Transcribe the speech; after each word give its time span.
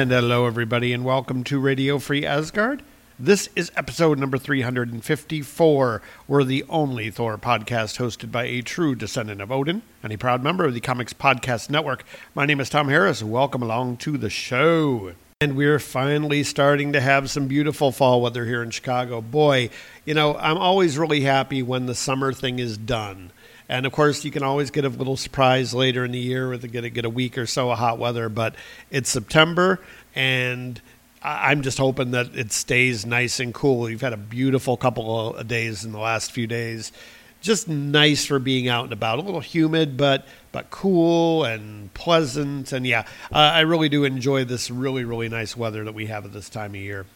And 0.00 0.10
hello, 0.10 0.46
everybody, 0.46 0.94
and 0.94 1.04
welcome 1.04 1.44
to 1.44 1.60
Radio 1.60 1.98
Free 1.98 2.24
Asgard. 2.24 2.82
This 3.18 3.50
is 3.54 3.70
episode 3.76 4.18
number 4.18 4.38
354. 4.38 6.02
We're 6.26 6.42
the 6.42 6.64
only 6.70 7.10
Thor 7.10 7.36
podcast 7.36 7.98
hosted 7.98 8.32
by 8.32 8.44
a 8.44 8.62
true 8.62 8.94
descendant 8.94 9.42
of 9.42 9.52
Odin 9.52 9.82
and 10.02 10.10
a 10.10 10.16
proud 10.16 10.42
member 10.42 10.64
of 10.64 10.72
the 10.72 10.80
Comics 10.80 11.12
Podcast 11.12 11.68
Network. 11.68 12.06
My 12.34 12.46
name 12.46 12.60
is 12.60 12.70
Tom 12.70 12.88
Harris. 12.88 13.22
Welcome 13.22 13.62
along 13.62 13.98
to 13.98 14.16
the 14.16 14.30
show. 14.30 15.12
And 15.38 15.54
we're 15.54 15.78
finally 15.78 16.44
starting 16.44 16.94
to 16.94 17.00
have 17.02 17.28
some 17.28 17.46
beautiful 17.46 17.92
fall 17.92 18.22
weather 18.22 18.46
here 18.46 18.62
in 18.62 18.70
Chicago. 18.70 19.20
Boy, 19.20 19.68
you 20.06 20.14
know, 20.14 20.34
I'm 20.36 20.56
always 20.56 20.96
really 20.96 21.20
happy 21.20 21.62
when 21.62 21.84
the 21.84 21.94
summer 21.94 22.32
thing 22.32 22.58
is 22.58 22.78
done. 22.78 23.32
And 23.70 23.86
of 23.86 23.92
course, 23.92 24.24
you 24.24 24.32
can 24.32 24.42
always 24.42 24.72
get 24.72 24.84
a 24.84 24.88
little 24.88 25.16
surprise 25.16 25.72
later 25.72 26.04
in 26.04 26.10
the 26.10 26.18
year 26.18 26.48
with 26.48 26.64
a, 26.64 26.68
get 26.68 26.82
a, 26.82 26.90
get 26.90 27.04
a 27.04 27.08
week 27.08 27.38
or 27.38 27.46
so 27.46 27.70
of 27.70 27.78
hot 27.78 28.00
weather. 28.00 28.28
But 28.28 28.56
it's 28.90 29.08
September, 29.08 29.80
and 30.12 30.82
I'm 31.22 31.62
just 31.62 31.78
hoping 31.78 32.10
that 32.10 32.34
it 32.34 32.50
stays 32.50 33.06
nice 33.06 33.38
and 33.38 33.54
cool. 33.54 33.82
We've 33.82 34.00
had 34.00 34.12
a 34.12 34.16
beautiful 34.16 34.76
couple 34.76 35.36
of 35.36 35.46
days 35.46 35.84
in 35.84 35.92
the 35.92 36.00
last 36.00 36.32
few 36.32 36.48
days. 36.48 36.90
Just 37.42 37.68
nice 37.68 38.26
for 38.26 38.40
being 38.40 38.66
out 38.66 38.84
and 38.84 38.92
about. 38.92 39.20
A 39.20 39.22
little 39.22 39.40
humid, 39.40 39.96
but 39.96 40.26
but 40.50 40.70
cool 40.70 41.44
and 41.44 41.94
pleasant. 41.94 42.72
And 42.72 42.84
yeah, 42.84 43.06
uh, 43.32 43.38
I 43.38 43.60
really 43.60 43.88
do 43.88 44.02
enjoy 44.02 44.44
this 44.44 44.68
really 44.68 45.04
really 45.04 45.28
nice 45.28 45.56
weather 45.56 45.84
that 45.84 45.94
we 45.94 46.06
have 46.06 46.24
at 46.24 46.32
this 46.32 46.48
time 46.48 46.72
of 46.72 46.80
year. 46.80 47.06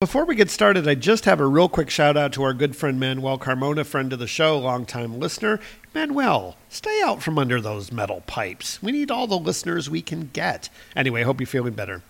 Before 0.00 0.24
we 0.24 0.36
get 0.36 0.48
started, 0.48 0.86
I 0.86 0.94
just 0.94 1.24
have 1.24 1.40
a 1.40 1.46
real 1.46 1.68
quick 1.68 1.90
shout 1.90 2.16
out 2.16 2.32
to 2.34 2.44
our 2.44 2.54
good 2.54 2.76
friend 2.76 3.00
Manuel 3.00 3.36
Carmona, 3.36 3.84
friend 3.84 4.12
of 4.12 4.20
the 4.20 4.28
show, 4.28 4.56
longtime 4.56 5.18
listener. 5.18 5.58
Manuel, 5.98 6.56
stay 6.68 7.02
out 7.02 7.24
from 7.24 7.40
under 7.40 7.60
those 7.60 7.90
metal 7.90 8.22
pipes. 8.28 8.80
We 8.80 8.92
need 8.92 9.10
all 9.10 9.26
the 9.26 9.36
listeners 9.36 9.90
we 9.90 10.00
can 10.00 10.30
get. 10.32 10.68
Anyway, 10.94 11.24
hope 11.24 11.40
you're 11.40 11.48
feeling 11.48 11.72
better. 11.72 12.04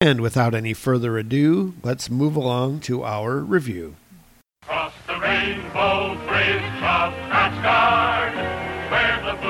And 0.00 0.20
without 0.20 0.52
any 0.52 0.74
further 0.74 1.16
ado, 1.16 1.74
let's 1.84 2.10
move 2.10 2.34
along 2.34 2.80
to 2.80 3.04
our 3.04 3.38
review. 3.38 3.94
Cross 4.66 4.94
the 5.06 5.16
rainbow 5.20 6.16
bridge 6.26 6.82
of 6.82 7.14
Asgard, 7.30 8.34
where 8.90 9.22
the 9.22 9.40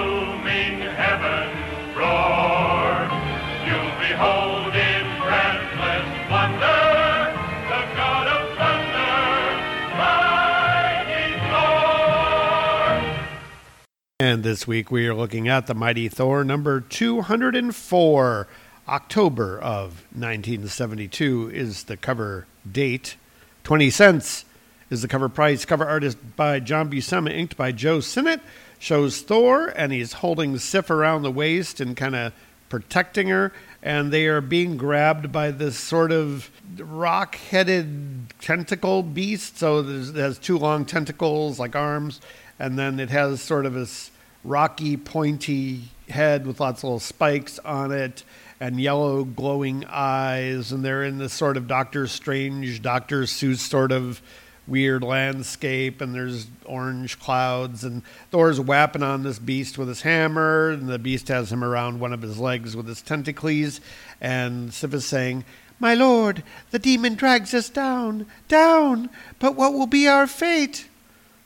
And 14.20 14.42
this 14.42 14.66
week 14.66 14.90
we 14.90 15.06
are 15.06 15.14
looking 15.14 15.48
at 15.48 15.66
the 15.66 15.72
Mighty 15.72 16.06
Thor 16.10 16.44
number 16.44 16.82
204. 16.82 18.46
October 18.86 19.58
of 19.58 20.04
1972 20.12 21.50
is 21.54 21.84
the 21.84 21.96
cover 21.96 22.46
date. 22.70 23.16
20 23.64 23.88
cents 23.88 24.44
is 24.90 25.00
the 25.00 25.08
cover 25.08 25.30
price. 25.30 25.64
Cover 25.64 25.86
artist 25.86 26.18
by 26.36 26.60
John 26.60 26.90
Buscema, 26.90 27.32
inked 27.32 27.56
by 27.56 27.72
Joe 27.72 28.00
Sinnott. 28.00 28.42
Shows 28.78 29.22
Thor, 29.22 29.68
and 29.68 29.90
he's 29.90 30.12
holding 30.12 30.58
Sif 30.58 30.90
around 30.90 31.22
the 31.22 31.32
waist 31.32 31.80
and 31.80 31.96
kind 31.96 32.14
of 32.14 32.34
protecting 32.68 33.28
her. 33.28 33.54
And 33.82 34.12
they 34.12 34.26
are 34.26 34.42
being 34.42 34.76
grabbed 34.76 35.32
by 35.32 35.50
this 35.50 35.78
sort 35.78 36.12
of 36.12 36.50
rock 36.78 37.36
headed 37.36 38.34
tentacle 38.38 39.02
beast. 39.02 39.56
So 39.56 39.78
it 39.78 40.14
has 40.14 40.38
two 40.38 40.58
long 40.58 40.84
tentacles 40.84 41.58
like 41.58 41.74
arms, 41.74 42.20
and 42.60 42.78
then 42.78 43.00
it 43.00 43.08
has 43.08 43.40
sort 43.40 43.64
of 43.64 43.72
this 43.72 44.10
rocky, 44.44 44.96
pointy 44.98 45.80
head 46.10 46.46
with 46.46 46.60
lots 46.60 46.80
of 46.80 46.84
little 46.84 47.00
spikes 47.00 47.58
on 47.60 47.90
it 47.90 48.22
and 48.60 48.78
yellow 48.78 49.24
glowing 49.24 49.86
eyes. 49.86 50.70
And 50.70 50.84
they're 50.84 51.02
in 51.02 51.16
this 51.16 51.32
sort 51.32 51.56
of 51.56 51.66
Doctor 51.66 52.06
Strange, 52.06 52.82
Doctor 52.82 53.22
Seuss 53.22 53.60
sort 53.60 53.92
of 53.92 54.20
weird 54.68 55.02
landscape. 55.02 56.02
And 56.02 56.14
there's 56.14 56.48
orange 56.66 57.18
clouds. 57.18 57.82
And 57.82 58.02
Thor's 58.30 58.60
whapping 58.60 59.02
on 59.02 59.22
this 59.22 59.38
beast 59.38 59.78
with 59.78 59.88
his 59.88 60.02
hammer. 60.02 60.68
And 60.68 60.86
the 60.86 60.98
beast 60.98 61.28
has 61.28 61.50
him 61.50 61.64
around 61.64 61.98
one 61.98 62.12
of 62.12 62.20
his 62.20 62.38
legs 62.38 62.76
with 62.76 62.86
his 62.86 63.00
tentacles. 63.00 63.80
And 64.20 64.74
Sif 64.74 64.92
is 64.92 65.06
saying, 65.06 65.46
My 65.78 65.94
lord, 65.94 66.42
the 66.72 66.78
demon 66.78 67.14
drags 67.14 67.54
us 67.54 67.70
down, 67.70 68.26
down. 68.48 69.08
But 69.38 69.56
what 69.56 69.72
will 69.72 69.86
be 69.86 70.06
our 70.06 70.26
fate? 70.26 70.89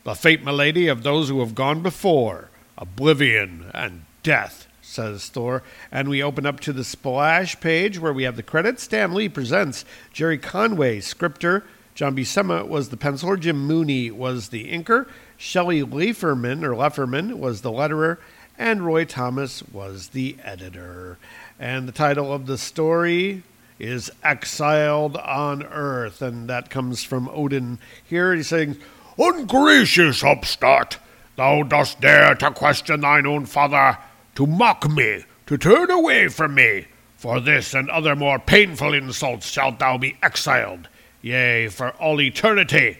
The 0.04 0.14
fate, 0.14 0.44
my 0.44 0.50
lady, 0.50 0.86
of 0.86 1.02
those 1.02 1.30
who 1.30 1.40
have 1.40 1.54
gone 1.54 1.80
before 1.80 2.50
oblivion 2.76 3.70
and 3.72 4.04
death, 4.22 4.66
says 4.82 5.30
Thor. 5.30 5.62
And 5.90 6.10
we 6.10 6.22
open 6.22 6.44
up 6.44 6.60
to 6.60 6.74
the 6.74 6.84
splash 6.84 7.58
page 7.58 7.98
where 7.98 8.12
we 8.12 8.24
have 8.24 8.36
the 8.36 8.42
credits. 8.42 8.82
Stan 8.82 9.14
Lee 9.14 9.30
presents 9.30 9.86
Gerry 10.12 10.36
Conway, 10.36 11.00
scripter. 11.00 11.64
John 11.94 12.14
Buscema 12.14 12.68
was 12.68 12.90
the 12.90 12.98
penciler. 12.98 13.40
Jim 13.40 13.66
Mooney 13.66 14.10
was 14.10 14.50
the 14.50 14.70
inker. 14.70 15.08
Shelley 15.38 15.82
Leiferman, 15.82 16.62
or 16.62 16.74
Lefferman, 16.74 17.38
was 17.38 17.62
the 17.62 17.72
letterer. 17.72 18.18
And 18.58 18.84
Roy 18.84 19.06
Thomas 19.06 19.62
was 19.72 20.08
the 20.08 20.36
editor. 20.44 21.16
And 21.58 21.88
the 21.88 21.92
title 21.92 22.30
of 22.30 22.44
the 22.44 22.58
story 22.58 23.42
is 23.78 24.10
Exiled 24.22 25.16
on 25.16 25.62
Earth. 25.62 26.20
And 26.20 26.46
that 26.50 26.68
comes 26.68 27.02
from 27.02 27.30
Odin 27.30 27.78
here. 28.04 28.34
He's 28.34 28.48
saying, 28.48 28.76
Ungracious 29.18 30.24
upstart, 30.24 30.98
thou 31.36 31.62
dost 31.62 32.00
dare 32.00 32.34
to 32.34 32.50
question 32.50 33.00
thine 33.00 33.26
own 33.26 33.46
father, 33.46 33.98
to 34.34 34.46
mock 34.46 34.90
me, 34.90 35.24
to 35.46 35.56
turn 35.56 35.90
away 35.90 36.28
from 36.28 36.54
me. 36.54 36.86
For 37.16 37.40
this 37.40 37.72
and 37.74 37.88
other 37.88 38.14
more 38.14 38.38
painful 38.38 38.92
insults 38.92 39.48
shalt 39.48 39.78
thou 39.78 39.96
be 39.96 40.16
exiled, 40.22 40.88
yea, 41.22 41.68
for 41.68 41.90
all 41.92 42.20
eternity, 42.20 42.98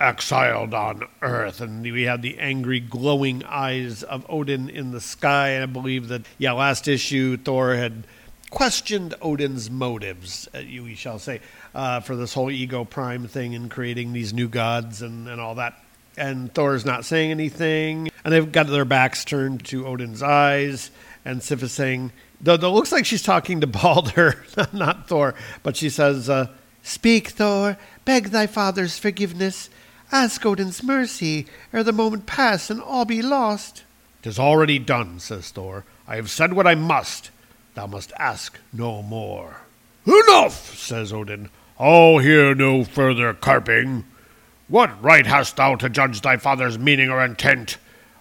exiled 0.00 0.72
on 0.72 1.02
earth. 1.22 1.60
And 1.60 1.82
we 1.82 2.04
have 2.04 2.22
the 2.22 2.38
angry, 2.38 2.80
glowing 2.80 3.44
eyes 3.44 4.02
of 4.02 4.24
Odin 4.28 4.70
in 4.70 4.92
the 4.92 5.00
sky. 5.00 5.50
And 5.50 5.64
I 5.64 5.66
believe 5.66 6.08
that, 6.08 6.22
yeah, 6.38 6.52
last 6.52 6.88
issue, 6.88 7.36
Thor 7.36 7.74
had 7.74 8.06
questioned 8.50 9.14
Odin's 9.20 9.70
motives, 9.70 10.48
uh, 10.54 10.60
we 10.64 10.94
shall 10.94 11.18
say, 11.18 11.40
uh, 11.74 12.00
for 12.00 12.16
this 12.16 12.34
whole 12.34 12.50
ego 12.50 12.84
prime 12.84 13.26
thing 13.26 13.54
and 13.54 13.70
creating 13.70 14.12
these 14.12 14.32
new 14.32 14.48
gods 14.48 15.02
and, 15.02 15.28
and 15.28 15.40
all 15.40 15.54
that. 15.56 15.82
And 16.16 16.52
Thor's 16.52 16.84
not 16.84 17.04
saying 17.04 17.30
anything, 17.30 18.10
and 18.24 18.34
they've 18.34 18.50
got 18.50 18.66
their 18.66 18.84
backs 18.84 19.24
turned 19.24 19.64
to 19.66 19.86
Odin's 19.86 20.22
eyes. 20.22 20.90
And 21.24 21.42
Sif 21.42 21.62
is 21.62 21.72
saying, 21.72 22.12
though 22.40 22.54
it 22.54 22.62
looks 22.62 22.90
like 22.90 23.06
she's 23.06 23.22
talking 23.22 23.60
to 23.60 23.66
Balder, 23.68 24.44
not 24.72 25.08
Thor, 25.08 25.34
but 25.62 25.76
she 25.76 25.90
says, 25.90 26.28
uh, 26.28 26.48
Speak, 26.82 27.28
Thor, 27.28 27.76
beg 28.04 28.30
thy 28.30 28.46
father's 28.46 28.98
forgiveness. 28.98 29.68
Ask 30.10 30.44
Odin's 30.46 30.82
mercy, 30.82 31.46
ere 31.72 31.84
the 31.84 31.92
moment 31.92 32.26
pass 32.26 32.70
and 32.70 32.80
all 32.80 33.04
be 33.04 33.20
lost. 33.20 33.84
Tis 34.22 34.38
already 34.38 34.78
done, 34.78 35.20
says 35.20 35.50
Thor. 35.50 35.84
I 36.06 36.16
have 36.16 36.30
said 36.30 36.54
what 36.54 36.66
I 36.66 36.74
must. 36.74 37.30
Thou 37.78 37.86
must 37.86 38.12
ask 38.18 38.58
no 38.72 39.02
more. 39.02 39.58
Enough, 40.04 40.76
says 40.76 41.12
Odin. 41.12 41.48
I'll 41.78 42.18
hear 42.18 42.52
no 42.52 42.82
further 42.82 43.32
carping. 43.32 44.04
What 44.66 45.00
right 45.00 45.24
hast 45.24 45.54
thou 45.54 45.76
to 45.76 45.88
judge 45.88 46.20
thy 46.20 46.38
father's 46.38 46.76
meaning 46.76 47.08
or 47.08 47.24
intent? 47.24 47.78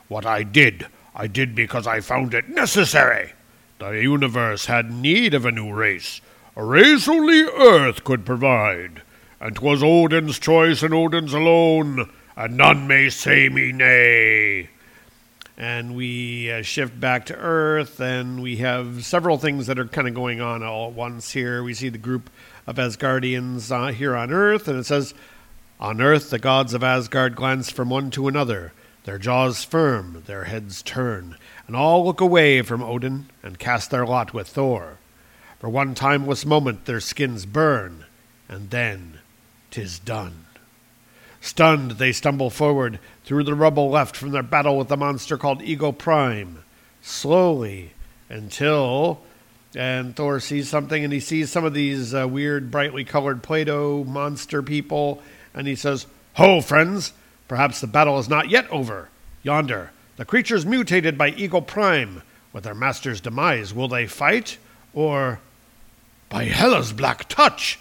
What 0.09 0.27
I 0.27 0.44
did, 0.44 0.86
I 1.15 1.25
did 1.25 1.56
because 1.56 1.88
I 1.88 2.01
found 2.01 2.36
it 2.36 2.50
necessary. 2.50 3.33
The 3.80 3.94
universe 3.94 4.68
had 4.68 4.92
need 4.92 5.33
of 5.33 5.44
a 5.44 5.51
new 5.51 5.74
race, 5.74 6.21
a 6.56 6.63
race 6.63 7.07
only 7.07 7.42
Earth 7.42 8.04
could 8.04 8.27
provide. 8.27 9.01
And 9.39 9.56
'twas 9.56 9.81
Odin's 9.81 10.38
choice 10.38 10.83
and 10.83 10.94
Odin's 10.94 11.33
alone, 11.33 12.12
and 12.36 12.57
none 12.57 12.86
may 12.86 13.09
say 13.09 13.50
me 13.50 13.71
nay 13.71 14.69
and 15.57 15.95
we 15.95 16.51
uh, 16.51 16.62
shift 16.62 17.00
back 17.00 17.25
to 17.25 17.36
Earth, 17.36 18.00
and 18.00 18.42
we 18.42 18.57
have 18.57 19.04
several 19.06 19.39
things 19.39 19.65
that 19.65 19.80
are 19.80 19.88
kind 19.88 20.07
of 20.07 20.13
going 20.13 20.39
on 20.39 20.62
all 20.62 20.89
at 20.89 20.94
once 20.94 21.31
here. 21.31 21.63
We 21.63 21.74
see 21.74 21.89
the 21.89 21.98
group 21.98 22.30
of 22.68 22.75
Asgardians 22.75 23.71
uh, 23.71 23.92
here 23.92 24.15
on 24.15 24.31
Earth, 24.31 24.68
and 24.68 24.77
it 24.77 24.86
says, 24.86 25.15
On 25.80 26.00
Earth, 26.00 26.30
the 26.30 26.38
gods 26.38 26.75
of 26.75 26.83
Asgard 26.83 27.36
glance 27.36 27.71
from 27.71 27.89
one 27.89 28.12
to 28.12 28.27
another. 28.27 28.71
Their 29.06 29.18
jaws 29.18 29.63
firm, 29.63 30.24
their 30.27 30.44
heads 30.44 30.83
turn, 30.83 31.38
and 31.65 31.75
all 31.75 32.06
look 32.06 32.21
away 32.21 32.62
from 32.62 32.83
Odin 32.83 33.30
and 33.42 33.57
cast 33.57 33.89
their 33.89 34.06
lot 34.06 34.33
with 34.33 34.48
Thor. 34.48 34.98
For 35.59 35.69
one 35.69 35.95
timeless 35.95 36.45
moment 36.45 36.86
their 36.86 37.00
skins 37.00 37.45
burn, 37.45 38.06
and 38.48 38.69
then 38.69 39.19
'tis 39.71 39.98
done. 39.98 40.46
Stunned, 41.47 41.91
they 41.91 42.11
stumble 42.11 42.49
forward 42.49 42.99
through 43.23 43.45
the 43.45 43.55
rubble 43.55 43.89
left 43.89 44.17
from 44.17 44.31
their 44.31 44.44
battle 44.44 44.77
with 44.77 44.89
the 44.89 44.97
monster 44.97 45.38
called 45.38 45.61
Ego 45.61 45.94
Prime. 45.94 46.65
Slowly, 47.01 47.94
until. 48.27 49.21
And 49.73 50.13
Thor 50.13 50.41
sees 50.41 50.67
something, 50.67 51.05
and 51.05 51.13
he 51.13 51.21
sees 51.21 51.49
some 51.49 51.63
of 51.63 51.73
these 51.73 52.13
uh, 52.13 52.27
weird, 52.27 52.69
brightly 52.69 53.05
colored 53.05 53.44
Play 53.44 53.63
Doh 53.63 54.03
monster 54.03 54.61
people, 54.61 55.23
and 55.53 55.67
he 55.67 55.75
says, 55.75 56.05
Ho, 56.33 56.59
friends! 56.59 57.13
Perhaps 57.47 57.79
the 57.79 57.88
battle 57.88 58.19
is 58.19 58.27
not 58.27 58.49
yet 58.49 58.69
over. 58.69 59.07
Yonder, 59.41 59.91
the 60.17 60.25
creatures 60.25 60.65
mutated 60.65 61.17
by 61.17 61.29
Ego 61.29 61.61
Prime. 61.61 62.23
With 62.51 62.65
their 62.65 62.75
master's 62.75 63.21
demise, 63.21 63.73
will 63.73 63.88
they 63.88 64.05
fight? 64.05 64.57
Or. 64.94 65.39
By 66.27 66.47
Hela's 66.47 66.91
black 66.91 67.29
touch! 67.29 67.79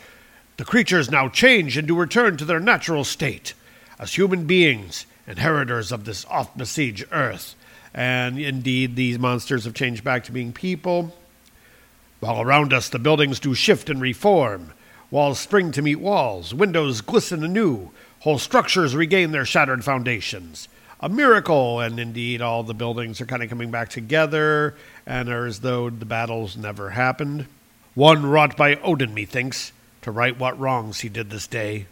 The 0.57 0.65
creatures 0.65 1.11
now 1.11 1.29
change 1.29 1.77
and 1.77 1.87
do 1.87 1.95
return 1.95 2.37
to 2.39 2.45
their 2.45 2.61
natural 2.61 3.05
state 3.05 3.53
as 3.99 4.15
human 4.15 4.47
beings, 4.47 5.07
inheritors 5.27 5.93
of 5.93 6.05
this 6.05 6.25
oft 6.31 6.57
besieged 6.57 7.05
earth. 7.13 7.55
And 7.93 8.39
indeed, 8.39 8.97
these 8.97 9.19
monsters 9.19 9.65
have 9.65 9.75
changed 9.75 10.05
back 10.05 10.25
to 10.25 10.33
being 10.33 10.53
people. 10.53 11.15
While 12.21 12.41
around 12.41 12.73
us 12.73 12.89
the 12.89 12.99
buildings 12.99 13.39
do 13.39 13.55
shift 13.55 13.91
and 13.91 14.01
reform. 14.01 14.73
Walls 15.11 15.39
spring 15.39 15.73
to 15.73 15.83
meet 15.83 15.97
walls, 15.97 16.53
windows 16.53 17.01
glisten 17.01 17.45
anew, 17.45 17.91
whole 18.21 18.39
structures 18.39 18.97
regain 18.97 19.31
their 19.31 19.45
shattered 19.45 19.85
foundations. 19.85 20.69
A 21.01 21.09
miracle, 21.09 21.81
and 21.81 22.01
indeed, 22.01 22.41
all 22.41 22.63
the 22.63 22.75
buildings 22.75 23.21
are 23.21 23.27
kind 23.27 23.43
of 23.43 23.51
coming 23.51 23.71
back 23.71 23.91
together 23.91 24.75
and 25.05 25.29
are 25.29 25.47
as 25.47 25.61
though 25.61 25.91
the 25.91 26.07
battles 26.07 26.57
never 26.57 26.91
happened. 26.91 27.47
One 27.95 28.27
wrought 28.27 28.57
by 28.57 28.77
Odin, 28.77 29.15
methinks, 29.15 29.73
to 30.07 30.13
right 30.13 30.39
what 30.39 30.57
wrongs 30.57 31.01
he 31.01 31.09
did 31.09 31.31
this 31.31 31.49
day, 31.49 31.85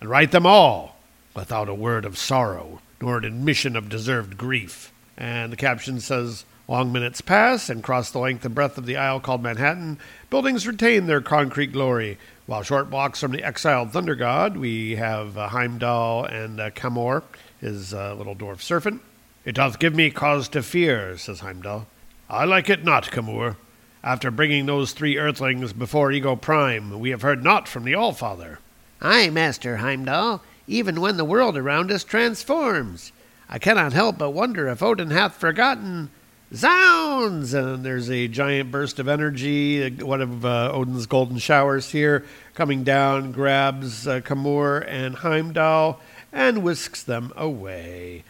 and 0.00 0.08
right 0.08 0.30
them 0.30 0.46
all 0.46 0.96
without 1.36 1.68
a 1.68 1.74
word 1.74 2.06
of 2.06 2.16
sorrow, 2.16 2.80
nor 2.98 3.18
an 3.18 3.26
admission 3.26 3.76
of 3.76 3.90
deserved 3.90 4.38
grief. 4.38 4.90
And 5.18 5.52
the 5.52 5.56
caption 5.56 6.00
says, 6.00 6.46
Long 6.66 6.90
minutes 6.90 7.20
pass, 7.20 7.68
and 7.68 7.82
cross 7.82 8.10
the 8.10 8.20
length 8.20 8.42
and 8.46 8.54
breadth 8.54 8.78
of 8.78 8.86
the 8.86 8.96
isle 8.96 9.20
called 9.20 9.42
Manhattan, 9.42 9.98
buildings 10.30 10.66
retain 10.66 11.06
their 11.06 11.20
concrete 11.20 11.72
glory, 11.72 12.16
while 12.46 12.62
short 12.62 12.88
blocks 12.88 13.20
from 13.20 13.32
the 13.32 13.44
exiled 13.44 13.92
thunder 13.92 14.14
god, 14.14 14.56
we 14.56 14.96
have 14.96 15.36
uh, 15.36 15.48
Heimdall 15.48 16.24
and 16.24 16.58
uh, 16.58 16.70
Kamor, 16.70 17.22
his 17.60 17.92
uh, 17.92 18.14
little 18.14 18.34
dwarf 18.34 18.62
servant. 18.62 19.02
It 19.44 19.56
doth 19.56 19.78
give 19.78 19.94
me 19.94 20.10
cause 20.10 20.48
to 20.48 20.62
fear, 20.62 21.18
says 21.18 21.40
Heimdall. 21.40 21.86
I 22.30 22.46
like 22.46 22.70
it 22.70 22.82
not, 22.82 23.10
Kamur. 23.10 23.56
After 24.02 24.30
bringing 24.30 24.66
those 24.66 24.92
three 24.92 25.18
earthlings 25.18 25.72
before 25.72 26.12
Ego 26.12 26.36
Prime, 26.36 27.00
we 27.00 27.10
have 27.10 27.22
heard 27.22 27.42
naught 27.42 27.66
from 27.66 27.84
the 27.84 27.94
Allfather. 27.94 28.58
Aye, 29.00 29.30
Master 29.30 29.78
Heimdall, 29.78 30.42
even 30.68 31.00
when 31.00 31.16
the 31.16 31.24
world 31.24 31.56
around 31.56 31.90
us 31.90 32.04
transforms. 32.04 33.12
I 33.48 33.58
cannot 33.58 33.92
help 33.92 34.18
but 34.18 34.30
wonder 34.30 34.68
if 34.68 34.82
Odin 34.82 35.10
hath 35.10 35.34
forgotten. 35.34 36.10
Zounds! 36.54 37.52
And 37.52 37.84
there's 37.84 38.08
a 38.08 38.28
giant 38.28 38.70
burst 38.70 38.98
of 38.98 39.08
energy, 39.08 39.90
one 39.90 40.22
of 40.22 40.44
uh, 40.44 40.70
Odin's 40.72 41.06
golden 41.06 41.38
showers 41.38 41.90
here, 41.90 42.24
coming 42.54 42.84
down, 42.84 43.32
grabs 43.32 44.06
uh, 44.06 44.20
Kamur 44.20 44.84
and 44.86 45.16
Heimdall, 45.16 46.00
and 46.32 46.62
whisks 46.62 47.02
them 47.02 47.32
away. 47.36 48.22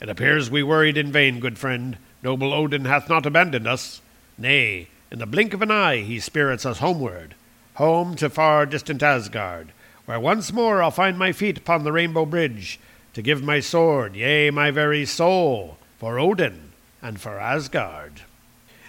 It 0.00 0.08
appears 0.08 0.50
we 0.50 0.62
worried 0.62 0.96
in 0.96 1.12
vain, 1.12 1.38
good 1.38 1.58
friend. 1.58 1.98
Noble 2.22 2.52
Odin 2.54 2.86
hath 2.86 3.08
not 3.08 3.26
abandoned 3.26 3.68
us. 3.68 4.00
Nay, 4.38 4.88
in 5.12 5.18
the 5.18 5.26
blink 5.26 5.52
of 5.52 5.60
an 5.60 5.70
eye 5.70 5.98
he 5.98 6.18
spirits 6.18 6.64
us 6.64 6.78
homeward, 6.78 7.34
home 7.74 8.16
to 8.16 8.30
far 8.30 8.64
distant 8.64 9.02
Asgard, 9.02 9.70
where 10.06 10.18
once 10.18 10.50
more 10.54 10.82
I'll 10.82 10.90
find 10.90 11.18
my 11.18 11.32
feet 11.32 11.58
upon 11.58 11.84
the 11.84 11.92
rainbow 11.92 12.24
bridge, 12.24 12.80
to 13.12 13.20
give 13.20 13.42
my 13.42 13.60
sword, 13.60 14.16
yea, 14.16 14.50
my 14.50 14.70
very 14.70 15.04
soul, 15.04 15.76
for 15.98 16.18
Odin 16.18 16.72
and 17.02 17.20
for 17.20 17.38
Asgard. 17.38 18.22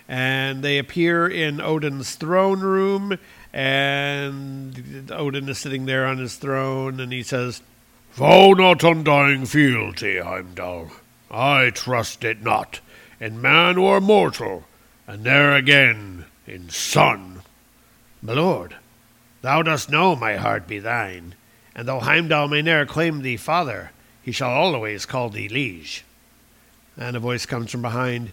And 0.08 0.64
they 0.64 0.78
appear 0.78 1.28
in 1.28 1.60
Odin's 1.60 2.16
throne 2.16 2.62
room, 2.62 3.20
and 3.52 5.12
Odin 5.12 5.50
is 5.50 5.58
sitting 5.58 5.88
there 5.88 6.06
on 6.06 6.20
his 6.20 6.38
throne, 6.38 7.02
and 7.02 7.12
he 7.12 7.22
says, 7.22 7.62
Vow 8.14 8.54
not 8.54 8.81
undying 8.81 9.46
fealty, 9.46 10.20
Heimdall. 10.20 10.92
I 11.30 11.72
trust 11.72 12.24
it 12.24 12.42
not, 12.42 12.80
in 13.20 13.42
man 13.42 13.78
or 13.78 14.00
mortal, 14.00 14.64
and 15.07 15.23
there 15.23 15.55
again 15.55 16.25
in 16.47 16.69
son. 16.69 17.41
My 18.21 18.33
lord, 18.33 18.75
thou 19.41 19.61
dost 19.61 19.89
know 19.89 20.15
my 20.15 20.38
heart 20.38 20.67
be 20.67 20.79
thine, 20.79 21.35
and 21.75 21.88
though 21.88 22.00
Heimdall 22.00 22.47
may 22.47 22.61
ne'er 22.61 22.85
claim 22.85 23.21
thee 23.21 23.38
father, 23.38 23.91
he 24.21 24.31
shall 24.31 24.51
always 24.51 25.05
call 25.05 25.29
thee 25.29 25.50
liege. 25.50 26.05
And 26.97 27.15
a 27.15 27.19
voice 27.19 27.45
comes 27.45 27.71
from 27.71 27.81
behind, 27.81 28.31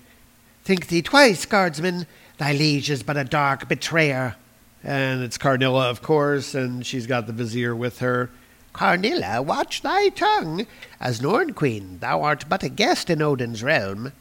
Think 0.62 0.88
thee 0.88 1.02
twice, 1.02 1.46
guardsman, 1.46 2.06
thy 2.38 2.52
liege 2.52 2.90
is 2.90 3.02
but 3.02 3.17
a 3.17 3.25
dark 3.25 3.69
betrayer. 3.69 4.37
And 4.84 5.22
it's 5.22 5.38
Karnilla, 5.38 5.90
of 5.90 6.02
course, 6.02 6.55
and 6.55 6.87
she's 6.87 7.06
got 7.06 7.26
the 7.26 7.32
vizier 7.32 7.75
with 7.75 7.99
her. 7.99 8.31
Karnilla, 8.72 9.43
watch 9.43 9.82
thy 9.82 10.11
tongue. 10.11 10.67
As 11.00 11.20
Norn 11.20 11.55
Queen, 11.55 11.99
thou 11.99 12.22
art 12.22 12.44
but 12.49 12.62
a 12.62 12.69
guest 12.69 13.11
in 13.11 13.20
Odin's 13.20 13.62
realm. 13.62 14.12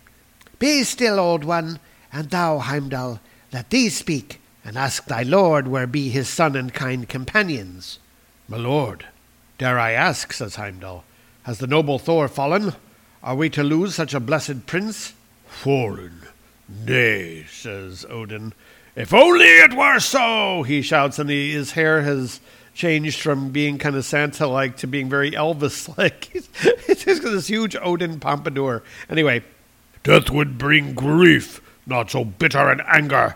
Be 0.58 0.84
still, 0.84 1.20
old 1.20 1.44
one, 1.44 1.80
and 2.12 2.30
thou, 2.30 2.60
Heimdall, 2.60 3.20
let 3.52 3.70
these 3.70 3.98
speak, 3.98 4.40
and 4.64 4.78
ask 4.78 5.06
thy 5.06 5.24
lord 5.24 5.68
where 5.68 5.88
be 5.88 6.10
his 6.10 6.30
son 6.30 6.56
and 6.56 6.74
kind 6.74 7.08
companions. 7.08 8.00
My 8.48 8.58
lord, 8.58 9.06
dare 9.58 9.80
I 9.80 9.92
ask, 9.92 10.34
says 10.34 10.56
Heimdall, 10.56 11.04
has 11.44 11.60
the 11.60 11.68
noble 11.68 12.00
Thor 12.00 12.28
fallen? 12.28 12.74
Are 13.24 13.36
we 13.36 13.50
to 13.52 13.64
lose 13.64 13.96
such 13.96 14.14
a 14.14 14.20
blessed 14.20 14.66
prince? 14.66 15.14
Fallen? 15.48 16.22
Nay, 16.68 17.46
says 17.50 18.06
Odin. 18.10 18.54
If 18.96 19.14
only 19.14 19.46
it 19.46 19.74
were 19.74 20.00
so, 20.00 20.64
he 20.64 20.82
shouts, 20.82 21.20
and 21.20 21.30
he, 21.30 21.54
his 21.54 21.72
hair 21.72 22.02
has 22.02 22.40
changed 22.74 23.22
from 23.22 23.50
being 23.50 23.78
kind 23.78 23.96
of 23.96 24.06
Santa 24.06 24.48
like 24.48 24.78
to 24.78 24.88
being 24.88 25.10
very 25.10 25.32
Elvis 25.32 25.98
like. 25.98 26.26
He's 26.88 27.04
just 27.04 27.24
this 27.24 27.48
huge 27.48 27.76
Odin 27.82 28.20
pompadour. 28.20 28.84
Anyway, 29.10 29.44
death 30.04 30.30
would 30.30 30.58
bring 30.58 30.94
grief 30.94 31.62
not 31.90 32.12
so 32.12 32.24
bitter 32.24 32.70
an 32.70 32.82
anger, 32.88 33.36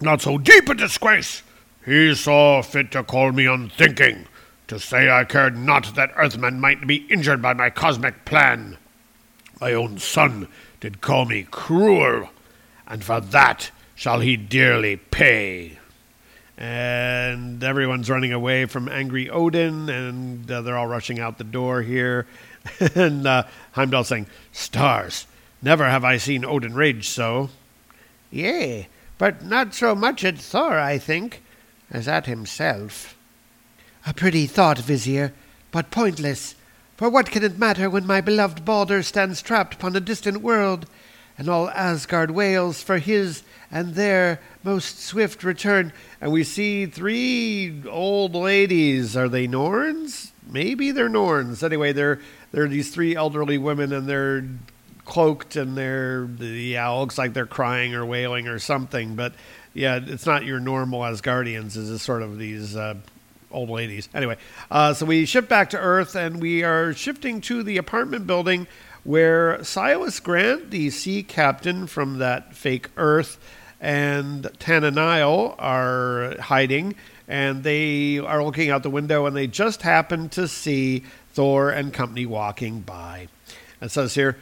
not 0.00 0.22
so 0.22 0.38
deep 0.38 0.68
a 0.68 0.74
disgrace. 0.74 1.42
He 1.84 2.14
saw 2.14 2.62
fit 2.62 2.90
to 2.92 3.04
call 3.04 3.32
me 3.32 3.46
unthinking, 3.46 4.26
to 4.66 4.80
say 4.80 5.08
I 5.08 5.24
cared 5.24 5.56
not 5.56 5.94
that 5.94 6.12
Earthmen 6.16 6.58
might 6.58 6.86
be 6.86 7.06
injured 7.08 7.40
by 7.40 7.54
my 7.54 7.70
cosmic 7.70 8.24
plan. 8.24 8.78
My 9.60 9.72
own 9.72 9.98
son 9.98 10.48
did 10.80 11.00
call 11.00 11.24
me 11.24 11.46
cruel, 11.50 12.30
and 12.86 13.04
for 13.04 13.20
that 13.20 13.70
shall 13.94 14.20
he 14.20 14.36
dearly 14.36 14.96
pay. 14.96 15.78
And 16.58 17.62
everyone's 17.62 18.10
running 18.10 18.32
away 18.32 18.64
from 18.64 18.88
angry 18.88 19.28
Odin, 19.30 19.88
and 19.88 20.50
uh, 20.50 20.62
they're 20.62 20.76
all 20.76 20.86
rushing 20.86 21.20
out 21.20 21.38
the 21.38 21.44
door 21.44 21.82
here. 21.82 22.26
and 22.94 23.26
uh, 23.26 23.44
Heimdall 23.72 24.04
saying, 24.04 24.26
Stars, 24.52 25.26
never 25.62 25.88
have 25.88 26.04
I 26.04 26.16
seen 26.16 26.44
Odin 26.44 26.74
rage 26.74 27.08
so. 27.08 27.50
Yea, 28.30 28.88
but 29.18 29.44
not 29.44 29.74
so 29.74 29.94
much 29.94 30.24
at 30.24 30.38
Thor, 30.38 30.78
I 30.78 30.98
think, 30.98 31.42
as 31.90 32.08
at 32.08 32.26
himself. 32.26 33.16
A 34.06 34.14
pretty 34.14 34.46
thought, 34.46 34.78
Vizier, 34.78 35.32
but 35.70 35.90
pointless. 35.90 36.54
For 36.96 37.10
what 37.10 37.30
can 37.30 37.42
it 37.42 37.58
matter 37.58 37.90
when 37.90 38.06
my 38.06 38.20
beloved 38.20 38.64
Balder 38.64 39.02
stands 39.02 39.42
trapped 39.42 39.74
upon 39.74 39.94
a 39.96 40.00
distant 40.00 40.38
world, 40.38 40.86
and 41.38 41.48
all 41.48 41.68
Asgard 41.70 42.30
wails 42.30 42.82
for 42.82 42.98
his 42.98 43.42
and 43.70 43.94
their 43.94 44.40
most 44.62 45.00
swift 45.00 45.44
return? 45.44 45.92
And 46.20 46.32
we 46.32 46.44
see 46.44 46.86
three 46.86 47.82
old 47.88 48.34
ladies. 48.34 49.16
Are 49.16 49.28
they 49.28 49.46
Norns? 49.46 50.32
Maybe 50.50 50.90
they're 50.92 51.08
Norns. 51.08 51.62
Anyway, 51.62 51.92
they're 51.92 52.20
they're 52.52 52.68
these 52.68 52.90
three 52.90 53.14
elderly 53.14 53.58
women, 53.58 53.92
and 53.92 54.08
they're 54.08 54.44
cloaked 55.06 55.56
and 55.56 55.76
they're 55.76 56.28
yeah, 56.38 56.92
it 56.92 56.98
looks 56.98 57.16
like 57.16 57.32
they're 57.32 57.46
crying 57.46 57.94
or 57.94 58.04
wailing 58.04 58.48
or 58.48 58.58
something. 58.58 59.16
But 59.16 59.32
yeah, 59.72 60.00
it's 60.04 60.26
not 60.26 60.44
your 60.44 60.60
normal 60.60 61.00
Asgardians. 61.00 61.76
It's 61.76 62.02
sort 62.02 62.22
of 62.22 62.38
these 62.38 62.76
uh, 62.76 62.96
old 63.50 63.70
ladies. 63.70 64.08
Anyway, 64.14 64.36
uh, 64.70 64.92
so 64.92 65.06
we 65.06 65.24
shift 65.24 65.48
back 65.48 65.70
to 65.70 65.78
Earth 65.78 66.14
and 66.14 66.40
we 66.40 66.62
are 66.62 66.92
shifting 66.92 67.40
to 67.42 67.62
the 67.62 67.78
apartment 67.78 68.26
building 68.26 68.66
where 69.04 69.62
Silas 69.62 70.18
Grant, 70.18 70.70
the 70.70 70.90
sea 70.90 71.22
captain 71.22 71.86
from 71.86 72.18
that 72.18 72.54
fake 72.54 72.88
Earth, 72.96 73.38
and 73.80 74.50
Tana 74.58 74.90
Nile 74.90 75.54
are 75.58 76.34
hiding. 76.40 76.94
And 77.28 77.62
they 77.62 78.18
are 78.18 78.42
looking 78.44 78.70
out 78.70 78.82
the 78.82 78.90
window 78.90 79.26
and 79.26 79.36
they 79.36 79.46
just 79.46 79.82
happen 79.82 80.28
to 80.30 80.46
see 80.46 81.04
Thor 81.32 81.70
and 81.70 81.92
company 81.92 82.24
walking 82.24 82.80
by. 82.80 83.28
It 83.80 83.90
says 83.90 84.14
here, 84.14 84.36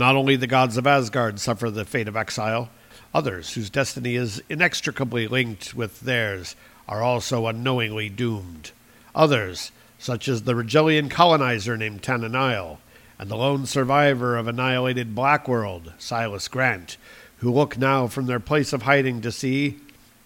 not 0.00 0.16
only 0.16 0.36
the 0.36 0.46
gods 0.46 0.76
of 0.76 0.86
Asgard 0.86 1.38
suffer 1.38 1.70
the 1.70 1.84
fate 1.84 2.08
of 2.08 2.16
exile, 2.16 2.70
others 3.14 3.54
whose 3.54 3.70
destiny 3.70 4.16
is 4.16 4.42
inextricably 4.48 5.28
linked 5.28 5.74
with 5.74 6.00
theirs 6.00 6.56
are 6.88 7.02
also 7.02 7.46
unknowingly 7.46 8.08
doomed. 8.08 8.70
Others, 9.14 9.72
such 9.98 10.28
as 10.28 10.42
the 10.42 10.54
Rigellian 10.54 11.10
colonizer 11.10 11.76
named 11.76 12.02
Tana 12.02 12.28
Nile, 12.28 12.80
and 13.18 13.30
the 13.30 13.36
lone 13.36 13.66
survivor 13.66 14.36
of 14.36 14.48
annihilated 14.48 15.14
Blackworld, 15.14 15.92
Silas 15.98 16.48
Grant, 16.48 16.96
who 17.36 17.52
look 17.52 17.78
now 17.78 18.06
from 18.06 18.26
their 18.26 18.40
place 18.40 18.72
of 18.72 18.82
hiding 18.82 19.20
to 19.20 19.30
see 19.30 19.78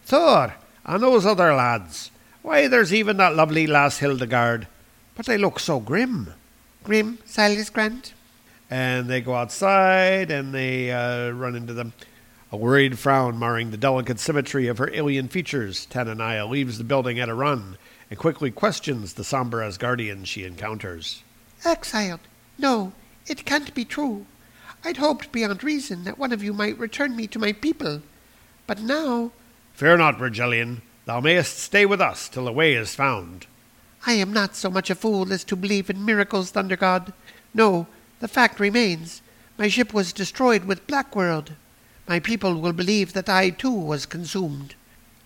Thor 0.05 0.55
and 0.85 1.03
those 1.03 1.27
other 1.27 1.55
lads. 1.55 2.11
Why, 2.43 2.69
there's 2.69 2.95
even 2.95 3.17
that 3.17 3.35
lovely 3.35 3.67
lass 3.67 3.99
Hildegard. 3.99 4.69
But 5.17 5.27
they 5.27 5.37
look 5.37 5.59
so 5.59 5.81
grim. 5.81 6.33
Grim, 6.85 7.19
Silas 7.25 7.71
Grant? 7.71 8.15
And 8.71 9.09
they 9.09 9.21
go 9.21 9.35
outside 9.35 10.31
and 10.31 10.53
they 10.53 10.91
uh, 10.91 11.31
run 11.31 11.55
into 11.55 11.73
them. 11.73 11.93
A 12.53 12.57
worried 12.57 12.99
frown 12.99 13.39
marring 13.39 13.71
the 13.71 13.77
delicate 13.77 14.21
symmetry 14.21 14.69
of 14.69 14.79
her 14.79 14.93
alien 14.95 15.29
features, 15.29 15.87
Tana 15.87 16.15
Nile 16.15 16.49
leaves 16.49 16.79
the 16.79 16.85
building 16.85 17.19
at 17.19 17.29
a 17.29 17.35
run 17.35 17.77
and 18.11 18.19
quickly 18.19 18.51
questions 18.51 19.15
the 19.15 19.25
somber 19.25 19.59
Asgardian 19.61 20.25
she 20.25 20.45
encounters. 20.45 21.23
Exiled? 21.65 22.21
No, 22.59 22.93
it 23.27 23.45
can't 23.45 23.75
be 23.75 23.85
true. 23.85 24.27
I'd 24.85 24.99
hoped 24.99 25.33
beyond 25.33 25.65
reason 25.65 26.05
that 26.05 26.19
one 26.19 26.33
of 26.33 26.43
you 26.43 26.53
might 26.53 26.79
return 26.79 27.17
me 27.17 27.27
to 27.29 27.39
my 27.39 27.53
people. 27.53 28.03
But 28.67 28.81
now. 28.81 29.33
Fear 29.75 29.97
not, 29.99 30.19
Rigellian. 30.19 30.83
Thou 31.07 31.21
mayest 31.21 31.59
stay 31.59 31.87
with 31.87 32.01
us 32.01 32.29
till 32.29 32.47
a 32.47 32.53
way 32.53 32.75
is 32.75 32.95
found. 32.95 33.47
I 34.07 34.13
am 34.13 34.33
not 34.33 34.55
so 34.55 34.71
much 34.71 34.91
a 34.91 34.95
fool 34.95 35.33
as 35.33 35.43
to 35.45 35.57
believe 35.57 35.91
in 35.91 36.05
miracles, 36.05 36.51
Thunder 36.51 36.77
God. 36.77 37.13
No, 37.53 37.87
the 38.21 38.29
fact 38.29 38.61
remains. 38.61 39.23
My 39.59 39.69
ship 39.69 39.95
was 39.95 40.13
destroyed 40.13 40.65
with 40.65 40.87
Blackworld. 40.87 41.51
My 42.09 42.21
people 42.21 42.61
will 42.61 42.73
believe 42.73 43.13
that 43.15 43.29
I 43.29 43.51
too 43.51 43.73
was 43.73 44.07
consumed. 44.07 44.75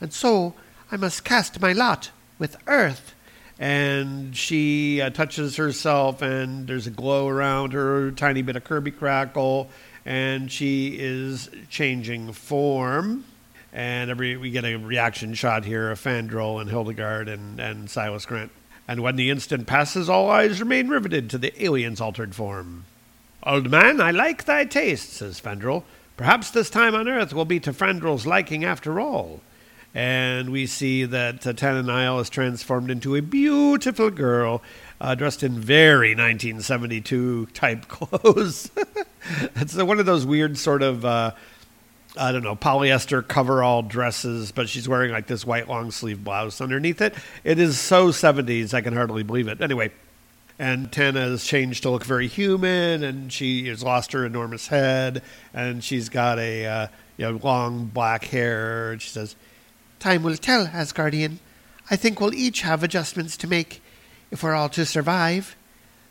And 0.00 0.12
so 0.12 0.54
I 0.90 0.96
must 0.96 1.24
cast 1.24 1.60
my 1.60 1.72
lot 1.72 2.10
with 2.38 2.56
Earth. 2.66 3.14
And 3.58 4.34
she 4.34 5.02
uh, 5.02 5.10
touches 5.10 5.56
herself, 5.56 6.22
and 6.22 6.66
there's 6.66 6.86
a 6.86 6.90
glow 6.90 7.28
around 7.28 7.74
her, 7.74 8.10
tiny 8.12 8.40
bit 8.40 8.56
of 8.56 8.64
Kirby 8.64 8.90
crackle, 8.90 9.68
and 10.06 10.50
she 10.50 10.96
is 10.98 11.50
changing 11.68 12.32
form. 12.32 13.24
And 13.72 14.10
every 14.10 14.36
we 14.36 14.50
get 14.50 14.64
a 14.64 14.76
reaction 14.76 15.34
shot 15.34 15.64
here 15.64 15.90
of 15.90 16.00
Fandral 16.00 16.60
and 16.60 16.70
Hildegard 16.70 17.28
and, 17.28 17.60
and 17.60 17.90
Silas 17.90 18.24
Grant. 18.24 18.50
And 18.90 19.04
when 19.04 19.14
the 19.14 19.30
instant 19.30 19.68
passes, 19.68 20.10
all 20.10 20.28
eyes 20.28 20.58
remain 20.58 20.88
riveted 20.88 21.30
to 21.30 21.38
the 21.38 21.64
alien's 21.64 22.00
altered 22.00 22.34
form. 22.34 22.86
Old 23.44 23.70
man, 23.70 24.00
I 24.00 24.10
like 24.10 24.46
thy 24.46 24.64
taste, 24.64 25.12
says 25.12 25.40
Fandral. 25.40 25.84
Perhaps 26.16 26.50
this 26.50 26.68
time 26.68 26.96
on 26.96 27.06
Earth 27.06 27.32
will 27.32 27.44
be 27.44 27.60
to 27.60 27.72
Fandral's 27.72 28.26
liking 28.26 28.64
after 28.64 28.98
all. 28.98 29.42
And 29.94 30.50
we 30.50 30.66
see 30.66 31.04
that 31.04 31.40
Tana 31.56 31.84
Nile 31.84 32.18
is 32.18 32.28
transformed 32.28 32.90
into 32.90 33.14
a 33.14 33.22
beautiful 33.22 34.10
girl 34.10 34.60
uh, 35.00 35.14
dressed 35.14 35.44
in 35.44 35.52
very 35.52 36.16
1972 36.16 37.46
type 37.54 37.86
clothes. 37.88 38.72
it's 39.54 39.76
one 39.76 40.00
of 40.00 40.06
those 40.06 40.26
weird 40.26 40.58
sort 40.58 40.82
of, 40.82 41.04
uh, 41.04 41.30
I 42.16 42.32
don't 42.32 42.42
know, 42.42 42.56
polyester 42.56 43.26
coverall 43.26 43.82
dresses, 43.82 44.50
but 44.50 44.68
she's 44.68 44.88
wearing 44.88 45.12
like 45.12 45.26
this 45.26 45.46
white 45.46 45.68
long 45.68 45.90
sleeve 45.90 46.24
blouse 46.24 46.60
underneath 46.60 47.00
it. 47.00 47.14
It 47.44 47.58
is 47.58 47.78
so 47.78 48.08
70s, 48.08 48.74
I 48.74 48.80
can 48.80 48.94
hardly 48.94 49.22
believe 49.22 49.46
it. 49.46 49.60
Anyway, 49.60 49.92
and 50.60 50.92
Tana 50.92 51.20
has 51.20 51.44
changed 51.44 51.84
to 51.84 51.90
look 51.90 52.04
very 52.04 52.26
human, 52.26 53.02
and 53.02 53.32
she 53.32 53.68
has 53.68 53.82
lost 53.82 54.12
her 54.12 54.26
enormous 54.26 54.66
head, 54.66 55.22
and 55.54 55.82
she's 55.82 56.10
got 56.10 56.38
a 56.38 56.66
uh, 56.66 56.86
you 57.16 57.24
know 57.24 57.40
long 57.42 57.86
black 57.86 58.24
hair. 58.24 58.92
And 58.92 59.00
she 59.00 59.08
says, 59.08 59.36
Time 60.00 60.22
will 60.22 60.36
tell, 60.36 60.66
Asgardian. 60.66 61.38
I 61.90 61.96
think 61.96 62.20
we'll 62.20 62.34
each 62.34 62.60
have 62.60 62.82
adjustments 62.82 63.38
to 63.38 63.46
make 63.46 63.82
if 64.30 64.42
we're 64.42 64.54
all 64.54 64.68
to 64.70 64.84
survive. 64.84 65.56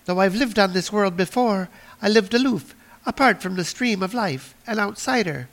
Though 0.05 0.19
I've 0.19 0.35
lived 0.35 0.57
on 0.57 0.73
this 0.73 0.91
world 0.91 1.15
before, 1.15 1.69
I 2.01 2.09
lived 2.09 2.33
aloof, 2.33 2.73
apart 3.05 3.43
from 3.43 3.55
the 3.55 3.63
stream 3.63 4.01
of 4.01 4.15
life, 4.15 4.55
an 4.65 4.79
outsider. 4.79 5.47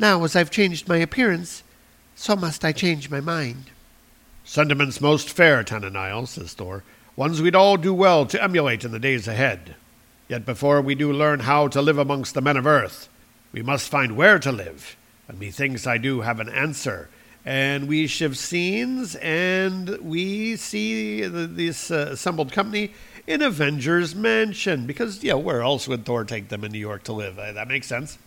Now, 0.00 0.24
as 0.24 0.34
I've 0.34 0.50
changed 0.50 0.88
my 0.88 0.96
appearance, 0.96 1.62
so 2.16 2.34
must 2.34 2.64
I 2.64 2.72
change 2.72 3.10
my 3.10 3.20
mind. 3.20 3.66
Sentiments 4.44 4.98
most 4.98 5.28
fair, 5.28 5.62
Tana 5.62 5.90
Nile, 5.90 6.24
says 6.24 6.54
Thor, 6.54 6.82
ones 7.16 7.42
we'd 7.42 7.54
all 7.54 7.76
do 7.76 7.92
well 7.92 8.24
to 8.24 8.42
emulate 8.42 8.82
in 8.82 8.92
the 8.92 8.98
days 8.98 9.28
ahead. 9.28 9.76
Yet 10.26 10.46
before 10.46 10.80
we 10.80 10.94
do 10.94 11.12
learn 11.12 11.40
how 11.40 11.68
to 11.68 11.82
live 11.82 11.98
amongst 11.98 12.32
the 12.32 12.40
men 12.40 12.56
of 12.56 12.66
earth, 12.66 13.10
we 13.52 13.60
must 13.60 13.90
find 13.90 14.16
where 14.16 14.38
to 14.38 14.50
live, 14.50 14.96
and 15.28 15.38
methinks 15.38 15.86
I 15.86 15.98
do 15.98 16.22
have 16.22 16.40
an 16.40 16.48
answer 16.48 17.10
and 17.44 17.88
we 17.88 18.06
shift 18.06 18.36
scenes 18.36 19.16
and 19.16 19.98
we 20.02 20.56
see 20.56 21.22
the, 21.22 21.46
this 21.46 21.90
uh, 21.90 22.08
assembled 22.12 22.52
company 22.52 22.92
in 23.26 23.42
Avengers 23.42 24.14
Mansion 24.14 24.86
because, 24.86 25.22
yeah, 25.22 25.34
where 25.34 25.62
else 25.62 25.88
would 25.88 26.04
Thor 26.04 26.24
take 26.24 26.48
them 26.48 26.64
in 26.64 26.72
New 26.72 26.78
York 26.78 27.02
to 27.04 27.12
live? 27.12 27.38
Uh, 27.38 27.52
that 27.52 27.68
makes 27.68 27.86
sense. 27.86 28.18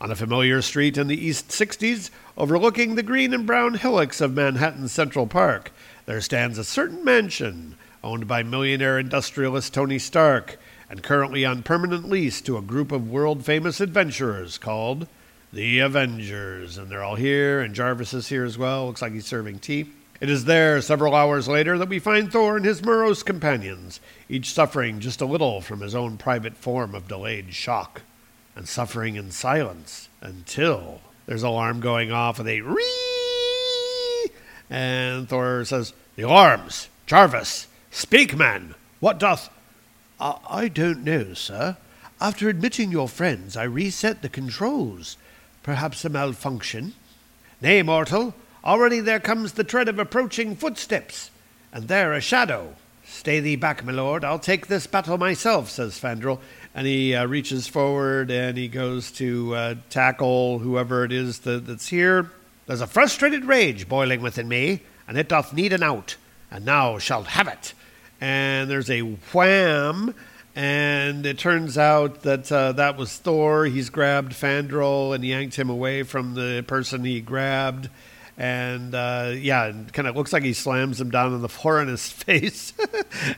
On 0.00 0.12
a 0.12 0.16
familiar 0.16 0.62
street 0.62 0.96
in 0.96 1.08
the 1.08 1.26
East 1.26 1.48
60s, 1.48 2.10
overlooking 2.36 2.94
the 2.94 3.02
green 3.02 3.34
and 3.34 3.44
brown 3.44 3.74
hillocks 3.74 4.20
of 4.20 4.32
Manhattan's 4.32 4.92
Central 4.92 5.26
Park, 5.26 5.72
there 6.06 6.20
stands 6.20 6.56
a 6.56 6.62
certain 6.62 7.02
mansion 7.02 7.74
owned 8.04 8.28
by 8.28 8.44
millionaire 8.44 8.96
industrialist 8.96 9.74
Tony 9.74 9.98
Stark 9.98 10.56
and 10.88 11.02
currently 11.02 11.44
on 11.44 11.64
permanent 11.64 12.08
lease 12.08 12.40
to 12.42 12.56
a 12.56 12.62
group 12.62 12.92
of 12.92 13.10
world 13.10 13.44
famous 13.44 13.80
adventurers 13.80 14.56
called 14.56 15.08
the 15.52 15.80
Avengers, 15.80 16.78
and 16.78 16.88
they're 16.88 17.02
all 17.02 17.16
here, 17.16 17.60
and 17.60 17.74
Jarvis 17.74 18.14
is 18.14 18.28
here 18.28 18.44
as 18.44 18.56
well. 18.56 18.86
Looks 18.86 19.02
like 19.02 19.12
he's 19.12 19.26
serving 19.26 19.58
tea. 19.58 19.90
It 20.20 20.30
is 20.30 20.44
there, 20.44 20.80
several 20.80 21.14
hours 21.14 21.48
later, 21.48 21.76
that 21.76 21.88
we 21.88 21.98
find 21.98 22.30
Thor 22.30 22.56
and 22.56 22.64
his 22.64 22.84
morose 22.84 23.24
companions, 23.24 23.98
each 24.28 24.52
suffering 24.52 25.00
just 25.00 25.20
a 25.20 25.26
little 25.26 25.60
from 25.60 25.80
his 25.80 25.94
own 25.94 26.18
private 26.18 26.56
form 26.56 26.94
of 26.94 27.08
delayed 27.08 27.52
shock, 27.52 28.02
and 28.58 28.68
suffering 28.68 29.14
in 29.14 29.30
silence 29.30 30.08
until 30.20 31.00
there's 31.26 31.44
alarm 31.44 31.78
going 31.78 32.10
off 32.10 32.38
with 32.38 32.48
a 32.48 32.60
ree, 32.60 34.32
and 34.68 35.28
Thor 35.28 35.64
says, 35.64 35.92
"The 36.16 36.24
alarms, 36.24 36.88
Jarvis, 37.06 37.68
speak, 37.92 38.36
man. 38.36 38.74
What 38.98 39.20
doth?" 39.20 39.48
I, 40.20 40.38
I 40.50 40.68
don't 40.68 41.04
know, 41.04 41.34
sir. 41.34 41.76
After 42.20 42.48
admitting 42.48 42.90
your 42.90 43.08
friends, 43.08 43.56
I 43.56 43.62
reset 43.62 44.22
the 44.22 44.28
controls. 44.28 45.16
Perhaps 45.62 46.04
a 46.04 46.08
malfunction? 46.08 46.94
Nay, 47.60 47.82
mortal, 47.82 48.34
already 48.64 48.98
there 48.98 49.20
comes 49.20 49.52
the 49.52 49.62
tread 49.62 49.88
of 49.88 50.00
approaching 50.00 50.56
footsteps, 50.56 51.30
and 51.72 51.86
there 51.86 52.12
a 52.12 52.20
shadow. 52.20 52.74
Stay 53.06 53.38
thee 53.38 53.54
back, 53.54 53.84
my 53.84 53.92
lord. 53.92 54.24
I'll 54.24 54.40
take 54.40 54.66
this 54.66 54.88
battle 54.88 55.16
myself, 55.16 55.70
says 55.70 55.98
Fandral. 56.00 56.40
And 56.74 56.86
he 56.86 57.14
uh, 57.14 57.26
reaches 57.26 57.66
forward 57.66 58.30
and 58.30 58.56
he 58.56 58.68
goes 58.68 59.10
to 59.12 59.54
uh, 59.54 59.74
tackle 59.90 60.60
whoever 60.60 61.04
it 61.04 61.12
is 61.12 61.40
that, 61.40 61.66
that's 61.66 61.88
here. 61.88 62.30
There's 62.66 62.80
a 62.82 62.86
frustrated 62.86 63.46
rage 63.46 63.88
boiling 63.88 64.20
within 64.20 64.46
me, 64.46 64.82
and 65.08 65.16
it 65.16 65.26
doth 65.26 65.54
need 65.54 65.72
an 65.72 65.82
out, 65.82 66.16
and 66.50 66.66
now 66.66 66.98
shalt 66.98 67.28
have 67.28 67.48
it. 67.48 67.72
And 68.20 68.68
there's 68.68 68.90
a 68.90 69.00
wham, 69.00 70.14
and 70.54 71.24
it 71.24 71.38
turns 71.38 71.78
out 71.78 72.22
that 72.22 72.52
uh, 72.52 72.72
that 72.72 72.98
was 72.98 73.16
Thor. 73.16 73.64
He's 73.64 73.88
grabbed 73.88 74.32
Fandral 74.32 75.14
and 75.14 75.24
yanked 75.24 75.56
him 75.56 75.70
away 75.70 76.02
from 76.02 76.34
the 76.34 76.62
person 76.66 77.04
he 77.04 77.22
grabbed. 77.22 77.88
And 78.38 78.94
uh, 78.94 79.32
yeah, 79.36 79.72
kind 79.92 80.06
of 80.06 80.16
looks 80.16 80.32
like 80.32 80.44
he 80.44 80.52
slams 80.52 81.00
him 81.00 81.10
down 81.10 81.34
on 81.34 81.42
the 81.42 81.48
floor 81.48 81.82
in 81.82 81.88
his 81.88 82.08
face. 82.12 82.72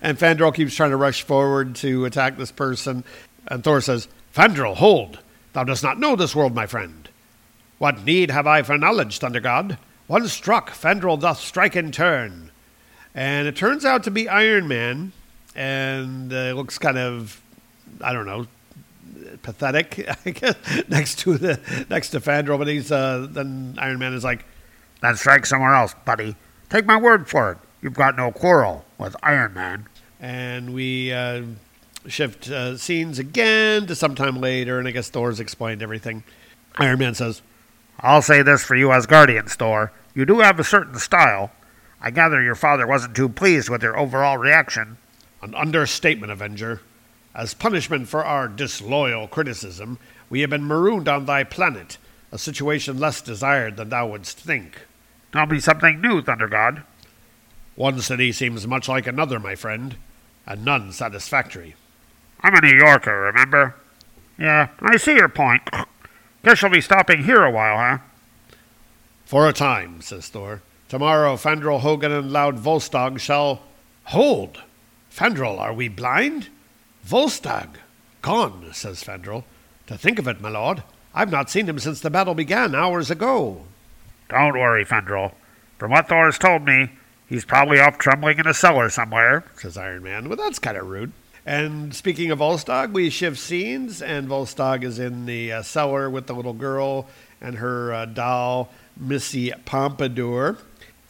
and 0.02 0.18
Fandral 0.18 0.54
keeps 0.54 0.74
trying 0.74 0.90
to 0.90 0.96
rush 0.96 1.22
forward 1.22 1.74
to 1.76 2.04
attack 2.04 2.36
this 2.36 2.52
person. 2.52 3.02
And 3.48 3.64
Thor 3.64 3.80
says, 3.80 4.06
Fandral, 4.34 4.76
hold! 4.76 5.18
Thou 5.52 5.64
dost 5.64 5.82
not 5.82 5.98
know 5.98 6.14
this 6.14 6.36
world, 6.36 6.54
my 6.54 6.66
friend. 6.66 7.08
What 7.78 8.04
need 8.04 8.30
have 8.30 8.46
I 8.46 8.62
for 8.62 8.78
knowledge, 8.78 9.18
Thunder 9.18 9.40
God? 9.40 9.78
One 10.06 10.28
struck, 10.28 10.70
Fandral 10.70 11.18
doth 11.18 11.40
strike 11.40 11.74
in 11.74 11.92
turn. 11.92 12.50
And 13.14 13.48
it 13.48 13.56
turns 13.56 13.84
out 13.84 14.04
to 14.04 14.10
be 14.10 14.28
Iron 14.28 14.68
Man, 14.68 15.12
and 15.56 16.32
uh, 16.32 16.36
it 16.36 16.56
looks 16.56 16.78
kind 16.78 16.98
of, 16.98 17.40
I 18.00 18.12
don't 18.12 18.26
know, 18.26 18.46
pathetic. 19.42 20.06
I 20.26 20.30
guess 20.30 20.56
next 20.88 21.20
to 21.20 21.38
the 21.38 21.86
next 21.88 22.10
to 22.10 22.20
Fandral, 22.20 22.58
but 22.58 22.68
he's 22.68 22.92
uh, 22.92 23.26
then 23.30 23.76
Iron 23.78 23.98
Man 23.98 24.14
is 24.14 24.22
like, 24.24 24.44
then 25.02 25.16
strike 25.16 25.46
somewhere 25.46 25.74
else, 25.74 25.94
buddy. 26.04 26.36
Take 26.68 26.86
my 26.86 26.96
word 26.96 27.28
for 27.28 27.52
it. 27.52 27.58
You've 27.82 27.94
got 27.94 28.16
no 28.16 28.30
quarrel 28.30 28.84
with 28.98 29.16
Iron 29.22 29.54
Man. 29.54 29.86
And 30.20 30.74
we 30.74 31.12
uh, 31.12 31.42
shift 32.06 32.50
uh, 32.50 32.76
scenes 32.76 33.18
again 33.18 33.86
to 33.86 33.94
sometime 33.94 34.40
later, 34.40 34.78
and 34.78 34.86
I 34.86 34.90
guess 34.90 35.08
Thor's 35.08 35.40
explained 35.40 35.82
everything. 35.82 36.22
Iron 36.76 36.98
Man 36.98 37.14
says, 37.14 37.42
I'll 38.00 38.22
say 38.22 38.42
this 38.42 38.62
for 38.64 38.76
you, 38.76 38.88
Asgardian 38.88 39.48
Thor. 39.48 39.92
You 40.14 40.26
do 40.26 40.40
have 40.40 40.58
a 40.58 40.64
certain 40.64 40.98
style. 40.98 41.50
I 42.00 42.10
gather 42.10 42.42
your 42.42 42.54
father 42.54 42.86
wasn't 42.86 43.16
too 43.16 43.28
pleased 43.28 43.68
with 43.68 43.82
your 43.82 43.98
overall 43.98 44.38
reaction. 44.38 44.98
An 45.42 45.54
understatement, 45.54 46.32
Avenger. 46.32 46.80
As 47.34 47.54
punishment 47.54 48.08
for 48.08 48.24
our 48.24 48.48
disloyal 48.48 49.28
criticism, 49.28 49.98
we 50.28 50.40
have 50.40 50.50
been 50.50 50.66
marooned 50.66 51.08
on 51.08 51.26
thy 51.26 51.44
planet, 51.44 51.98
a 52.32 52.38
situation 52.38 52.98
less 52.98 53.20
desired 53.20 53.76
than 53.76 53.88
thou 53.88 54.08
wouldst 54.08 54.38
think. 54.38 54.86
Tell 55.32 55.46
me 55.46 55.60
something 55.60 56.00
new, 56.00 56.22
Thunder 56.22 56.48
God. 56.48 56.82
One 57.76 58.00
city 58.00 58.32
seems 58.32 58.66
much 58.66 58.88
like 58.88 59.06
another, 59.06 59.38
my 59.38 59.54
friend, 59.54 59.96
and 60.46 60.64
none 60.64 60.92
satisfactory. 60.92 61.76
I'm 62.40 62.54
a 62.54 62.60
New 62.60 62.76
Yorker, 62.76 63.20
remember? 63.20 63.76
Yeah, 64.38 64.68
I 64.80 64.96
see 64.96 65.14
your 65.14 65.28
point. 65.28 65.62
Guess 66.44 66.62
you'll 66.62 66.70
be 66.70 66.80
stopping 66.80 67.24
here 67.24 67.44
a 67.44 67.50
while, 67.50 67.76
huh? 67.76 67.98
For 69.24 69.48
a 69.48 69.52
time, 69.52 70.00
says 70.00 70.28
Thor. 70.28 70.62
Tomorrow 70.88 71.36
Fandral, 71.36 71.80
Hogun, 71.80 72.10
and 72.10 72.32
Loud 72.32 72.58
Volstagg 72.58 73.20
shall 73.20 73.62
hold. 74.04 74.60
Fandral, 75.14 75.58
are 75.58 75.72
we 75.72 75.88
blind? 75.88 76.48
Volstagg, 77.06 77.76
gone, 78.22 78.70
says 78.72 79.04
Fandral. 79.04 79.44
To 79.86 79.96
think 79.96 80.18
of 80.18 80.26
it, 80.26 80.40
my 80.40 80.48
lord, 80.48 80.82
I've 81.14 81.30
not 81.30 81.50
seen 81.50 81.68
him 81.68 81.78
since 81.78 82.00
the 82.00 82.10
battle 82.10 82.34
began 82.34 82.74
hours 82.74 83.10
ago. 83.10 83.66
Don't 84.30 84.54
worry, 84.54 84.84
Fandral. 84.84 85.32
From 85.78 85.90
what 85.90 86.08
Thor 86.08 86.26
has 86.26 86.38
told 86.38 86.64
me, 86.64 86.92
he's 87.26 87.44
probably 87.44 87.80
off 87.80 87.98
trembling 87.98 88.38
in 88.38 88.46
a 88.46 88.54
cellar 88.54 88.88
somewhere. 88.88 89.44
says 89.56 89.76
Iron 89.76 90.02
Man. 90.02 90.28
Well, 90.28 90.36
that's 90.36 90.58
kind 90.58 90.76
of 90.76 90.88
rude. 90.88 91.12
And 91.44 91.94
speaking 91.94 92.30
of 92.30 92.38
Volstagg, 92.38 92.92
we 92.92 93.10
shift 93.10 93.38
scenes, 93.38 94.00
and 94.02 94.28
Volstagg 94.28 94.84
is 94.84 94.98
in 94.98 95.26
the 95.26 95.52
uh, 95.52 95.62
cellar 95.62 96.08
with 96.08 96.26
the 96.26 96.34
little 96.34 96.52
girl 96.52 97.08
and 97.40 97.56
her 97.56 97.92
uh, 97.92 98.04
doll, 98.04 98.70
Missy 98.96 99.50
Pompadour. 99.64 100.58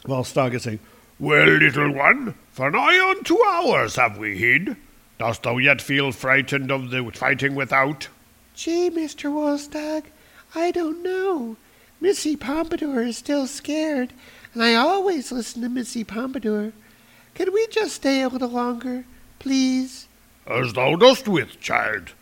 Volstagg 0.04 0.54
is 0.54 0.62
saying, 0.62 0.78
Well, 1.18 1.46
little 1.46 1.92
one, 1.92 2.34
for 2.52 2.70
nigh 2.70 2.98
on 2.98 3.24
two 3.24 3.42
hours 3.46 3.96
have 3.96 4.16
we 4.16 4.38
hid. 4.38 4.76
Dost 5.18 5.42
thou 5.42 5.58
yet 5.58 5.82
feel 5.82 6.12
frightened 6.12 6.70
of 6.70 6.90
the 6.90 7.10
fighting 7.12 7.54
without? 7.54 8.08
Gee, 8.54 8.88
Mr. 8.88 9.30
Volstagg, 9.30 10.04
I 10.54 10.70
don't 10.70 11.02
know. 11.02 11.56
Missy 12.00 12.34
Pompadour 12.34 13.02
is 13.02 13.18
still 13.18 13.46
scared, 13.46 14.14
and 14.54 14.62
I 14.62 14.74
always 14.74 15.30
listen 15.30 15.60
to 15.62 15.68
Missy 15.68 16.02
Pompadour. 16.02 16.72
Could 17.34 17.52
we 17.52 17.66
just 17.66 17.96
stay 17.96 18.22
a 18.22 18.28
little 18.28 18.48
longer, 18.48 19.04
please? 19.38 20.08
As 20.46 20.72
thou 20.72 20.96
dost 20.96 21.28
with, 21.28 21.60
child. 21.60 22.12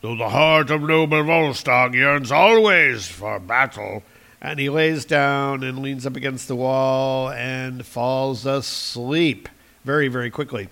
Though 0.00 0.16
the 0.16 0.30
heart 0.30 0.70
of 0.70 0.82
noble 0.82 1.22
Volstagg 1.22 1.94
yearns 1.94 2.32
always 2.32 3.06
for 3.06 3.38
battle, 3.38 4.02
and 4.40 4.58
he 4.58 4.68
lays 4.68 5.04
down 5.04 5.62
and 5.62 5.78
leans 5.78 6.04
up 6.04 6.16
against 6.16 6.48
the 6.48 6.56
wall 6.56 7.30
and 7.30 7.86
falls 7.86 8.44
asleep 8.44 9.48
very, 9.84 10.08
very 10.08 10.30
quickly. 10.30 10.68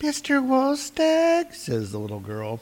Mr. 0.00 0.44
Volstagg, 0.44 1.54
says 1.54 1.92
the 1.92 1.98
little 1.98 2.20
girl. 2.20 2.60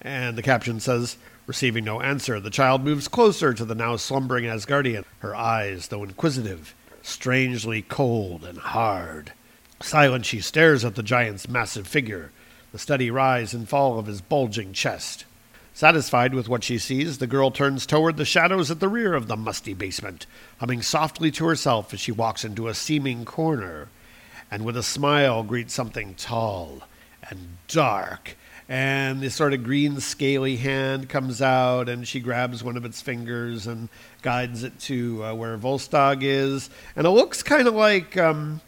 And 0.00 0.36
the 0.36 0.42
caption 0.42 0.80
says, 0.80 1.16
receiving 1.48 1.82
no 1.82 2.00
answer, 2.02 2.38
the 2.38 2.50
child 2.50 2.84
moves 2.84 3.08
closer 3.08 3.54
to 3.54 3.64
the 3.64 3.74
now 3.74 3.96
slumbering 3.96 4.44
Asgardian, 4.44 5.04
her 5.20 5.34
eyes, 5.34 5.88
though 5.88 6.04
inquisitive, 6.04 6.74
strangely 7.02 7.80
cold 7.82 8.44
and 8.44 8.58
hard. 8.58 9.32
Silent, 9.80 10.26
she 10.26 10.40
stares 10.40 10.84
at 10.84 10.94
the 10.94 11.02
giant's 11.02 11.48
massive 11.48 11.88
figure, 11.88 12.30
the 12.70 12.78
steady 12.78 13.10
rise 13.10 13.54
and 13.54 13.66
fall 13.66 13.98
of 13.98 14.06
his 14.06 14.20
bulging 14.20 14.74
chest. 14.74 15.24
Satisfied 15.72 16.34
with 16.34 16.50
what 16.50 16.64
she 16.64 16.76
sees, 16.76 17.16
the 17.16 17.26
girl 17.26 17.50
turns 17.50 17.86
toward 17.86 18.18
the 18.18 18.24
shadows 18.26 18.70
at 18.70 18.80
the 18.80 18.88
rear 18.88 19.14
of 19.14 19.26
the 19.26 19.36
musty 19.36 19.72
basement, 19.72 20.26
humming 20.58 20.82
softly 20.82 21.30
to 21.30 21.46
herself 21.46 21.94
as 21.94 22.00
she 22.00 22.12
walks 22.12 22.44
into 22.44 22.68
a 22.68 22.74
seeming 22.74 23.24
corner, 23.24 23.88
and 24.50 24.66
with 24.66 24.76
a 24.76 24.82
smile 24.82 25.42
greets 25.42 25.72
something 25.72 26.14
tall 26.14 26.82
and 27.30 27.56
dark. 27.68 28.36
And 28.68 29.22
this 29.22 29.34
sort 29.34 29.54
of 29.54 29.64
green, 29.64 29.98
scaly 30.00 30.56
hand 30.56 31.08
comes 31.08 31.40
out, 31.40 31.88
and 31.88 32.06
she 32.06 32.20
grabs 32.20 32.62
one 32.62 32.76
of 32.76 32.84
its 32.84 33.00
fingers 33.00 33.66
and 33.66 33.88
guides 34.20 34.62
it 34.62 34.78
to 34.80 35.24
uh, 35.24 35.34
where 35.34 35.56
Volstagg 35.56 36.22
is. 36.22 36.68
And 36.94 37.06
it 37.06 37.10
looks 37.10 37.42
kind 37.42 37.66
of 37.66 37.74
like 37.74 38.18
um, 38.18 38.60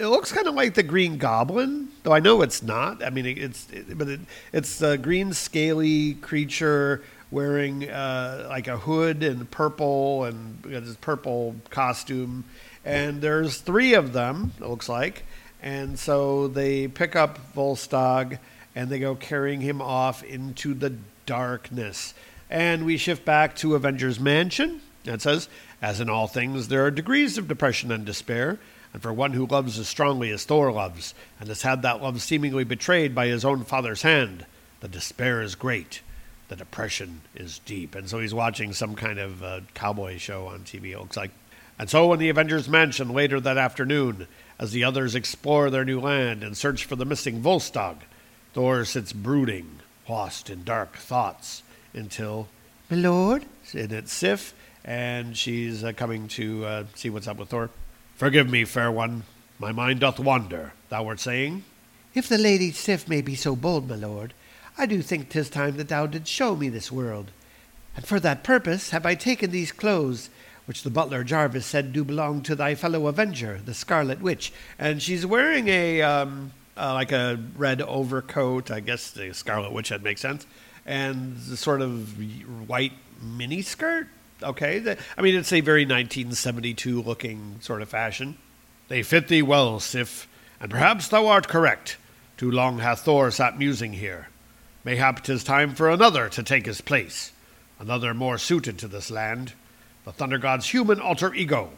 it 0.00 0.06
looks 0.06 0.32
kind 0.32 0.46
of 0.46 0.54
like 0.54 0.74
the 0.74 0.82
Green 0.82 1.18
Goblin, 1.18 1.88
though 2.02 2.12
I 2.12 2.20
know 2.20 2.42
it's 2.42 2.62
not. 2.62 3.04
I 3.04 3.10
mean, 3.10 3.26
it, 3.26 3.38
it's 3.38 3.70
it, 3.70 3.98
but 3.98 4.08
it, 4.08 4.20
it's 4.52 4.80
a 4.80 4.96
green 4.96 5.32
scaly 5.32 6.14
creature 6.14 7.02
wearing 7.30 7.88
uh, 7.88 8.46
like 8.48 8.66
a 8.66 8.78
hood 8.78 9.22
and 9.22 9.48
purple 9.50 10.24
and 10.24 10.62
this 10.62 10.96
purple 10.96 11.54
costume, 11.70 12.44
and 12.84 13.20
there's 13.20 13.58
three 13.58 13.94
of 13.94 14.12
them. 14.12 14.52
It 14.58 14.66
looks 14.66 14.88
like, 14.88 15.24
and 15.62 15.98
so 15.98 16.48
they 16.48 16.88
pick 16.88 17.14
up 17.14 17.38
Volstagg 17.54 18.38
and 18.74 18.88
they 18.88 18.98
go 18.98 19.14
carrying 19.14 19.60
him 19.60 19.80
off 19.80 20.22
into 20.22 20.74
the 20.74 20.94
darkness. 21.26 22.14
And 22.48 22.84
we 22.84 22.96
shift 22.96 23.24
back 23.24 23.56
to 23.56 23.74
Avengers 23.74 24.18
Mansion. 24.18 24.80
It 25.04 25.22
says, 25.22 25.48
as 25.80 26.00
in 26.00 26.10
all 26.10 26.26
things, 26.26 26.68
there 26.68 26.84
are 26.84 26.90
degrees 26.90 27.38
of 27.38 27.48
depression 27.48 27.90
and 27.90 28.04
despair 28.04 28.58
and 28.92 29.02
for 29.02 29.12
one 29.12 29.32
who 29.32 29.46
loves 29.46 29.78
as 29.78 29.88
strongly 29.88 30.30
as 30.30 30.44
Thor 30.44 30.72
loves, 30.72 31.14
and 31.38 31.48
has 31.48 31.62
had 31.62 31.82
that 31.82 32.02
love 32.02 32.20
seemingly 32.20 32.64
betrayed 32.64 33.14
by 33.14 33.26
his 33.26 33.44
own 33.44 33.64
father's 33.64 34.02
hand, 34.02 34.46
the 34.80 34.88
despair 34.88 35.42
is 35.42 35.54
great, 35.54 36.00
the 36.48 36.56
depression 36.56 37.20
is 37.34 37.60
deep. 37.60 37.94
And 37.94 38.08
so 38.08 38.18
he's 38.18 38.34
watching 38.34 38.72
some 38.72 38.96
kind 38.96 39.18
of 39.18 39.42
uh, 39.42 39.60
cowboy 39.74 40.18
show 40.18 40.46
on 40.46 40.60
TV, 40.60 40.92
it 40.92 40.98
looks 40.98 41.16
like. 41.16 41.30
And 41.78 41.88
so 41.88 42.12
in 42.12 42.18
the 42.18 42.28
Avengers 42.28 42.68
Mansion 42.68 43.10
later 43.10 43.40
that 43.40 43.56
afternoon, 43.56 44.26
as 44.58 44.72
the 44.72 44.84
others 44.84 45.14
explore 45.14 45.70
their 45.70 45.84
new 45.84 46.00
land 46.00 46.42
and 46.42 46.56
search 46.56 46.84
for 46.84 46.96
the 46.96 47.06
missing 47.06 47.40
Volstagg, 47.40 47.98
Thor 48.52 48.84
sits 48.84 49.12
brooding, 49.12 49.78
lost 50.08 50.50
in 50.50 50.64
dark 50.64 50.96
thoughts, 50.96 51.62
until, 51.94 52.48
My 52.90 52.96
lord? 52.96 53.44
And 53.72 53.92
it's 53.92 54.12
Sif, 54.12 54.54
and 54.84 55.36
she's 55.36 55.84
uh, 55.84 55.92
coming 55.92 56.26
to 56.28 56.64
uh, 56.64 56.84
see 56.94 57.10
what's 57.10 57.28
up 57.28 57.36
with 57.36 57.50
Thor. 57.50 57.70
Forgive 58.16 58.50
me, 58.50 58.64
fair 58.64 58.90
one. 58.90 59.22
My 59.58 59.72
mind 59.72 60.00
doth 60.00 60.18
wander, 60.18 60.72
thou 60.88 61.04
wert 61.04 61.20
saying? 61.20 61.62
If 62.12 62.28
the 62.28 62.38
lady 62.38 62.72
Sif 62.72 63.08
may 63.08 63.22
be 63.22 63.36
so 63.36 63.54
bold, 63.54 63.88
my 63.88 63.94
lord, 63.94 64.34
I 64.76 64.86
do 64.86 65.00
think 65.00 65.28
'tis 65.28 65.48
time 65.48 65.76
that 65.76 65.88
thou 65.88 66.06
didst 66.06 66.32
show 66.32 66.56
me 66.56 66.68
this 66.68 66.90
world. 66.90 67.30
And 67.94 68.04
for 68.04 68.18
that 68.20 68.42
purpose 68.42 68.90
have 68.90 69.06
I 69.06 69.14
taken 69.14 69.50
these 69.50 69.70
clothes, 69.70 70.30
which 70.64 70.82
the 70.82 70.90
butler 70.90 71.22
Jarvis 71.22 71.66
said 71.66 71.92
do 71.92 72.04
belong 72.04 72.42
to 72.42 72.56
thy 72.56 72.74
fellow 72.74 73.06
Avenger, 73.06 73.60
the 73.64 73.74
Scarlet 73.74 74.20
Witch. 74.20 74.52
And 74.78 75.02
she's 75.02 75.26
wearing 75.26 75.68
a, 75.68 76.02
um, 76.02 76.52
uh, 76.80 76.94
like 76.94 77.12
a 77.12 77.38
red 77.56 77.82
overcoat. 77.82 78.70
I 78.70 78.80
guess 78.80 79.10
the 79.10 79.34
Scarlet 79.34 79.72
Witch, 79.72 79.90
that 79.90 80.02
makes 80.02 80.20
sense. 80.20 80.46
And 80.86 81.36
the 81.36 81.56
sort 81.56 81.82
of 81.82 82.18
white 82.68 82.92
miniskirt 83.22 84.06
okay. 84.42 84.78
The, 84.78 84.98
I 85.16 85.22
mean, 85.22 85.34
it's 85.34 85.52
a 85.52 85.60
very 85.60 85.82
1972 85.82 87.02
looking 87.02 87.56
sort 87.60 87.82
of 87.82 87.88
fashion. 87.88 88.38
They 88.88 89.02
fit 89.02 89.28
thee 89.28 89.42
well, 89.42 89.80
Sif, 89.80 90.28
and 90.60 90.70
perhaps 90.70 91.08
thou 91.08 91.26
art 91.26 91.48
correct. 91.48 91.96
Too 92.36 92.50
long 92.50 92.78
hath 92.78 93.00
Thor 93.00 93.30
sat 93.30 93.58
musing 93.58 93.94
here. 93.94 94.28
Mayhap 94.84 95.22
'tis 95.22 95.44
time 95.44 95.74
for 95.74 95.90
another 95.90 96.28
to 96.30 96.42
take 96.42 96.66
his 96.66 96.80
place, 96.80 97.32
another 97.78 98.14
more 98.14 98.38
suited 98.38 98.78
to 98.78 98.88
this 98.88 99.10
land, 99.10 99.52
the 100.04 100.12
Thunder 100.12 100.38
God's 100.38 100.70
human 100.70 101.00
alter 101.00 101.34
ego, 101.34 101.70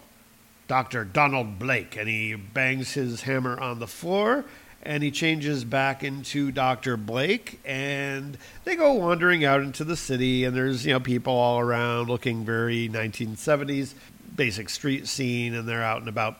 Dr. 0.69 1.05
Donald 1.05 1.59
Blake, 1.59 1.97
and 1.97 2.09
he 2.09 2.35
bangs 2.35 2.93
his 2.93 3.23
hammer 3.23 3.59
on 3.59 3.81
the 3.81 3.89
floor 3.89 4.45
and 4.83 5.03
he 5.03 5.11
changes 5.11 5.65
back 5.65 6.03
into 6.03 6.51
Dr. 6.51 6.97
Blake 6.97 7.61
and 7.65 8.37
they 8.65 8.75
go 8.75 8.93
wandering 8.93 9.45
out 9.45 9.61
into 9.61 9.85
the 9.85 9.97
city 9.97 10.45
and 10.45 10.57
there's 10.57 10.85
you 10.85 10.93
know 10.93 11.01
people 11.01 11.35
all 11.35 11.61
around 11.61 12.09
looking 12.09 12.45
very 12.45 12.89
1970s 12.89 13.95
basic 14.35 14.69
street 14.69 15.07
scene 15.07 15.55
and 15.55 15.69
they're 15.69 15.83
out 15.83 16.01
and 16.01 16.09
about. 16.09 16.37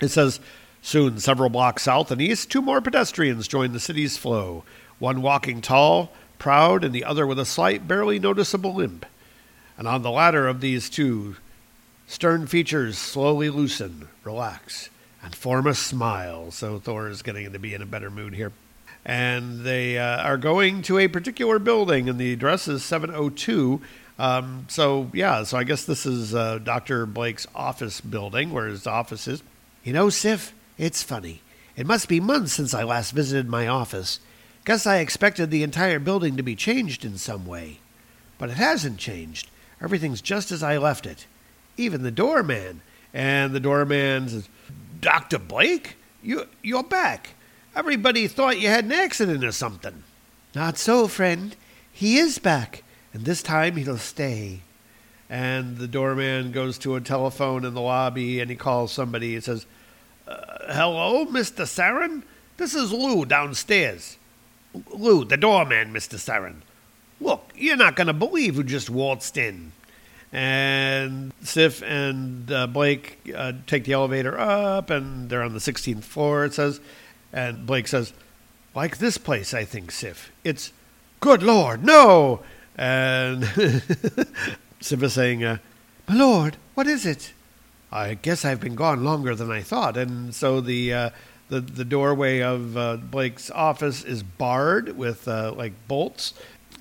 It 0.00 0.08
says 0.08 0.40
soon 0.82 1.18
several 1.18 1.48
blocks 1.48 1.84
south 1.84 2.10
and 2.10 2.20
east 2.20 2.50
two 2.50 2.60
more 2.60 2.80
pedestrians 2.80 3.48
join 3.48 3.72
the 3.72 3.80
city's 3.80 4.16
flow. 4.16 4.64
One 4.98 5.22
walking 5.22 5.60
tall 5.60 6.12
proud 6.38 6.84
and 6.84 6.94
the 6.94 7.04
other 7.04 7.26
with 7.26 7.38
a 7.38 7.46
slight 7.46 7.88
barely 7.88 8.18
noticeable 8.18 8.74
limp. 8.74 9.06
And 9.78 9.88
on 9.88 10.02
the 10.02 10.10
latter 10.10 10.46
of 10.46 10.60
these 10.60 10.90
two 10.90 11.36
stern 12.06 12.46
features 12.46 12.98
slowly 12.98 13.48
loosen. 13.48 14.08
Relax 14.22 14.90
and 15.24 15.34
form 15.34 15.66
a 15.66 15.74
smile. 15.74 16.50
So 16.50 16.78
Thor 16.78 17.08
is 17.08 17.22
getting 17.22 17.50
to 17.52 17.58
be 17.58 17.74
in 17.74 17.82
a 17.82 17.86
better 17.86 18.10
mood 18.10 18.34
here. 18.34 18.52
And 19.04 19.60
they 19.60 19.98
uh, 19.98 20.22
are 20.22 20.38
going 20.38 20.82
to 20.82 20.98
a 20.98 21.08
particular 21.08 21.58
building, 21.58 22.08
and 22.08 22.18
the 22.18 22.32
address 22.32 22.68
is 22.68 22.82
702. 22.84 23.80
Um, 24.18 24.66
so, 24.68 25.10
yeah, 25.12 25.42
so 25.42 25.58
I 25.58 25.64
guess 25.64 25.84
this 25.84 26.06
is 26.06 26.34
uh, 26.34 26.58
Dr. 26.58 27.04
Blake's 27.04 27.46
office 27.54 28.00
building, 28.00 28.52
where 28.52 28.66
his 28.66 28.86
office 28.86 29.28
is. 29.28 29.42
You 29.82 29.92
know, 29.92 30.08
Sif, 30.08 30.54
it's 30.78 31.02
funny. 31.02 31.42
It 31.76 31.86
must 31.86 32.08
be 32.08 32.20
months 32.20 32.52
since 32.52 32.72
I 32.72 32.84
last 32.84 33.10
visited 33.10 33.48
my 33.48 33.66
office. 33.66 34.20
Guess 34.64 34.86
I 34.86 34.98
expected 34.98 35.50
the 35.50 35.62
entire 35.62 35.98
building 35.98 36.36
to 36.36 36.42
be 36.42 36.56
changed 36.56 37.04
in 37.04 37.18
some 37.18 37.44
way. 37.44 37.80
But 38.38 38.48
it 38.48 38.56
hasn't 38.56 38.98
changed. 38.98 39.50
Everything's 39.82 40.22
just 40.22 40.50
as 40.50 40.62
I 40.62 40.78
left 40.78 41.04
it. 41.04 41.26
Even 41.76 42.02
the 42.02 42.10
doorman. 42.10 42.80
And 43.12 43.52
the 43.52 43.60
doorman 43.60 44.28
says, 44.28 44.48
Dr. 45.04 45.38
Blake, 45.38 45.96
you, 46.22 46.48
you're 46.62 46.82
back. 46.82 47.34
Everybody 47.76 48.26
thought 48.26 48.58
you 48.58 48.68
had 48.68 48.86
an 48.86 48.92
accident 48.92 49.44
or 49.44 49.52
something. 49.52 50.02
Not 50.54 50.78
so, 50.78 51.08
friend. 51.08 51.54
He 51.92 52.16
is 52.16 52.38
back, 52.38 52.82
and 53.12 53.26
this 53.26 53.42
time 53.42 53.76
he'll 53.76 53.98
stay. 53.98 54.60
And 55.28 55.76
the 55.76 55.86
doorman 55.86 56.52
goes 56.52 56.78
to 56.78 56.96
a 56.96 57.02
telephone 57.02 57.66
in 57.66 57.74
the 57.74 57.82
lobby 57.82 58.40
and 58.40 58.48
he 58.48 58.56
calls 58.56 58.92
somebody. 58.92 59.34
He 59.34 59.40
says, 59.40 59.66
uh, 60.26 60.72
Hello, 60.72 61.26
Mr. 61.26 61.64
Sarin? 61.64 62.22
This 62.56 62.74
is 62.74 62.90
Lou 62.90 63.26
downstairs. 63.26 64.16
Lou, 64.90 65.26
the 65.26 65.36
doorman, 65.36 65.92
Mr. 65.92 66.16
Sarin. 66.16 66.62
Look, 67.20 67.50
you're 67.54 67.76
not 67.76 67.94
going 67.94 68.06
to 68.06 68.14
believe 68.14 68.54
who 68.54 68.64
just 68.64 68.88
waltzed 68.88 69.36
in. 69.36 69.72
And 70.34 71.32
Sif 71.42 71.80
and 71.82 72.50
uh, 72.50 72.66
Blake 72.66 73.18
uh, 73.32 73.52
take 73.68 73.84
the 73.84 73.92
elevator 73.92 74.36
up, 74.36 74.90
and 74.90 75.30
they're 75.30 75.44
on 75.44 75.52
the 75.52 75.60
16th 75.60 76.02
floor, 76.02 76.44
it 76.44 76.52
says. 76.52 76.80
And 77.32 77.64
Blake 77.64 77.86
says, 77.86 78.12
Like 78.74 78.98
this 78.98 79.16
place, 79.16 79.54
I 79.54 79.64
think, 79.64 79.92
Sif. 79.92 80.32
It's, 80.42 80.72
good 81.20 81.44
Lord, 81.44 81.84
no! 81.84 82.40
And 82.76 83.44
Sif 84.80 85.02
is 85.04 85.12
saying, 85.12 85.44
uh, 85.44 85.58
My 86.08 86.16
lord, 86.16 86.56
what 86.74 86.88
is 86.88 87.06
it? 87.06 87.32
I 87.92 88.14
guess 88.14 88.44
I've 88.44 88.60
been 88.60 88.74
gone 88.74 89.04
longer 89.04 89.36
than 89.36 89.52
I 89.52 89.62
thought. 89.62 89.96
And 89.96 90.34
so 90.34 90.60
the. 90.60 90.92
Uh, 90.92 91.10
the, 91.48 91.60
the 91.60 91.84
doorway 91.84 92.40
of 92.40 92.76
uh, 92.76 92.96
Blake's 92.96 93.50
office 93.50 94.02
is 94.02 94.22
barred 94.22 94.96
with 94.96 95.28
uh, 95.28 95.52
like 95.52 95.72
bolts, 95.86 96.32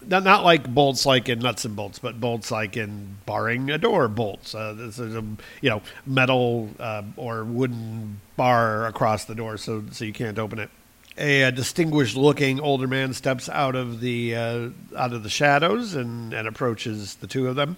not, 0.08 0.24
not 0.24 0.44
like 0.44 0.74
bolts 0.74 1.06
like 1.06 1.30
in 1.30 1.40
nuts 1.40 1.66
and 1.66 1.76
bolts, 1.76 2.00
but 2.00 2.20
bolts 2.20 2.52
like 2.52 2.78
in 2.78 3.18
barring 3.26 3.70
a 3.70 3.78
door 3.78 4.08
bolts. 4.08 4.54
Uh, 4.56 4.74
this 4.74 5.00
is 5.00 5.16
a 5.16 5.24
you 5.62 5.70
know 5.70 5.82
metal 6.06 6.70
uh, 6.80 7.04
or 7.16 7.44
wooden 7.44 8.22
bar 8.36 8.86
across 8.86 9.26
the 9.26 9.36
door, 9.36 9.58
so 9.58 9.84
so 9.92 10.06
you 10.06 10.14
can't 10.14 10.40
open 10.40 10.60
it. 10.60 10.70
A, 11.16 11.44
a 11.44 11.52
distinguished-looking 11.52 12.60
older 12.60 12.88
man 12.88 13.14
steps 13.14 13.48
out 13.48 13.76
of 13.76 14.00
the 14.00 14.36
uh, 14.36 14.70
out 14.98 15.14
of 15.14 15.24
the 15.24 15.30
shadows 15.30 15.94
and, 15.94 16.34
and 16.34 16.48
approaches 16.48 17.16
the 17.16 17.28
two 17.28 17.48
of 17.48 17.56
them. 17.56 17.78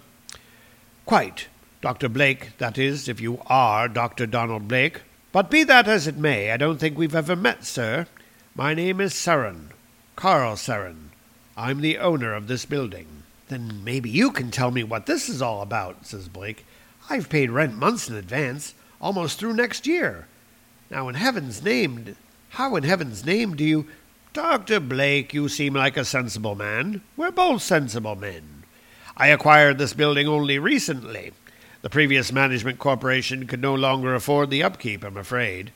Quite, 1.05 1.47
Doctor 1.81 2.07
Blake. 2.07 2.57
That 2.57 2.77
is, 2.77 3.09
if 3.09 3.19
you 3.19 3.41
are 3.47 3.87
Doctor 3.87 4.25
Donald 4.25 4.67
Blake. 4.67 5.01
But 5.31 5.51
be 5.51 5.63
that 5.65 5.87
as 5.87 6.07
it 6.07 6.15
may, 6.15 6.51
I 6.51 6.57
don't 6.57 6.77
think 6.77 6.97
we've 6.97 7.13
ever 7.13 7.35
met, 7.35 7.65
sir. 7.65 8.07
My 8.55 8.73
name 8.73 9.01
is 9.01 9.13
Sarin, 9.13 9.71
Carl 10.15 10.55
Sarin. 10.55 11.04
I'm 11.57 11.81
the 11.81 11.97
owner 11.97 12.33
of 12.33 12.47
this 12.47 12.65
building. 12.65 13.23
Then 13.47 13.83
maybe 13.83 14.09
you 14.09 14.31
can 14.31 14.51
tell 14.51 14.71
me 14.71 14.83
what 14.83 15.05
this 15.05 15.29
is 15.29 15.41
all 15.41 15.61
about, 15.61 16.05
says 16.05 16.27
Blake. 16.27 16.65
I've 17.09 17.29
paid 17.29 17.51
rent 17.51 17.75
months 17.75 18.09
in 18.09 18.15
advance, 18.15 18.73
almost 18.99 19.39
through 19.39 19.53
next 19.53 19.87
year. 19.87 20.27
Now, 20.89 21.07
in 21.07 21.15
heaven's 21.15 21.63
name, 21.63 22.15
how 22.49 22.75
in 22.75 22.83
heaven's 22.83 23.25
name 23.25 23.55
do 23.55 23.63
you. 23.63 23.87
Dr. 24.33 24.81
Blake, 24.81 25.33
you 25.33 25.47
seem 25.47 25.73
like 25.73 25.95
a 25.95 26.03
sensible 26.03 26.55
man. 26.55 27.01
We're 27.15 27.31
both 27.31 27.61
sensible 27.61 28.15
men. 28.15 28.63
I 29.15 29.27
acquired 29.27 29.77
this 29.77 29.93
building 29.93 30.27
only 30.27 30.59
recently. 30.59 31.31
The 31.83 31.89
previous 31.89 32.31
management 32.31 32.79
corporation 32.79 33.47
could 33.47 33.61
no 33.61 33.75
longer 33.75 34.13
afford 34.13 34.49
the 34.49 34.63
upkeep, 34.63 35.05
I'm 35.05 35.15
afraid. 35.15 35.71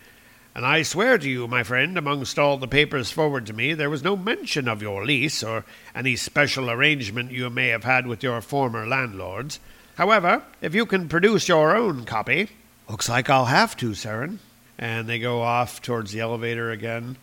And 0.60 0.66
I 0.66 0.84
swear 0.84 1.18
to 1.18 1.30
you, 1.30 1.48
my 1.48 1.64
friend, 1.64 1.98
amongst 1.98 2.38
all 2.38 2.58
the 2.58 2.68
papers 2.68 3.12
forwarded 3.12 3.48
to 3.48 3.54
me, 3.54 3.74
there 3.74 3.90
was 3.90 4.04
no 4.04 4.18
mention 4.18 4.68
of 4.68 4.82
your 4.82 5.06
lease 5.06 5.42
or 5.42 5.64
any 5.96 6.18
special 6.18 6.70
arrangement 6.70 7.32
you 7.32 7.50
may 7.50 7.70
have 7.70 7.86
had 7.86 8.06
with 8.06 8.24
your 8.24 8.42
former 8.42 8.86
landlords. 8.86 9.62
However, 9.96 10.44
if 10.60 10.76
you 10.76 10.86
can 10.86 11.08
produce 11.08 11.48
your 11.48 11.78
own 11.78 12.04
copy. 12.04 12.50
Looks 12.90 13.08
like 13.08 13.30
I'll 13.30 13.46
have 13.46 13.78
to, 13.78 13.92
Sarin. 13.92 14.40
And 14.78 15.08
they 15.08 15.18
go 15.18 15.42
off 15.44 15.82
towards 15.82 16.12
the 16.12 16.20
elevator 16.20 16.72
again. 16.72 17.16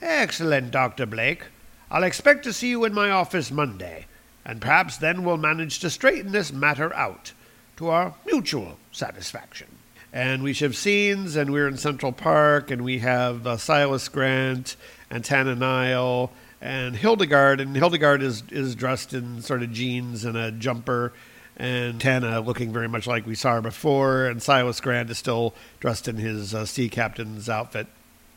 Excellent, 0.00 0.70
Dr. 0.70 1.04
Blake. 1.04 1.46
I'll 1.90 2.04
expect 2.04 2.44
to 2.44 2.52
see 2.52 2.68
you 2.68 2.84
in 2.84 2.94
my 2.94 3.10
office 3.10 3.50
Monday, 3.50 4.06
and 4.44 4.60
perhaps 4.60 4.98
then 4.98 5.24
we'll 5.24 5.36
manage 5.36 5.80
to 5.80 5.90
straighten 5.90 6.30
this 6.30 6.52
matter 6.52 6.94
out 6.94 7.32
to 7.78 7.88
our 7.88 8.14
mutual 8.24 8.78
satisfaction. 8.92 9.73
And 10.14 10.44
we 10.44 10.54
have 10.54 10.76
scenes, 10.76 11.34
and 11.34 11.52
we're 11.52 11.66
in 11.66 11.76
Central 11.76 12.12
Park, 12.12 12.70
and 12.70 12.84
we 12.84 13.00
have 13.00 13.48
uh, 13.48 13.56
Silas 13.56 14.08
Grant 14.08 14.76
and 15.10 15.24
Tana 15.24 15.56
Nile 15.56 16.30
and 16.60 16.94
Hildegard, 16.94 17.58
and 17.60 17.76
Hildegard 17.76 18.22
is, 18.22 18.44
is 18.52 18.76
dressed 18.76 19.12
in 19.12 19.42
sort 19.42 19.64
of 19.64 19.72
jeans 19.72 20.24
and 20.24 20.36
a 20.36 20.52
jumper, 20.52 21.12
and 21.56 22.00
Tana 22.00 22.40
looking 22.40 22.72
very 22.72 22.88
much 22.88 23.08
like 23.08 23.26
we 23.26 23.34
saw 23.34 23.54
her 23.54 23.60
before, 23.60 24.26
and 24.26 24.40
Silas 24.40 24.80
Grant 24.80 25.10
is 25.10 25.18
still 25.18 25.52
dressed 25.80 26.06
in 26.06 26.16
his 26.18 26.54
uh, 26.54 26.64
sea 26.64 26.88
captain's 26.88 27.48
outfit. 27.48 27.88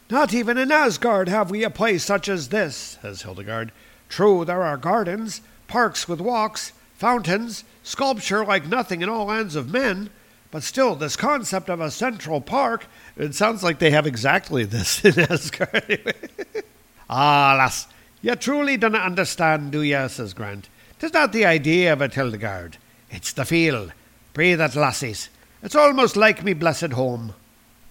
Not 0.10 0.34
even 0.34 0.58
in 0.58 0.72
Asgard 0.72 1.30
have 1.30 1.52
we 1.52 1.63
a 1.63 1.70
place 1.70 2.04
such 2.04 2.28
as 2.28 2.50
this, 2.50 2.98
says 3.04 3.22
Hildegard. 3.22 3.72
True, 4.10 4.44
there 4.44 4.63
are 4.63 4.78
gardens, 4.78 5.42
parks 5.68 6.08
with 6.08 6.22
walks, 6.22 6.74
fountains, 6.96 7.63
sculpture 7.84 8.44
like 8.44 8.66
nothing 8.66 9.04
in 9.04 9.10
all 9.10 9.28
lands 9.28 9.56
of 9.56 9.72
men. 9.72 10.10
But 10.58 10.63
still, 10.63 10.96
this 10.96 11.15
concept 11.15 11.70
of 11.70 11.80
a 11.80 11.91
central 11.91 12.41
park, 12.41 12.88
it 13.15 13.36
sounds 13.36 13.62
like 13.62 13.78
they 13.78 13.91
have 13.91 14.08
exactly 14.08 14.63
this 14.63 15.06
in 15.06 15.20
Asgard. 15.20 16.15
ah, 17.08 17.54
lass, 17.56 17.86
you 18.24 18.36
truly 18.36 18.76
do 18.76 18.89
not 18.89 19.06
understand, 19.06 19.72
do 19.72 19.84
you? 19.84 20.10
says 20.10 20.34
Grant. 20.34 20.67
Tis 20.98 21.13
not 21.13 21.32
the 21.32 21.46
idea 21.46 21.93
of 21.93 22.02
it, 22.02 22.15
Hildegard. 22.15 22.80
It's 23.12 23.34
the 23.34 23.46
feel. 23.46 23.91
Breathe 24.34 24.60
it, 24.60 24.76
lassies. 24.76 25.30
It's 25.62 25.76
almost 25.76 26.17
like 26.17 26.43
me 26.43 26.54
blessed 26.54 26.93
home. 26.93 27.36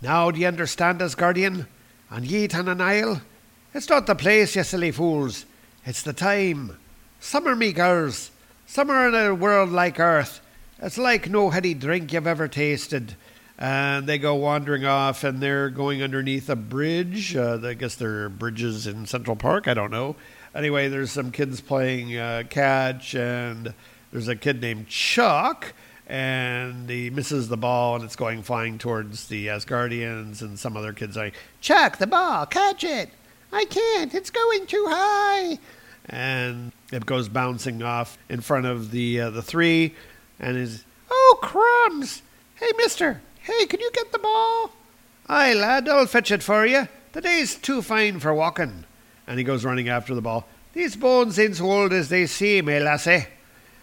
Now 0.02 0.32
do 0.32 0.40
you 0.40 0.48
understand, 0.48 0.98
Asgardian? 0.98 1.68
And 2.10 2.24
ye, 2.24 2.48
Tana 2.48 2.74
Nile? 2.74 3.22
It's 3.74 3.88
not 3.88 4.08
the 4.08 4.16
place, 4.16 4.56
ye 4.56 4.64
silly 4.64 4.90
fools. 4.90 5.46
It's 5.84 6.02
the 6.02 6.12
time. 6.12 6.76
Summer, 7.20 7.54
me 7.54 7.72
girls. 7.72 8.32
Summer 8.66 9.06
in 9.06 9.14
a 9.14 9.36
world 9.36 9.70
like 9.70 10.00
Earth. 10.00 10.40
It's 10.80 10.98
like 10.98 11.30
no 11.30 11.50
heady 11.50 11.72
drink 11.72 12.12
you've 12.12 12.26
ever 12.26 12.48
tasted. 12.48 13.16
And 13.58 14.06
they 14.06 14.18
go 14.18 14.34
wandering 14.34 14.84
off, 14.84 15.24
and 15.24 15.40
they're 15.40 15.70
going 15.70 16.02
underneath 16.02 16.50
a 16.50 16.56
bridge. 16.56 17.34
Uh, 17.34 17.58
I 17.64 17.72
guess 17.72 17.94
there 17.94 18.24
are 18.24 18.28
bridges 18.28 18.86
in 18.86 19.06
Central 19.06 19.34
Park. 19.34 19.66
I 19.66 19.72
don't 19.72 19.90
know. 19.90 20.16
Anyway, 20.54 20.88
there's 20.88 21.10
some 21.10 21.32
kids 21.32 21.62
playing 21.62 22.16
uh, 22.16 22.42
catch, 22.50 23.14
and 23.14 23.72
there's 24.12 24.28
a 24.28 24.36
kid 24.36 24.60
named 24.60 24.88
Chuck, 24.88 25.72
and 26.06 26.88
he 26.90 27.08
misses 27.08 27.48
the 27.48 27.56
ball, 27.56 27.96
and 27.96 28.04
it's 28.04 28.16
going 28.16 28.42
flying 28.42 28.76
towards 28.76 29.28
the 29.28 29.46
Asgardians, 29.46 30.42
and 30.42 30.58
some 30.58 30.76
other 30.76 30.92
kids 30.92 31.16
like, 31.16 31.34
Chuck, 31.62 31.96
the 31.96 32.06
ball, 32.06 32.44
catch 32.44 32.84
it! 32.84 33.08
I 33.52 33.64
can't, 33.64 34.14
it's 34.14 34.30
going 34.30 34.66
too 34.66 34.84
high! 34.88 35.58
And 36.10 36.72
it 36.92 37.06
goes 37.06 37.28
bouncing 37.28 37.82
off 37.82 38.18
in 38.28 38.42
front 38.42 38.66
of 38.66 38.90
the 38.90 39.22
uh, 39.22 39.30
the 39.30 39.42
three, 39.42 39.94
and 40.38 40.56
is 40.56 40.84
oh 41.10 41.38
crumbs! 41.42 42.22
Hey, 42.56 42.70
Mister, 42.76 43.20
hey, 43.42 43.66
can 43.66 43.80
you 43.80 43.90
get 43.92 44.12
the 44.12 44.18
ball? 44.18 44.72
Aye, 45.28 45.54
lad, 45.54 45.88
I'll 45.88 46.06
fetch 46.06 46.30
it 46.30 46.42
for 46.42 46.64
you. 46.64 46.88
The 47.12 47.20
day's 47.20 47.56
too 47.56 47.82
fine 47.82 48.20
for 48.20 48.32
walking. 48.32 48.84
And 49.26 49.38
he 49.38 49.44
goes 49.44 49.64
running 49.64 49.88
after 49.88 50.14
the 50.14 50.22
ball. 50.22 50.46
These 50.72 50.96
bones 50.96 51.38
ain't 51.38 51.56
so 51.56 51.70
old 51.70 51.92
as 51.92 52.08
they 52.08 52.26
seem, 52.26 52.68
eh, 52.68 52.78
lassie? 52.78 53.26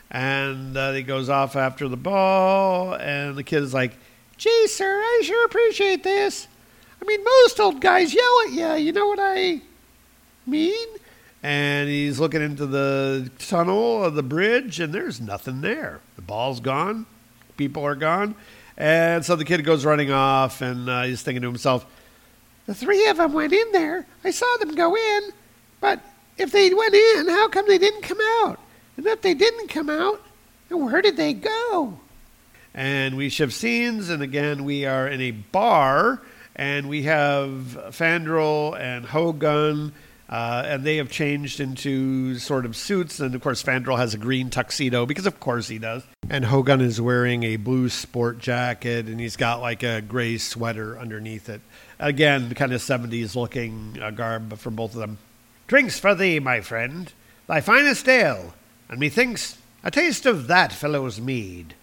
And 0.09 0.77
uh, 0.77 0.91
he 0.91 1.01
goes 1.01 1.27
off 1.27 1.55
after 1.55 1.87
the 1.87 1.97
ball, 1.97 2.93
and 2.93 3.35
the 3.35 3.43
kid 3.43 3.63
is 3.63 3.73
like, 3.73 3.97
Gee, 4.37 4.67
sir, 4.67 4.85
I 4.85 5.21
sure 5.23 5.45
appreciate 5.45 6.03
this. 6.03 6.47
I 7.01 7.05
mean, 7.05 7.23
most 7.23 7.59
old 7.59 7.81
guys 7.81 8.13
yell 8.13 8.41
at 8.45 8.53
you, 8.53 8.85
you 8.85 8.91
know 8.93 9.07
what 9.07 9.19
I 9.21 9.61
mean? 10.45 10.87
And 11.43 11.89
he's 11.89 12.21
looking 12.21 12.41
into 12.41 12.65
the 12.65 13.29
tunnel 13.37 14.03
of 14.03 14.15
the 14.15 14.23
bridge, 14.23 14.79
and 14.79 14.93
there's 14.93 15.19
nothing 15.19 15.59
there. 15.59 15.99
The 16.15 16.21
ball's 16.21 16.61
gone, 16.61 17.05
people 17.57 17.83
are 17.83 17.95
gone, 17.95 18.35
and 18.77 19.23
so 19.25 19.35
the 19.35 19.43
kid 19.43 19.63
goes 19.65 19.83
running 19.83 20.09
off, 20.09 20.61
and 20.61 20.89
uh, 20.89 21.03
he's 21.03 21.21
thinking 21.21 21.41
to 21.41 21.49
himself, 21.49 21.85
"The 22.65 22.73
three 22.73 23.07
of 23.09 23.17
them 23.17 23.33
went 23.33 23.51
in 23.51 23.71
there. 23.73 24.07
I 24.23 24.31
saw 24.31 24.55
them 24.57 24.73
go 24.73 24.95
in, 24.95 25.21
but 25.81 25.99
if 26.37 26.51
they 26.51 26.73
went 26.73 26.95
in, 26.95 27.27
how 27.27 27.49
come 27.49 27.67
they 27.67 27.77
didn't 27.77 28.03
come 28.03 28.19
out? 28.39 28.57
And 28.95 29.05
if 29.05 29.21
they 29.21 29.33
didn't 29.33 29.67
come 29.67 29.89
out, 29.89 30.21
where 30.69 31.01
did 31.01 31.17
they 31.17 31.33
go?" 31.33 31.99
And 32.73 33.17
we 33.17 33.27
shift 33.27 33.53
scenes, 33.53 34.09
and 34.09 34.23
again 34.23 34.63
we 34.63 34.85
are 34.85 35.07
in 35.09 35.19
a 35.19 35.31
bar, 35.31 36.21
and 36.55 36.87
we 36.87 37.03
have 37.03 37.77
Fandral 37.91 38.79
and 38.79 39.05
Hogun 39.05 39.93
uh, 40.33 40.63
and 40.65 40.83
they 40.83 40.97
have 40.97 41.11
changed 41.11 41.59
into 41.59 42.39
sort 42.39 42.65
of 42.65 42.75
suits. 42.75 43.19
And 43.19 43.35
of 43.35 43.41
course, 43.41 43.61
Fandral 43.61 43.99
has 43.99 44.15
a 44.15 44.17
green 44.17 44.49
tuxedo 44.49 45.05
because, 45.05 45.27
of 45.27 45.39
course, 45.39 45.67
he 45.67 45.77
does. 45.77 46.03
And 46.27 46.45
Hogun 46.45 46.81
is 46.81 46.99
wearing 46.99 47.43
a 47.43 47.57
blue 47.57 47.87
sport 47.87 48.39
jacket 48.39 49.05
and 49.05 49.19
he's 49.19 49.35
got 49.35 49.61
like 49.61 49.83
a 49.83 50.01
gray 50.01 50.39
sweater 50.39 50.97
underneath 50.97 51.49
it. 51.49 51.61
Again, 51.99 52.51
kind 52.55 52.73
of 52.73 52.81
70s 52.81 53.35
looking 53.35 53.99
uh, 54.01 54.09
garb 54.09 54.57
for 54.57 54.71
both 54.71 54.95
of 54.95 55.01
them. 55.01 55.19
Drinks 55.67 55.99
for 55.99 56.15
thee, 56.15 56.39
my 56.39 56.61
friend, 56.61 57.13
thy 57.45 57.61
finest 57.61 58.09
ale, 58.09 58.55
and 58.89 58.99
methinks 58.99 59.59
a 59.83 59.91
taste 59.91 60.25
of 60.25 60.47
that 60.47 60.73
fellow's 60.73 61.21
mead. 61.21 61.75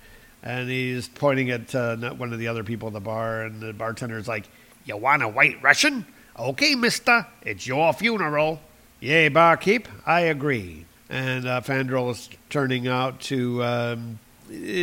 And 0.43 0.69
he's 0.69 1.07
pointing 1.07 1.51
at 1.51 1.73
uh, 1.73 1.97
one 2.15 2.33
of 2.33 2.41
the 2.41 2.49
other 2.49 2.65
people 2.65 2.89
at 2.89 2.95
the 2.95 3.01
bar, 3.01 3.43
and 3.43 3.61
the 3.61 3.73
bartender's 3.73 4.27
like, 4.27 4.49
You 4.85 4.97
want 4.97 5.23
a 5.23 5.29
white 5.29 5.63
Russian? 5.63 6.05
Okay, 6.39 6.75
mister, 6.75 7.27
it's 7.43 7.67
your 7.67 7.93
funeral. 7.93 8.61
Yea, 9.01 9.29
barkeep, 9.29 9.89
I 10.07 10.21
agree. 10.21 10.87
And 11.09 11.47
uh, 11.47 11.61
Fandral 11.61 12.11
is 12.11 12.29
turning 12.51 12.87
out 12.87 13.21
to 13.23 13.65
um, 13.65 14.19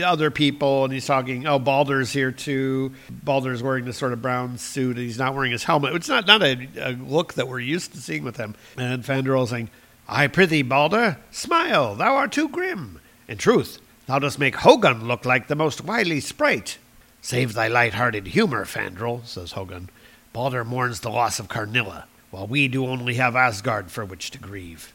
other 0.03 0.29
people, 0.29 0.83
and 0.83 0.93
he's 0.93 1.05
talking. 1.05 1.47
Oh, 1.47 1.59
Balder's 1.59 2.11
here 2.11 2.31
too. 2.31 2.93
Balder's 3.09 3.63
wearing 3.63 3.85
this 3.85 3.97
sort 3.97 4.13
of 4.13 4.21
brown 4.21 4.57
suit, 4.57 4.97
and 4.97 5.05
he's 5.05 5.17
not 5.17 5.33
wearing 5.33 5.51
his 5.51 5.63
helmet. 5.63 5.95
It's 5.95 6.09
not 6.09 6.27
not 6.27 6.43
a, 6.43 6.67
a 6.79 6.91
look 6.91 7.35
that 7.35 7.47
we're 7.47 7.59
used 7.59 7.93
to 7.93 7.99
seeing 7.99 8.23
with 8.23 8.37
him. 8.37 8.55
And 8.75 9.03
Fandral 9.03 9.47
saying, 9.47 9.69
"I 10.07 10.27
prithee, 10.27 10.63
Balder, 10.63 11.17
smile. 11.31 11.95
Thou 11.95 12.15
art 12.15 12.31
too 12.33 12.49
grim. 12.49 12.99
In 13.27 13.37
truth, 13.37 13.79
thou 14.05 14.19
dost 14.19 14.37
make 14.37 14.55
Hogun 14.55 15.07
look 15.07 15.25
like 15.25 15.47
the 15.47 15.55
most 15.55 15.81
wily 15.81 16.19
sprite." 16.19 16.77
Save 17.21 17.53
thy 17.53 17.67
light-hearted 17.67 18.27
humor, 18.27 18.63
Fandral, 18.63 19.25
says 19.25 19.53
Hogun. 19.53 19.89
Balder 20.33 20.63
mourns 20.63 20.99
the 20.99 21.09
loss 21.09 21.39
of 21.39 21.47
Karnilla, 21.47 22.05
while 22.31 22.47
we 22.47 22.67
do 22.67 22.85
only 22.85 23.15
have 23.15 23.35
Asgard 23.35 23.91
for 23.91 24.05
which 24.05 24.31
to 24.31 24.37
grieve. 24.37 24.93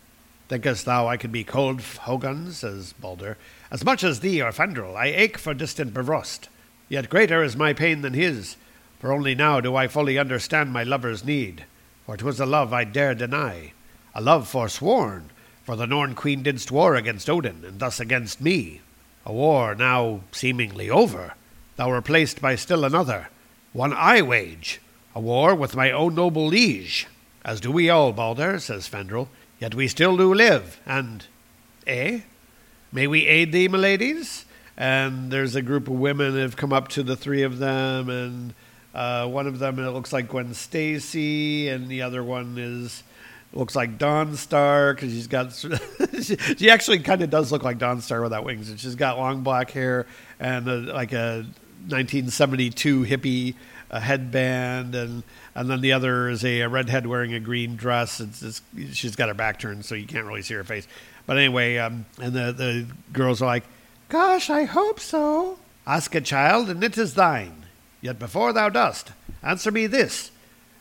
Thinkest 0.48 0.84
thou 0.84 1.08
I 1.08 1.16
can 1.16 1.32
be 1.32 1.44
cold, 1.44 1.80
Hogun? 1.80 2.52
says 2.52 2.92
Balder. 2.92 3.38
As 3.70 3.84
much 3.84 4.04
as 4.04 4.20
thee 4.20 4.42
or 4.42 4.52
Fandral, 4.52 4.94
I 4.94 5.06
ache 5.06 5.38
for 5.38 5.54
distant 5.54 5.94
Bifrost. 5.94 6.48
Yet 6.90 7.08
greater 7.08 7.42
is 7.42 7.56
my 7.56 7.72
pain 7.72 8.02
than 8.02 8.12
his, 8.12 8.56
for 9.00 9.12
only 9.12 9.34
now 9.34 9.60
do 9.60 9.74
I 9.74 9.88
fully 9.88 10.18
understand 10.18 10.70
my 10.70 10.82
lover's 10.82 11.24
need. 11.24 11.64
For 12.04 12.18
'twas 12.18 12.38
a 12.38 12.44
love 12.44 12.74
I 12.74 12.84
dare 12.84 13.14
deny, 13.14 13.72
a 14.14 14.20
love 14.20 14.46
forsworn, 14.46 15.30
for 15.64 15.74
the 15.74 15.86
Norn 15.86 16.14
Queen 16.14 16.42
didst 16.42 16.70
war 16.70 16.96
against 16.96 17.30
Odin, 17.30 17.64
and 17.64 17.78
thus 17.80 17.98
against 17.98 18.42
me. 18.42 18.82
A 19.24 19.32
war 19.32 19.74
now 19.74 20.20
seemingly 20.32 20.90
over, 20.90 21.32
thou 21.76 21.90
replaced 21.90 22.42
by 22.42 22.56
still 22.56 22.84
another, 22.84 23.30
one 23.72 23.94
I 23.94 24.20
wage, 24.20 24.81
a 25.14 25.20
war 25.20 25.54
with 25.54 25.76
my 25.76 25.90
own 25.90 26.14
noble 26.14 26.46
liege. 26.46 27.06
As 27.44 27.60
do 27.60 27.72
we 27.72 27.90
all, 27.90 28.12
Balder, 28.12 28.58
says 28.58 28.88
Fandral, 28.88 29.28
yet 29.58 29.74
we 29.74 29.88
still 29.88 30.16
do 30.16 30.32
live, 30.32 30.80
and. 30.86 31.26
Eh? 31.86 32.20
May 32.92 33.06
we 33.06 33.26
aid 33.26 33.52
thee, 33.52 33.68
my 33.68 33.78
ladies? 33.78 34.44
And 34.76 35.30
there's 35.30 35.54
a 35.54 35.62
group 35.62 35.88
of 35.88 35.94
women 35.94 36.36
have 36.36 36.56
come 36.56 36.72
up 36.72 36.88
to 36.88 37.02
the 37.02 37.16
three 37.16 37.42
of 37.42 37.58
them, 37.58 38.08
and 38.10 38.54
uh, 38.94 39.26
one 39.26 39.46
of 39.46 39.58
them 39.58 39.78
it 39.78 39.90
looks 39.90 40.12
like 40.12 40.28
Gwen 40.28 40.54
Stacy, 40.54 41.68
and 41.68 41.88
the 41.88 42.02
other 42.02 42.22
one 42.22 42.56
is 42.58 43.02
looks 43.54 43.76
like 43.76 43.98
Dawnstar 43.98 44.94
because 44.94 45.10
she's 45.10 45.26
got 45.26 45.52
she, 46.22 46.36
she 46.56 46.70
actually 46.70 46.98
kind 47.00 47.22
of 47.22 47.28
does 47.28 47.52
look 47.52 47.62
like 47.62 47.78
Dawnstar 47.78 48.22
without 48.22 48.44
wings, 48.44 48.70
and 48.70 48.78
she's 48.78 48.94
got 48.94 49.18
long 49.18 49.42
black 49.42 49.70
hair 49.70 50.06
and 50.38 50.68
a, 50.68 50.76
like 50.76 51.12
a 51.12 51.46
1972 51.88 53.04
hippie 53.04 53.54
uh, 53.92 54.00
headband, 54.00 54.94
and 54.94 55.22
and 55.54 55.70
then 55.70 55.80
the 55.80 55.92
other 55.92 56.28
is 56.28 56.44
a, 56.44 56.60
a 56.62 56.68
redhead 56.68 57.06
wearing 57.06 57.34
a 57.34 57.40
green 57.40 57.76
dress. 57.76 58.20
It's, 58.20 58.42
it's, 58.42 58.62
she's 58.92 59.16
got 59.16 59.28
her 59.28 59.34
back 59.34 59.58
turned, 59.58 59.84
so 59.84 59.94
you 59.94 60.06
can't 60.06 60.26
really 60.26 60.42
see 60.42 60.54
her 60.54 60.64
face. 60.64 60.88
But 61.26 61.36
anyway, 61.36 61.76
um, 61.76 62.06
and 62.20 62.32
the, 62.32 62.52
the 62.52 62.86
girls 63.12 63.42
are 63.42 63.46
like, 63.46 63.64
Gosh, 64.08 64.50
I 64.50 64.64
hope 64.64 64.98
so. 64.98 65.58
Ask 65.86 66.14
a 66.14 66.20
child, 66.20 66.68
and 66.68 66.82
it 66.82 66.98
is 66.98 67.14
thine. 67.14 67.66
Yet 68.00 68.18
before 68.18 68.52
thou 68.52 68.68
dost, 68.68 69.12
answer 69.42 69.70
me 69.70 69.86
this 69.86 70.30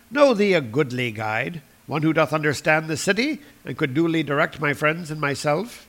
Know 0.10 0.34
thee 0.34 0.54
a 0.54 0.62
goodly 0.62 1.12
guide, 1.12 1.62
one 1.88 2.02
who 2.02 2.14
doth 2.14 2.34
understand 2.34 2.88
the 2.88 2.98
city, 2.98 3.40
and 3.66 3.78
could 3.78 3.94
duly 3.94 4.24
direct 4.24 4.60
my 4.60 4.74
friends 4.74 5.12
and 5.12 5.22
myself? 5.22 5.88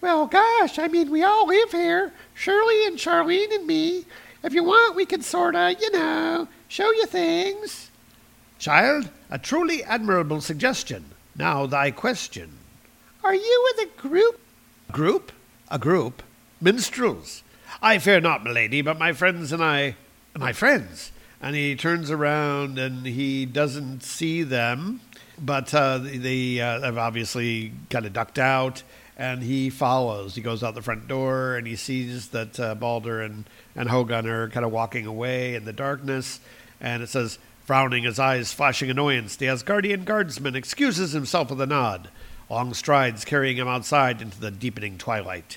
Well, 0.00 0.26
gosh, 0.26 0.80
I 0.80 0.88
mean, 0.88 1.10
we 1.10 1.22
all 1.22 1.46
live 1.46 1.70
here. 1.70 2.12
Shirley 2.34 2.86
and 2.86 2.96
Charlene 2.96 3.54
and 3.54 3.66
me. 3.66 4.04
If 4.42 4.54
you 4.54 4.64
want, 4.64 4.96
we 4.96 5.06
can 5.06 5.22
sorta, 5.22 5.76
you 5.80 5.90
know, 5.92 6.48
show 6.66 6.90
you 6.90 7.06
things. 7.06 7.90
Child, 8.58 9.08
a 9.30 9.38
truly 9.38 9.84
admirable 9.84 10.40
suggestion. 10.40 11.04
Now 11.36 11.66
thy 11.66 11.92
question. 11.92 12.58
Are 13.22 13.34
you 13.34 13.70
with 13.76 13.88
a 13.88 14.00
group? 14.00 14.40
Group? 14.90 15.32
A 15.70 15.78
group? 15.78 16.22
Minstrels. 16.60 17.44
I 17.80 17.98
fear 17.98 18.20
not, 18.20 18.42
milady, 18.42 18.82
but 18.82 18.98
my 18.98 19.12
friends 19.12 19.52
and 19.52 19.62
I. 19.62 19.96
My 20.36 20.52
friends. 20.52 21.12
And 21.40 21.54
he 21.54 21.76
turns 21.76 22.10
around 22.10 22.78
and 22.78 23.06
he 23.06 23.46
doesn't 23.46 24.02
see 24.02 24.42
them, 24.42 25.00
but 25.40 25.72
uh, 25.72 25.98
they 25.98 26.60
uh, 26.60 26.80
have 26.80 26.98
obviously 26.98 27.72
kind 27.90 28.06
of 28.06 28.12
ducked 28.12 28.38
out. 28.38 28.82
And 29.16 29.42
he 29.42 29.70
follows. 29.70 30.34
He 30.34 30.40
goes 30.40 30.62
out 30.62 30.74
the 30.74 30.82
front 30.82 31.06
door 31.06 31.56
and 31.56 31.66
he 31.66 31.76
sees 31.76 32.28
that 32.28 32.58
uh, 32.58 32.74
Balder 32.74 33.20
and, 33.20 33.44
and 33.76 33.88
Hogun 33.88 34.26
are 34.26 34.48
kind 34.48 34.64
of 34.64 34.72
walking 34.72 35.06
away 35.06 35.54
in 35.54 35.64
the 35.64 35.72
darkness. 35.72 36.40
And 36.80 37.02
it 37.02 37.08
says, 37.08 37.38
frowning, 37.64 38.04
his 38.04 38.18
eyes 38.18 38.52
flashing 38.52 38.90
annoyance, 38.90 39.36
the 39.36 39.46
Asgardian 39.46 40.04
guardsman 40.04 40.56
excuses 40.56 41.12
himself 41.12 41.50
with 41.50 41.60
a 41.60 41.66
nod 41.66 42.08
long 42.52 42.74
strides 42.74 43.24
carrying 43.24 43.56
him 43.56 43.66
outside 43.66 44.20
into 44.20 44.38
the 44.38 44.50
deepening 44.50 44.98
twilight. 44.98 45.56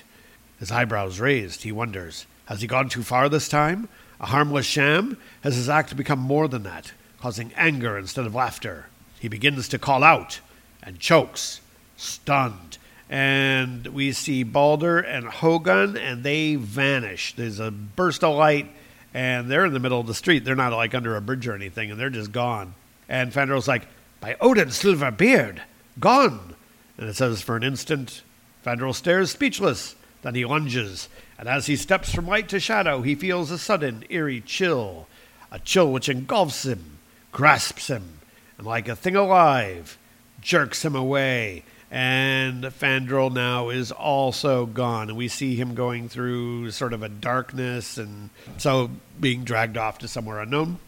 His 0.58 0.72
eyebrows 0.72 1.20
raised, 1.20 1.62
he 1.62 1.70
wonders 1.70 2.24
Has 2.46 2.62
he 2.62 2.66
gone 2.66 2.88
too 2.88 3.02
far 3.02 3.28
this 3.28 3.50
time? 3.50 3.90
A 4.18 4.26
harmless 4.26 4.64
sham? 4.64 5.18
Has 5.42 5.56
his 5.56 5.68
act 5.68 5.94
become 5.94 6.18
more 6.18 6.48
than 6.48 6.62
that, 6.62 6.92
causing 7.20 7.52
anger 7.54 7.98
instead 7.98 8.24
of 8.24 8.34
laughter? 8.34 8.86
He 9.20 9.28
begins 9.28 9.68
to 9.68 9.78
call 9.78 10.02
out 10.02 10.40
and 10.82 10.98
chokes, 10.98 11.60
stunned. 11.98 12.78
And 13.08 13.86
we 13.88 14.12
see 14.12 14.42
Balder 14.42 14.98
and 14.98 15.26
Hogun, 15.26 15.96
and 15.96 16.24
they 16.24 16.56
vanish. 16.56 17.34
There's 17.34 17.60
a 17.60 17.70
burst 17.70 18.24
of 18.24 18.36
light, 18.36 18.68
and 19.14 19.48
they're 19.48 19.66
in 19.66 19.72
the 19.72 19.80
middle 19.80 20.00
of 20.00 20.06
the 20.06 20.14
street. 20.14 20.44
They're 20.44 20.56
not 20.56 20.72
like 20.72 20.94
under 20.94 21.16
a 21.16 21.20
bridge 21.20 21.46
or 21.46 21.54
anything, 21.54 21.90
and 21.90 22.00
they're 22.00 22.10
just 22.10 22.32
gone. 22.32 22.74
And 23.08 23.32
Fandral's 23.32 23.68
like, 23.68 23.86
By 24.20 24.36
Odin's 24.40 24.76
silver 24.76 25.10
beard, 25.10 25.62
gone. 26.00 26.56
And 26.98 27.08
it 27.08 27.14
says, 27.14 27.42
for 27.42 27.56
an 27.56 27.62
instant, 27.62 28.22
Fandral 28.64 28.94
stares 28.94 29.30
speechless. 29.30 29.94
Then 30.22 30.34
he 30.34 30.44
lunges, 30.44 31.08
and 31.38 31.48
as 31.48 31.66
he 31.66 31.76
steps 31.76 32.12
from 32.12 32.26
light 32.26 32.48
to 32.48 32.58
shadow, 32.58 33.02
he 33.02 33.14
feels 33.14 33.50
a 33.50 33.58
sudden, 33.58 34.04
eerie 34.08 34.40
chill. 34.40 35.06
A 35.52 35.60
chill 35.60 35.92
which 35.92 36.08
engulfs 36.08 36.64
him, 36.64 36.98
grasps 37.30 37.86
him, 37.86 38.18
and 38.58 38.66
like 38.66 38.88
a 38.88 38.96
thing 38.96 39.14
alive, 39.14 39.96
jerks 40.40 40.84
him 40.84 40.96
away. 40.96 41.62
And 41.90 42.64
Fandral 42.64 43.32
now 43.32 43.68
is 43.68 43.92
also 43.92 44.66
gone. 44.66 45.08
And 45.08 45.16
we 45.16 45.28
see 45.28 45.54
him 45.54 45.74
going 45.74 46.08
through 46.08 46.70
sort 46.72 46.92
of 46.92 47.02
a 47.02 47.08
darkness 47.08 47.96
and 47.96 48.30
so 48.58 48.90
being 49.20 49.44
dragged 49.44 49.76
off 49.76 49.98
to 49.98 50.08
somewhere 50.08 50.40
unknown. 50.40 50.78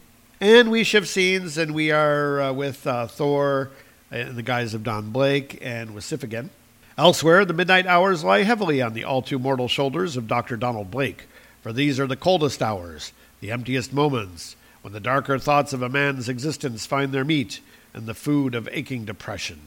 And 0.41 0.71
we 0.71 0.85
shift 0.85 1.07
scenes, 1.07 1.57
and 1.57 1.73
we 1.73 1.91
are 1.91 2.39
uh, 2.39 2.53
with 2.53 2.87
uh, 2.87 3.07
Thor 3.07 3.71
in 4.09 4.37
the 4.37 4.41
guise 4.41 4.73
of 4.73 4.83
Don 4.83 5.09
Blake 5.09 5.59
and 5.61 5.93
with 5.93 6.05
Sif 6.05 6.23
again. 6.23 6.49
Elsewhere, 6.97 7.43
the 7.43 7.53
midnight 7.53 7.85
hours 7.85 8.23
lie 8.23 8.43
heavily 8.43 8.81
on 8.81 8.93
the 8.93 9.03
all 9.03 9.21
too 9.21 9.37
mortal 9.37 9.67
shoulders 9.67 10.15
of 10.15 10.27
Dr. 10.27 10.55
Donald 10.55 10.89
Blake, 10.91 11.27
for 11.61 11.73
these 11.73 11.99
are 11.99 12.07
the 12.07 12.15
coldest 12.15 12.61
hours, 12.61 13.11
the 13.41 13.51
emptiest 13.51 13.91
moments, 13.91 14.55
when 14.81 14.93
the 14.93 14.99
darker 15.01 15.37
thoughts 15.39 15.73
of 15.73 15.81
a 15.81 15.89
man's 15.89 16.29
existence 16.29 16.85
find 16.85 17.11
their 17.11 17.25
meat 17.25 17.59
and 17.93 18.05
the 18.05 18.13
food 18.13 18.55
of 18.55 18.69
aching 18.71 19.03
depression. 19.03 19.59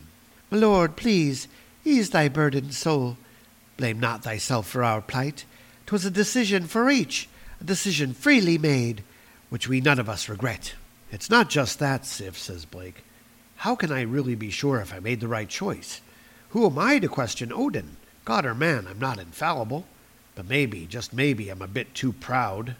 My 0.52 0.58
lord, 0.58 0.96
please, 0.96 1.48
ease 1.82 2.10
thy 2.10 2.28
burdened 2.28 2.74
soul. 2.74 3.16
Blame 3.78 3.98
not 3.98 4.22
thyself 4.22 4.68
for 4.68 4.84
our 4.84 5.00
plight. 5.00 5.46
'Twas 5.86 6.04
a 6.04 6.10
decision 6.10 6.66
for 6.66 6.90
each, 6.90 7.26
a 7.58 7.64
decision 7.64 8.12
freely 8.12 8.58
made, 8.58 9.02
which 9.48 9.66
we 9.66 9.80
none 9.80 9.98
of 9.98 10.10
us 10.10 10.28
regret. 10.28 10.74
It's 11.10 11.30
not 11.30 11.48
just 11.48 11.78
that, 11.78 12.04
Sif, 12.04 12.36
says 12.36 12.66
Blake. 12.66 13.02
How 13.64 13.74
can 13.74 13.90
I 13.90 14.02
really 14.02 14.34
be 14.34 14.50
sure 14.50 14.78
if 14.78 14.92
I 14.92 14.98
made 14.98 15.20
the 15.20 15.26
right 15.26 15.48
choice? 15.48 16.02
Who 16.50 16.66
am 16.66 16.78
I 16.78 16.98
to 16.98 17.08
question 17.08 17.50
Odin? 17.50 17.96
God 18.26 18.44
or 18.44 18.54
man, 18.54 18.86
I'm 18.86 19.00
not 19.00 19.18
infallible. 19.18 19.86
But 20.34 20.50
maybe, 20.50 20.84
just 20.84 21.14
maybe, 21.14 21.48
I'm 21.48 21.62
a 21.62 21.66
bit 21.66 21.94
too 21.94 22.12
proud. 22.12 22.76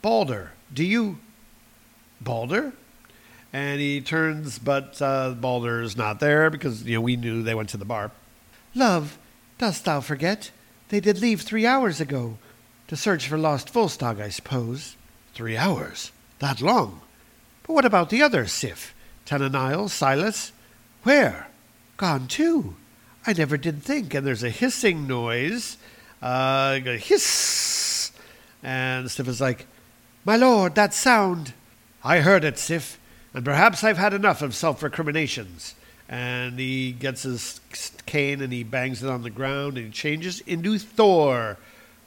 Balder, 0.00 0.52
do 0.72 0.84
you. 0.84 1.18
Balder? 2.20 2.72
And 3.52 3.80
he 3.80 4.00
turns, 4.00 4.58
but 4.58 5.00
uh, 5.00 5.30
Balder's 5.30 5.96
not 5.96 6.20
there 6.20 6.50
because, 6.50 6.84
you 6.84 6.96
know, 6.96 7.00
we 7.00 7.16
knew 7.16 7.42
they 7.42 7.54
went 7.54 7.70
to 7.70 7.76
the 7.76 7.84
bar. 7.84 8.10
Love, 8.74 9.18
dost 9.56 9.84
thou 9.84 10.00
forget? 10.00 10.50
They 10.90 11.00
did 11.00 11.20
leave 11.20 11.42
three 11.42 11.66
hours 11.66 12.00
ago. 12.00 12.38
To 12.88 12.96
search 12.96 13.28
for 13.28 13.36
lost 13.36 13.72
Volstagg, 13.72 14.20
I 14.20 14.30
suppose. 14.30 14.96
Three 15.34 15.56
hours? 15.56 16.10
That 16.38 16.60
long? 16.60 17.02
But 17.66 17.74
what 17.74 17.84
about 17.84 18.08
the 18.10 18.22
others, 18.22 18.52
Sif? 18.52 18.94
Tana 19.26 19.50
Nile, 19.50 19.88
Silas? 19.88 20.52
Where? 21.02 21.48
Gone 21.98 22.28
too. 22.28 22.76
I 23.26 23.34
never 23.34 23.58
did 23.58 23.82
think. 23.82 24.14
And 24.14 24.26
there's 24.26 24.42
a 24.42 24.50
hissing 24.50 25.06
noise. 25.06 25.76
Uh, 26.22 26.80
a 26.84 26.96
hiss. 26.96 28.10
And 28.62 29.10
Sif 29.10 29.28
is 29.28 29.40
like, 29.40 29.66
My 30.24 30.36
lord, 30.36 30.74
that 30.76 30.94
sound. 30.94 31.52
I 32.02 32.20
heard 32.20 32.44
it, 32.44 32.58
Sif, 32.58 32.98
and 33.34 33.44
perhaps 33.44 33.84
I've 33.84 33.98
had 33.98 34.14
enough 34.14 34.42
of 34.42 34.54
self 34.54 34.82
recriminations. 34.82 35.74
And 36.08 36.58
he 36.58 36.92
gets 36.92 37.24
his 37.24 37.60
cane 38.06 38.40
and 38.40 38.52
he 38.52 38.64
bangs 38.64 39.02
it 39.02 39.10
on 39.10 39.22
the 39.22 39.30
ground 39.30 39.76
and 39.76 39.86
he 39.86 39.92
changes 39.92 40.40
into 40.40 40.78
Thor. 40.78 41.58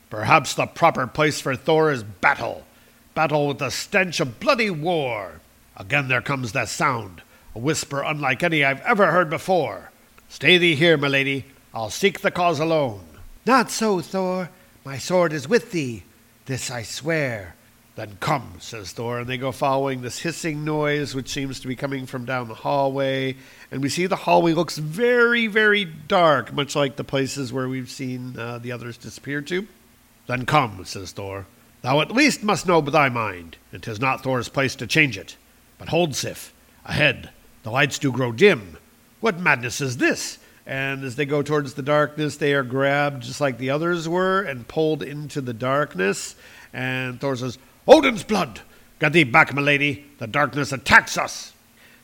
Perhaps 0.09 0.55
the 0.55 0.65
proper 0.65 1.05
place 1.05 1.39
for 1.39 1.55
Thor 1.55 1.91
is 1.91 2.03
battle. 2.03 2.65
Battle 3.13 3.47
with 3.47 3.59
the 3.59 3.69
stench 3.69 4.19
of 4.19 4.39
bloody 4.39 4.71
war. 4.71 5.41
Again 5.77 6.07
there 6.07 6.21
comes 6.21 6.51
that 6.51 6.69
sound, 6.69 7.21
a 7.55 7.59
whisper 7.59 8.01
unlike 8.01 8.41
any 8.41 8.63
I've 8.63 8.81
ever 8.81 9.11
heard 9.11 9.29
before. 9.29 9.91
Stay 10.29 10.57
thee 10.57 10.75
here, 10.75 10.97
my 10.97 11.07
lady. 11.07 11.45
I'll 11.73 11.89
seek 11.89 12.21
the 12.21 12.31
cause 12.31 12.59
alone. 12.59 13.05
Not 13.45 13.69
so, 13.69 14.01
Thor. 14.01 14.49
My 14.83 14.97
sword 14.97 15.31
is 15.31 15.47
with 15.47 15.71
thee. 15.71 16.03
This 16.45 16.71
I 16.71 16.83
swear. 16.83 17.55
Then 17.95 18.17
come, 18.21 18.53
says 18.59 18.93
Thor, 18.93 19.19
and 19.19 19.27
they 19.27 19.37
go 19.37 19.51
following 19.51 20.01
this 20.01 20.19
hissing 20.19 20.63
noise, 20.63 21.13
which 21.13 21.27
seems 21.29 21.59
to 21.59 21.67
be 21.67 21.75
coming 21.75 22.05
from 22.05 22.23
down 22.23 22.47
the 22.47 22.53
hallway. 22.53 23.35
And 23.69 23.81
we 23.81 23.89
see 23.89 24.05
the 24.05 24.15
hallway 24.15 24.53
looks 24.53 24.77
very, 24.77 25.47
very 25.47 25.83
dark, 25.83 26.53
much 26.53 26.73
like 26.73 26.95
the 26.95 27.03
places 27.03 27.51
where 27.51 27.67
we've 27.67 27.89
seen 27.89 28.39
uh, 28.39 28.59
the 28.59 28.71
others 28.71 28.97
disappear 28.97 29.41
to. 29.41 29.67
Then 30.27 30.45
come, 30.45 30.85
says 30.85 31.11
Thor. 31.11 31.47
Thou 31.81 31.99
at 31.99 32.11
least 32.11 32.43
must 32.43 32.65
know 32.65 32.79
thy 32.79 33.09
mind, 33.09 33.57
and 33.73 33.83
'tis 33.83 33.99
not 33.99 34.23
Thor's 34.23 34.49
place 34.49 34.75
to 34.75 34.87
change 34.87 35.17
it. 35.17 35.35
But 35.77 35.89
hold, 35.89 36.15
Sif, 36.15 36.53
ahead, 36.85 37.31
the 37.63 37.71
lights 37.71 37.99
do 37.99 38.11
grow 38.11 38.31
dim. 38.31 38.77
What 39.19 39.39
madness 39.39 39.81
is 39.81 39.97
this? 39.97 40.37
And 40.65 41.03
as 41.03 41.15
they 41.15 41.25
go 41.25 41.41
towards 41.41 41.73
the 41.73 41.81
darkness, 41.81 42.37
they 42.37 42.53
are 42.53 42.63
grabbed 42.63 43.23
just 43.23 43.41
like 43.41 43.57
the 43.57 43.71
others 43.71 44.07
were 44.07 44.41
and 44.41 44.67
pulled 44.67 45.03
into 45.03 45.41
the 45.41 45.53
darkness. 45.53 46.35
And 46.71 47.19
Thor 47.19 47.35
says, 47.35 47.57
Odin's 47.91 48.23
blood! 48.23 48.61
Get 48.99 49.11
thee 49.11 49.25
back, 49.25 49.53
my 49.53 49.61
lady. 49.61 50.05
The 50.17 50.25
darkness 50.25 50.71
attacks 50.71 51.17
us. 51.17 51.51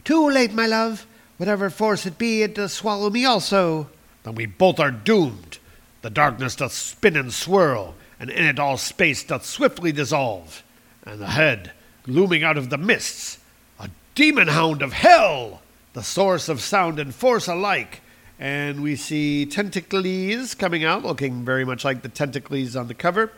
Too 0.04 0.30
late, 0.30 0.52
my 0.52 0.66
love. 0.66 1.08
Whatever 1.38 1.70
force 1.70 2.06
it 2.06 2.18
be, 2.18 2.42
it 2.42 2.56
doth 2.56 2.72
swallow 2.72 3.10
me 3.10 3.24
also. 3.24 3.88
Then 4.24 4.36
we 4.36 4.48
both 4.48 4.82
are 4.82 4.92
doomed. 4.92 5.60
The 6.02 6.10
darkness 6.10 6.58
doth 6.58 6.74
spin 6.74 7.16
and 7.16 7.32
swirl, 7.32 7.96
and 8.20 8.30
in 8.30 8.44
it 8.44 8.60
all 8.60 8.76
space 8.76 9.24
doth 9.24 9.46
swiftly 9.46 9.94
dissolve. 9.94 10.62
And 11.06 11.22
the 11.22 11.28
head, 11.28 11.72
looming 12.06 12.44
out 12.44 12.58
of 12.58 12.70
the 12.70 12.78
mists, 12.78 13.38
a 13.80 13.90
demon 14.14 14.50
hound 14.50 14.82
of 14.82 14.92
hell, 14.92 15.62
the 15.94 16.04
source 16.04 16.50
of 16.50 16.60
sound 16.60 17.00
and 17.00 17.16
force 17.16 17.48
alike. 17.48 18.02
And 18.38 18.84
we 18.84 18.98
see 18.98 19.46
tentacles 19.46 20.54
coming 20.54 20.84
out, 20.84 21.06
looking 21.06 21.46
very 21.46 21.64
much 21.64 21.86
like 21.86 22.02
the 22.02 22.10
tentacles 22.10 22.76
on 22.76 22.90
the 22.90 22.94
cover. 22.94 23.32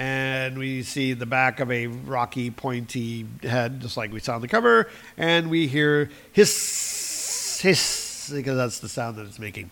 And 0.00 0.56
we 0.56 0.82
see 0.82 1.12
the 1.12 1.26
back 1.26 1.60
of 1.60 1.70
a 1.70 1.86
rocky, 1.88 2.50
pointy 2.50 3.26
head, 3.42 3.82
just 3.82 3.98
like 3.98 4.10
we 4.10 4.18
saw 4.18 4.36
on 4.36 4.40
the 4.40 4.48
cover. 4.48 4.88
And 5.18 5.50
we 5.50 5.66
hear 5.66 6.08
hiss, 6.32 7.60
hiss, 7.60 8.32
because 8.34 8.56
that's 8.56 8.78
the 8.78 8.88
sound 8.88 9.18
that 9.18 9.26
it's 9.26 9.38
making. 9.38 9.68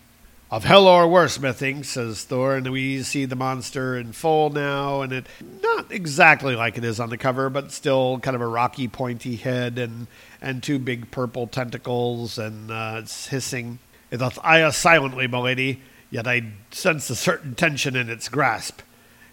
Of 0.51 0.65
hell 0.65 0.85
or 0.85 1.07
worse, 1.07 1.39
methinks, 1.39 1.89
says 1.89 2.25
Thor, 2.25 2.57
and 2.57 2.71
we 2.71 3.01
see 3.01 3.25
the 3.25 3.35
monster 3.35 3.97
in 3.97 4.11
full 4.11 4.51
now, 4.51 5.01
and 5.01 5.13
it 5.13 5.25
not 5.63 5.91
exactly 5.91 6.55
like 6.55 6.77
it 6.77 6.83
is 6.83 6.99
on 6.99 7.09
the 7.09 7.17
cover, 7.17 7.49
but 7.49 7.71
still 7.71 8.19
kind 8.19 8.35
of 8.35 8.41
a 8.41 8.47
rocky, 8.47 8.87
pointy 8.87 9.35
head 9.35 9.79
and 9.79 10.05
and 10.43 10.61
two 10.61 10.77
big 10.77 11.09
purple 11.09 11.47
tentacles, 11.47 12.37
and 12.37 12.69
uh, 12.69 12.97
it's 12.99 13.29
hissing. 13.29 13.79
It 14.11 14.17
doth 14.17 14.37
eye 14.43 14.61
us 14.61 14.77
silently, 14.77 15.25
my 15.25 15.39
lady, 15.39 15.81
yet 16.11 16.27
I 16.27 16.53
sense 16.69 17.09
a 17.09 17.15
certain 17.15 17.55
tension 17.55 17.95
in 17.95 18.11
its 18.11 18.29
grasp. 18.29 18.81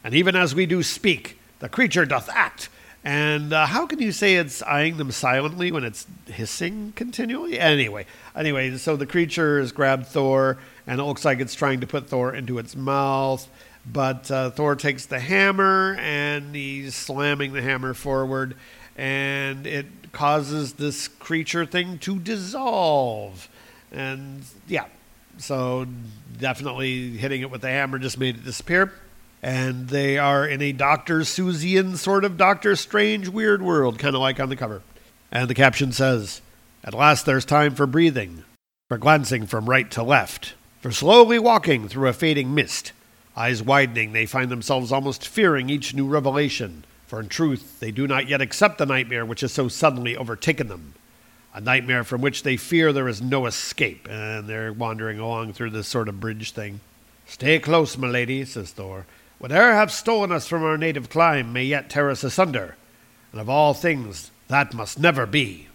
And 0.06 0.14
even 0.14 0.36
as 0.36 0.54
we 0.54 0.66
do 0.66 0.84
speak, 0.84 1.36
the 1.58 1.68
creature 1.68 2.06
doth 2.06 2.28
act. 2.28 2.68
And 3.02 3.52
uh, 3.52 3.66
how 3.66 3.86
can 3.86 3.98
you 3.98 4.12
say 4.12 4.36
it's 4.36 4.62
eyeing 4.62 4.98
them 4.98 5.10
silently 5.10 5.72
when 5.72 5.82
it's 5.82 6.06
hissing 6.26 6.92
continually? 6.94 7.58
Anyway, 7.58 8.06
anyway, 8.32 8.76
so 8.76 8.94
the 8.94 9.04
creature 9.04 9.58
has 9.58 9.72
grabbed 9.72 10.06
Thor, 10.06 10.58
and 10.86 11.00
it 11.00 11.02
looks 11.02 11.24
like 11.24 11.40
it's 11.40 11.56
trying 11.56 11.80
to 11.80 11.88
put 11.88 12.08
Thor 12.08 12.32
into 12.32 12.58
its 12.58 12.76
mouth. 12.76 13.48
But 13.84 14.30
uh, 14.30 14.50
Thor 14.50 14.76
takes 14.76 15.06
the 15.06 15.18
hammer 15.18 15.96
and 15.98 16.54
he's 16.54 16.94
slamming 16.94 17.52
the 17.52 17.62
hammer 17.62 17.92
forward, 17.92 18.56
and 18.96 19.66
it 19.66 19.86
causes 20.12 20.74
this 20.74 21.08
creature 21.08 21.66
thing 21.66 21.98
to 21.98 22.20
dissolve. 22.20 23.48
And 23.90 24.44
yeah, 24.68 24.84
so 25.38 25.88
definitely 26.38 27.16
hitting 27.16 27.40
it 27.40 27.50
with 27.50 27.62
the 27.62 27.70
hammer 27.70 27.98
just 27.98 28.20
made 28.20 28.36
it 28.36 28.44
disappear. 28.44 28.92
And 29.42 29.88
they 29.88 30.18
are 30.18 30.46
in 30.46 30.62
a 30.62 30.72
Dr. 30.72 31.20
Seussian 31.20 31.96
sort 31.96 32.24
of 32.24 32.36
Doctor 32.36 32.74
Strange 32.74 33.28
weird 33.28 33.62
world, 33.62 33.98
kind 33.98 34.14
of 34.14 34.20
like 34.20 34.40
on 34.40 34.48
the 34.48 34.56
cover. 34.56 34.82
And 35.30 35.48
the 35.48 35.54
caption 35.54 35.92
says, 35.92 36.40
At 36.82 36.94
last 36.94 37.26
there's 37.26 37.44
time 37.44 37.74
for 37.74 37.86
breathing, 37.86 38.44
for 38.88 38.98
glancing 38.98 39.46
from 39.46 39.68
right 39.68 39.90
to 39.92 40.02
left, 40.02 40.54
for 40.80 40.90
slowly 40.90 41.38
walking 41.38 41.88
through 41.88 42.08
a 42.08 42.12
fading 42.12 42.54
mist. 42.54 42.92
Eyes 43.36 43.62
widening, 43.62 44.12
they 44.12 44.24
find 44.24 44.50
themselves 44.50 44.90
almost 44.90 45.28
fearing 45.28 45.68
each 45.68 45.94
new 45.94 46.06
revelation, 46.06 46.84
for 47.06 47.20
in 47.20 47.28
truth 47.28 47.80
they 47.80 47.90
do 47.90 48.06
not 48.06 48.28
yet 48.28 48.40
accept 48.40 48.78
the 48.78 48.86
nightmare 48.86 49.26
which 49.26 49.42
has 49.42 49.52
so 49.52 49.68
suddenly 49.68 50.16
overtaken 50.16 50.68
them. 50.68 50.94
A 51.52 51.60
nightmare 51.60 52.04
from 52.04 52.20
which 52.20 52.42
they 52.42 52.56
fear 52.56 52.92
there 52.92 53.08
is 53.08 53.20
no 53.22 53.46
escape, 53.46 54.08
and 54.10 54.46
they're 54.46 54.72
wandering 54.72 55.18
along 55.18 55.52
through 55.52 55.70
this 55.70 55.88
sort 55.88 56.08
of 56.08 56.20
bridge 56.20 56.52
thing. 56.52 56.80
Stay 57.26 57.58
close, 57.58 57.98
my 57.98 58.08
lady, 58.08 58.44
says 58.44 58.70
Thor. 58.70 59.06
Whate'er 59.38 59.74
hath 59.74 59.90
stolen 59.90 60.32
us 60.32 60.46
from 60.46 60.62
our 60.64 60.78
native 60.78 61.10
clime 61.10 61.52
may 61.52 61.64
yet 61.64 61.90
tear 61.90 62.10
us 62.10 62.24
asunder, 62.24 62.76
and 63.32 63.40
of 63.40 63.50
all 63.50 63.74
things 63.74 64.30
that 64.48 64.72
must 64.72 64.98
never 64.98 65.26
be. 65.26 65.68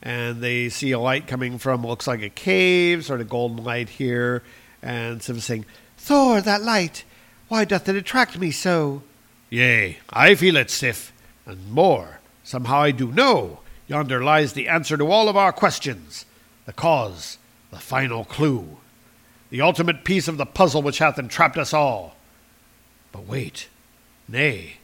And 0.00 0.40
they 0.40 0.68
see 0.68 0.92
a 0.92 0.98
light 0.98 1.26
coming 1.26 1.58
from 1.58 1.84
looks 1.84 2.06
like 2.06 2.22
a 2.22 2.28
cave, 2.28 3.04
sort 3.04 3.20
of 3.20 3.28
golden 3.28 3.64
light 3.64 3.88
here, 3.88 4.42
and 4.82 5.22
Sif 5.22 5.42
saying, 5.42 5.64
Thor, 5.96 6.40
that 6.40 6.62
light, 6.62 7.04
why 7.48 7.64
doth 7.64 7.88
it 7.88 7.96
attract 7.96 8.38
me 8.38 8.50
so? 8.50 9.02
Yea, 9.50 9.98
I 10.10 10.34
feel 10.34 10.56
it, 10.56 10.70
Sif, 10.70 11.12
and 11.46 11.72
more, 11.72 12.20
somehow 12.44 12.82
I 12.82 12.90
do 12.90 13.10
know. 13.10 13.60
Yonder 13.88 14.22
lies 14.22 14.52
the 14.52 14.68
answer 14.68 14.96
to 14.96 15.10
all 15.10 15.28
of 15.28 15.36
our 15.36 15.52
questions, 15.52 16.26
the 16.64 16.72
cause, 16.72 17.38
the 17.70 17.78
final 17.78 18.24
clue, 18.24 18.76
the 19.50 19.60
ultimate 19.60 20.04
piece 20.04 20.28
of 20.28 20.36
the 20.36 20.46
puzzle 20.46 20.82
which 20.82 20.98
hath 20.98 21.18
entrapped 21.18 21.58
us 21.58 21.74
all. 21.74 22.13
But 23.14 23.28
wait, 23.28 23.68
nay, 24.26 24.78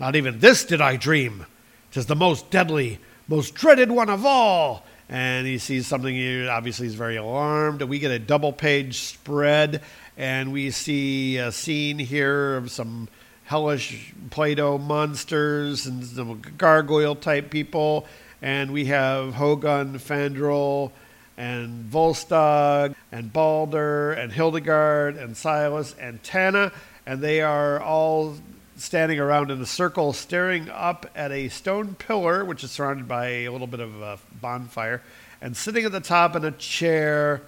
not 0.00 0.16
even 0.16 0.40
this 0.40 0.64
did 0.64 0.80
I 0.80 0.96
dream. 0.96 1.46
Tis 1.92 2.06
the 2.06 2.16
most 2.16 2.50
deadly, 2.50 2.98
most 3.28 3.54
dreaded 3.54 3.92
one 3.92 4.10
of 4.10 4.26
all. 4.26 4.84
And 5.08 5.46
he 5.46 5.56
sees 5.58 5.86
something 5.86 6.12
here. 6.12 6.50
Obviously, 6.50 6.86
he's 6.86 6.96
very 6.96 7.14
alarmed. 7.14 7.82
We 7.82 8.00
get 8.00 8.10
a 8.10 8.18
double 8.18 8.52
page 8.52 8.98
spread, 8.98 9.82
and 10.16 10.52
we 10.52 10.72
see 10.72 11.36
a 11.38 11.52
scene 11.52 12.00
here 12.00 12.56
of 12.56 12.72
some 12.72 13.08
hellish 13.44 14.14
Play 14.30 14.56
Doh 14.56 14.76
monsters 14.76 15.86
and 15.86 16.04
some 16.04 16.42
gargoyle 16.58 17.14
type 17.14 17.50
people. 17.50 18.04
And 18.42 18.72
we 18.72 18.86
have 18.86 19.34
Hogun, 19.34 20.00
Fandral, 20.00 20.90
and 21.36 21.88
Volstagg, 21.88 22.96
and 23.12 23.32
Balder, 23.32 24.12
and 24.12 24.32
Hildegard, 24.32 25.16
and 25.16 25.36
Silas, 25.36 25.94
and 26.00 26.20
Tana. 26.24 26.72
And 27.10 27.20
they 27.20 27.40
are 27.40 27.82
all 27.82 28.36
standing 28.76 29.18
around 29.18 29.50
in 29.50 29.60
a 29.60 29.66
circle, 29.66 30.12
staring 30.12 30.70
up 30.70 31.10
at 31.16 31.32
a 31.32 31.48
stone 31.48 31.96
pillar, 31.96 32.44
which 32.44 32.62
is 32.62 32.70
surrounded 32.70 33.08
by 33.08 33.26
a 33.26 33.48
little 33.48 33.66
bit 33.66 33.80
of 33.80 34.00
a 34.00 34.20
bonfire, 34.40 35.02
and 35.40 35.56
sitting 35.56 35.84
at 35.84 35.90
the 35.90 35.98
top 35.98 36.36
in 36.36 36.44
a 36.44 36.52
chair. 36.52 37.42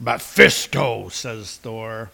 Mephisto, 0.00 1.10
says 1.10 1.58
Thor. 1.58 2.10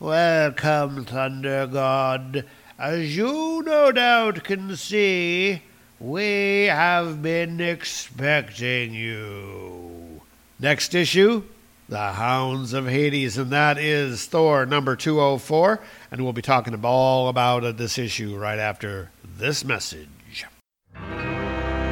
Welcome, 0.00 1.06
Thunder 1.06 1.66
God. 1.66 2.44
As 2.78 3.16
you 3.16 3.62
no 3.64 3.90
doubt 3.90 4.44
can 4.44 4.76
see, 4.76 5.62
we 5.98 6.64
have 6.64 7.22
been 7.22 7.58
expecting 7.58 8.92
you. 8.92 10.20
Next 10.60 10.94
issue, 10.94 11.44
The 11.88 12.12
Hounds 12.12 12.72
of 12.72 12.86
Hades, 12.86 13.36
and 13.36 13.50
that 13.50 13.76
is 13.76 14.24
Thor 14.26 14.64
number 14.64 14.96
204. 14.96 15.80
And 16.10 16.22
we'll 16.22 16.32
be 16.32 16.42
talking 16.42 16.78
all 16.84 17.28
about 17.28 17.64
uh, 17.64 17.72
this 17.72 17.98
issue 17.98 18.36
right 18.36 18.58
after 18.58 19.10
this 19.24 19.64
message. 19.64 20.08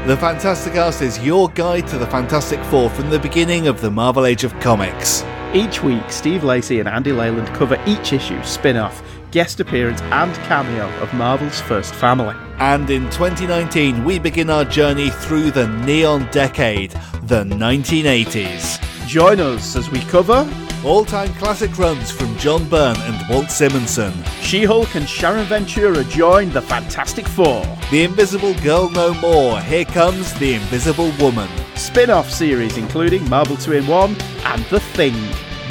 The 0.07 0.17
Fantastic 0.17 0.73
Cast 0.73 1.03
is 1.03 1.19
your 1.19 1.51
guide 1.51 1.87
to 1.89 1.99
the 1.99 2.07
Fantastic 2.07 2.59
Four 2.65 2.89
from 2.89 3.11
the 3.11 3.19
beginning 3.19 3.67
of 3.67 3.83
the 3.83 3.91
Marvel 3.91 4.25
Age 4.25 4.45
of 4.45 4.59
Comics. 4.61 5.23
Each 5.53 5.83
week, 5.83 6.11
Steve 6.11 6.43
Lacey 6.43 6.81
and 6.81 6.89
Andy 6.89 7.13
Leyland 7.13 7.49
cover 7.49 7.79
each 7.87 8.15
issue, 8.15 8.43
spin 8.43 8.79
off, 8.79 9.03
guest 9.31 9.61
appearance, 9.61 10.01
and 10.03 10.35
cameo 10.47 10.89
of 11.01 11.13
Marvel's 11.13 11.61
first 11.61 11.95
family. 11.95 12.35
And 12.59 12.89
in 12.89 13.11
2019, 13.11 14.05
we 14.05 14.19
begin 14.19 14.49
our 14.49 14.65
journey 14.65 15.11
through 15.11 15.51
the 15.51 15.69
Neon 15.69 16.29
Decade, 16.31 16.93
the 17.25 17.45
1980s. 17.45 18.90
Join 19.11 19.41
us 19.41 19.75
as 19.75 19.91
we 19.91 19.99
cover 20.03 20.49
All 20.85 21.05
time 21.05 21.35
classic 21.35 21.77
runs 21.77 22.13
from 22.13 22.33
John 22.39 22.69
Byrne 22.69 22.97
and 23.01 23.29
Walt 23.29 23.51
Simonson. 23.51 24.13
She 24.41 24.63
Hulk 24.63 24.95
and 24.95 25.09
Sharon 25.09 25.47
Ventura 25.47 26.05
join 26.05 26.51
the 26.51 26.63
Fantastic 26.63 27.27
Four. 27.27 27.65
The 27.91 28.05
Invisible 28.05 28.55
Girl 28.63 28.89
No 28.91 29.13
More. 29.15 29.61
Here 29.63 29.85
comes 29.85 30.33
The 30.35 30.55
Invisible 30.55 31.11
Woman. 31.19 31.49
Spin 31.75 32.09
off 32.09 32.31
series 32.31 32.77
including 32.77 33.29
Marvel 33.29 33.57
2 33.57 33.73
in 33.73 33.87
1 33.89 34.17
and 34.45 34.63
The 34.67 34.79
Thing. 34.79 35.17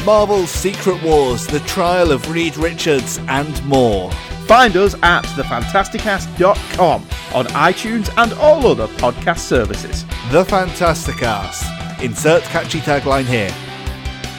Marvel's 0.05 0.51
Secret 0.51 1.01
Wars, 1.01 1.47
The 1.47 1.61
Trial 1.61 2.11
of 2.11 2.29
Reed 2.29 2.57
Richards, 2.57 3.21
and 3.29 3.65
more. 3.65 4.11
Find 4.47 4.75
us 4.75 4.95
at 5.01 5.23
thefantasticast.com 5.23 7.07
on 7.33 7.45
iTunes 7.45 8.13
and 8.17 8.33
all 8.33 8.67
other 8.67 8.87
podcast 8.87 9.39
services. 9.39 10.03
The 10.29 10.43
Fantasticast. 10.43 11.78
Insert 12.01 12.43
catchy 12.43 12.79
tagline 12.79 13.25
here. 13.25 13.53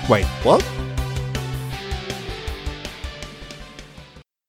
Wait, 0.09 0.25
what? 0.43 0.67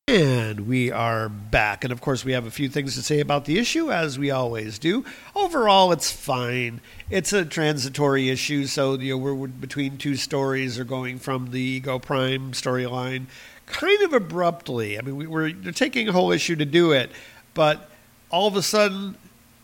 And 0.08 0.68
we 0.68 0.92
are 0.92 1.28
back. 1.28 1.84
And 1.84 1.92
of 1.92 2.00
course, 2.00 2.24
we 2.24 2.32
have 2.32 2.46
a 2.46 2.52
few 2.52 2.70
things 2.70 2.96
to 2.96 3.02
say 3.02 3.20
about 3.20 3.44
the 3.44 3.60
issue, 3.60 3.92
as 3.92 4.18
we 4.18 4.32
always 4.32 4.80
do. 4.80 5.04
Overall, 5.36 5.92
it's 5.92 6.10
fine. 6.10 6.80
It's 7.10 7.34
a 7.34 7.44
transitory 7.44 8.30
issue, 8.30 8.66
so 8.66 8.94
you 8.94 9.18
know, 9.18 9.18
we're 9.18 9.48
between 9.48 9.98
two 9.98 10.16
stories 10.16 10.80
or 10.80 10.86
going 10.86 11.20
from 11.20 11.52
the 11.52 11.60
Ego 11.60 12.00
Prime 12.00 12.54
storyline 12.54 13.26
kind 13.66 14.02
of 14.04 14.14
abruptly. 14.14 14.98
I 14.98 15.02
mean, 15.02 15.18
we, 15.18 15.28
we're 15.28 15.52
taking 15.74 16.08
a 16.08 16.14
whole 16.14 16.32
issue 16.32 16.56
to 16.56 16.66
do 16.66 16.92
it, 16.92 17.12
but 17.54 17.90
all 18.30 18.48
of 18.48 18.56
a 18.56 18.62
sudden, 18.62 19.18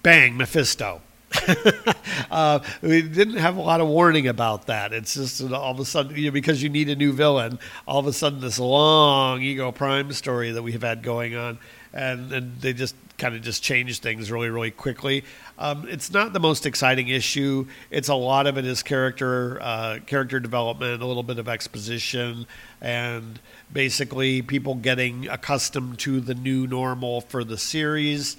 bang, 0.04 0.36
Mephisto. 0.36 1.02
uh, 2.32 2.60
we 2.82 3.02
didn't 3.02 3.38
have 3.38 3.58
a 3.58 3.62
lot 3.62 3.82
of 3.82 3.88
warning 3.88 4.28
about 4.28 4.68
that. 4.68 4.94
It's 4.94 5.14
just 5.14 5.42
all 5.42 5.72
of 5.72 5.80
a 5.80 5.86
sudden, 5.86 6.16
you 6.16 6.26
know, 6.26 6.32
because 6.32 6.62
you 6.62 6.70
need 6.70 6.90
a 6.90 6.96
new 6.96 7.14
villain, 7.14 7.60
all 7.88 8.00
of 8.00 8.08
a 8.08 8.14
sudden, 8.14 8.40
this 8.40 8.60
long 8.60 9.42
Ego 9.42 9.72
Prime 9.72 10.12
story 10.14 10.52
that 10.52 10.64
we've 10.64 10.82
had 10.82 11.04
going 11.04 11.36
on, 11.36 11.60
and, 11.94 12.32
and 12.32 12.62
they 12.62 12.74
just 12.74 12.96
kind 13.18 13.36
of 13.36 13.42
just 13.42 13.64
changed 13.64 14.04
things 14.04 14.32
really, 14.32 14.50
really 14.50 14.72
quickly. 14.72 15.24
Um, 15.58 15.88
it's 15.90 16.12
not 16.12 16.34
the 16.34 16.40
most 16.40 16.66
exciting 16.66 17.08
issue. 17.08 17.66
It's 17.90 18.10
a 18.10 18.16
lot 18.16 18.46
of 18.46 18.58
it 18.58 18.66
is 18.66 18.84
character, 18.84 19.60
uh, 19.62 20.00
character 20.06 20.40
development, 20.40 21.02
a 21.02 21.06
little 21.06 21.24
bit 21.24 21.40
of 21.40 21.48
exposition, 21.48 22.46
and 22.80 23.40
basically 23.74 24.42
people 24.42 24.76
getting 24.76 25.28
accustomed 25.28 26.00
to 26.00 26.22
the 26.22 26.36
new 26.36 26.68
normal 26.68 27.22
for 27.22 27.44
the 27.44 27.58
series 27.58 28.38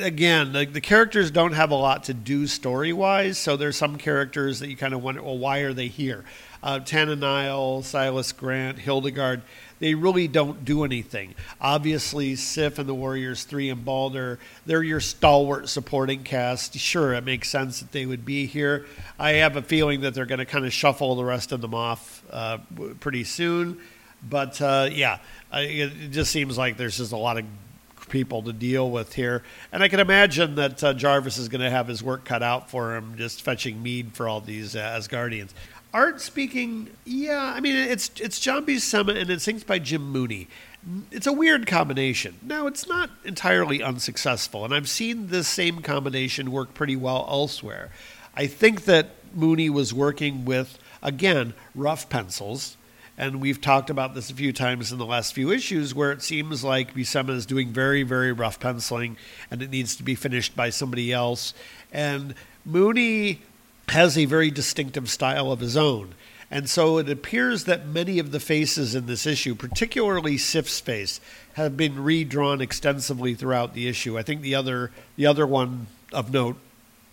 again, 0.00 0.52
the, 0.52 0.66
the, 0.66 0.80
characters 0.80 1.30
don't 1.30 1.52
have 1.52 1.70
a 1.70 1.76
lot 1.76 2.04
to 2.04 2.14
do 2.14 2.46
story 2.46 2.92
wise. 2.92 3.38
So 3.38 3.56
there's 3.56 3.76
some 3.76 3.96
characters 3.96 4.60
that 4.60 4.68
you 4.68 4.76
kind 4.76 4.94
of 4.94 5.02
wonder, 5.02 5.22
well, 5.22 5.38
why 5.38 5.58
are 5.58 5.72
they 5.72 5.88
here? 5.88 6.24
Uh, 6.62 6.80
Silas 6.84 8.32
Grant, 8.32 8.78
Hildegard, 8.78 9.42
they 9.78 9.94
really 9.94 10.28
don't 10.28 10.62
do 10.62 10.84
anything. 10.84 11.34
Obviously, 11.58 12.36
Sif 12.36 12.78
and 12.78 12.86
the 12.86 12.94
Warriors 12.94 13.44
3 13.44 13.70
and 13.70 13.84
Balder, 13.84 14.38
they're 14.66 14.82
your 14.82 15.00
stalwart 15.00 15.70
supporting 15.70 16.22
cast. 16.22 16.78
Sure, 16.78 17.14
it 17.14 17.24
makes 17.24 17.48
sense 17.48 17.80
that 17.80 17.92
they 17.92 18.04
would 18.04 18.26
be 18.26 18.44
here. 18.44 18.86
I 19.18 19.32
have 19.32 19.56
a 19.56 19.62
feeling 19.62 20.02
that 20.02 20.12
they're 20.12 20.26
going 20.26 20.38
to 20.38 20.44
kind 20.44 20.66
of 20.66 20.72
shuffle 20.72 21.14
the 21.14 21.24
rest 21.24 21.50
of 21.52 21.62
them 21.62 21.74
off 21.74 22.22
uh, 22.30 22.58
pretty 23.00 23.24
soon. 23.24 23.80
But 24.22 24.60
uh, 24.60 24.90
yeah, 24.92 25.18
it 25.50 26.10
just 26.10 26.30
seems 26.30 26.58
like 26.58 26.76
there's 26.76 26.98
just 26.98 27.12
a 27.12 27.16
lot 27.16 27.38
of 27.38 27.46
people 28.10 28.42
to 28.42 28.52
deal 28.52 28.90
with 28.90 29.14
here. 29.14 29.42
And 29.72 29.82
I 29.82 29.88
can 29.88 30.00
imagine 30.00 30.56
that 30.56 30.84
uh, 30.84 30.92
Jarvis 30.92 31.38
is 31.38 31.48
going 31.48 31.62
to 31.62 31.70
have 31.70 31.88
his 31.88 32.02
work 32.02 32.24
cut 32.24 32.42
out 32.42 32.70
for 32.70 32.96
him 32.96 33.14
just 33.16 33.42
fetching 33.42 33.82
mead 33.82 34.12
for 34.12 34.28
all 34.28 34.40
these 34.40 34.76
uh, 34.76 34.80
Asgardians. 34.80 35.50
Art 35.92 36.20
speaking, 36.20 36.90
yeah, 37.04 37.52
I 37.54 37.60
mean 37.60 37.74
it's 37.74 38.12
it's 38.20 38.38
John 38.38 38.64
Buscema, 38.64 39.20
and 39.20 39.28
it's 39.28 39.48
inked 39.48 39.66
by 39.66 39.80
Jim 39.80 40.08
Mooney. 40.08 40.46
It's 41.10 41.26
a 41.26 41.32
weird 41.32 41.66
combination. 41.66 42.36
Now 42.42 42.68
it's 42.68 42.86
not 42.86 43.10
entirely 43.24 43.82
unsuccessful, 43.82 44.64
and 44.64 44.72
I've 44.72 44.88
seen 44.88 45.28
this 45.28 45.48
same 45.48 45.82
combination 45.82 46.52
work 46.52 46.74
pretty 46.74 46.94
well 46.94 47.26
elsewhere. 47.28 47.90
I 48.36 48.46
think 48.46 48.84
that 48.84 49.08
Mooney 49.34 49.68
was 49.68 49.92
working 49.92 50.44
with 50.44 50.78
again 51.02 51.54
rough 51.74 52.08
pencils 52.08 52.76
and 53.20 53.38
we've 53.38 53.60
talked 53.60 53.90
about 53.90 54.14
this 54.14 54.30
a 54.30 54.34
few 54.34 54.50
times 54.50 54.92
in 54.92 54.98
the 54.98 55.04
last 55.04 55.34
few 55.34 55.52
issues 55.52 55.94
where 55.94 56.10
it 56.10 56.22
seems 56.22 56.64
like 56.64 56.94
Buscema 56.94 57.28
is 57.28 57.44
doing 57.44 57.68
very, 57.68 58.02
very 58.02 58.32
rough 58.32 58.58
penciling 58.58 59.18
and 59.50 59.60
it 59.60 59.68
needs 59.68 59.94
to 59.96 60.02
be 60.02 60.14
finished 60.14 60.56
by 60.56 60.70
somebody 60.70 61.12
else. 61.12 61.52
And 61.92 62.34
Mooney 62.64 63.42
has 63.90 64.16
a 64.16 64.24
very 64.24 64.50
distinctive 64.50 65.10
style 65.10 65.52
of 65.52 65.60
his 65.60 65.76
own. 65.76 66.14
And 66.50 66.70
so 66.70 66.96
it 66.96 67.10
appears 67.10 67.64
that 67.64 67.86
many 67.86 68.18
of 68.18 68.32
the 68.32 68.40
faces 68.40 68.94
in 68.94 69.04
this 69.04 69.26
issue, 69.26 69.54
particularly 69.54 70.38
Sif's 70.38 70.80
face, 70.80 71.20
have 71.54 71.76
been 71.76 72.02
redrawn 72.02 72.62
extensively 72.62 73.34
throughout 73.34 73.74
the 73.74 73.86
issue. 73.86 74.18
I 74.18 74.22
think 74.22 74.40
the 74.40 74.54
other 74.54 74.92
the 75.16 75.26
other 75.26 75.46
one 75.46 75.88
of 76.10 76.32
note 76.32 76.56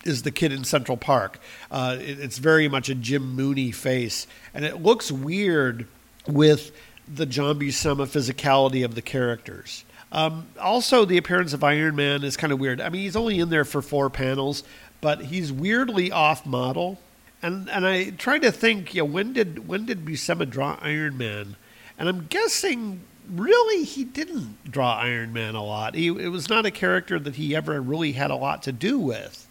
is 0.04 0.22
the 0.22 0.30
kid 0.30 0.52
in 0.52 0.64
Central 0.64 0.96
Park. 0.96 1.38
Uh, 1.70 1.98
it, 2.00 2.18
it's 2.18 2.38
very 2.38 2.66
much 2.66 2.88
a 2.88 2.94
Jim 2.94 3.34
Mooney 3.34 3.72
face, 3.72 4.26
and 4.54 4.64
it 4.64 4.82
looks 4.82 5.12
weird 5.12 5.86
with 6.28 6.72
the 7.12 7.26
John 7.26 7.58
Buscema 7.58 8.06
physicality 8.06 8.84
of 8.84 8.94
the 8.94 9.02
characters. 9.02 9.84
Um, 10.12 10.46
also, 10.60 11.04
the 11.04 11.18
appearance 11.18 11.52
of 11.52 11.62
Iron 11.64 11.96
Man 11.96 12.24
is 12.24 12.36
kind 12.36 12.52
of 12.52 12.60
weird. 12.60 12.80
I 12.80 12.88
mean, 12.88 13.02
he's 13.02 13.16
only 13.16 13.38
in 13.40 13.50
there 13.50 13.64
for 13.64 13.82
four 13.82 14.08
panels, 14.08 14.64
but 15.00 15.22
he's 15.22 15.52
weirdly 15.52 16.10
off 16.10 16.46
model. 16.46 16.98
And 17.42 17.68
and 17.68 17.86
I 17.86 18.10
tried 18.10 18.42
to 18.42 18.52
think, 18.52 18.94
you 18.94 19.02
know, 19.02 19.06
when 19.06 19.32
did 19.32 19.68
when 19.68 19.86
did 19.86 20.04
Buscema 20.04 20.48
draw 20.48 20.78
Iron 20.80 21.18
Man? 21.18 21.56
And 21.98 22.08
I'm 22.08 22.26
guessing 22.26 23.00
really 23.28 23.84
he 23.84 24.04
didn't 24.04 24.70
draw 24.70 24.94
Iron 24.94 25.32
Man 25.32 25.54
a 25.54 25.62
lot. 25.62 25.94
He, 25.94 26.08
it 26.08 26.28
was 26.28 26.48
not 26.48 26.66
a 26.66 26.70
character 26.70 27.18
that 27.18 27.36
he 27.36 27.54
ever 27.54 27.80
really 27.80 28.12
had 28.12 28.30
a 28.30 28.36
lot 28.36 28.62
to 28.64 28.72
do 28.72 28.98
with. 28.98 29.46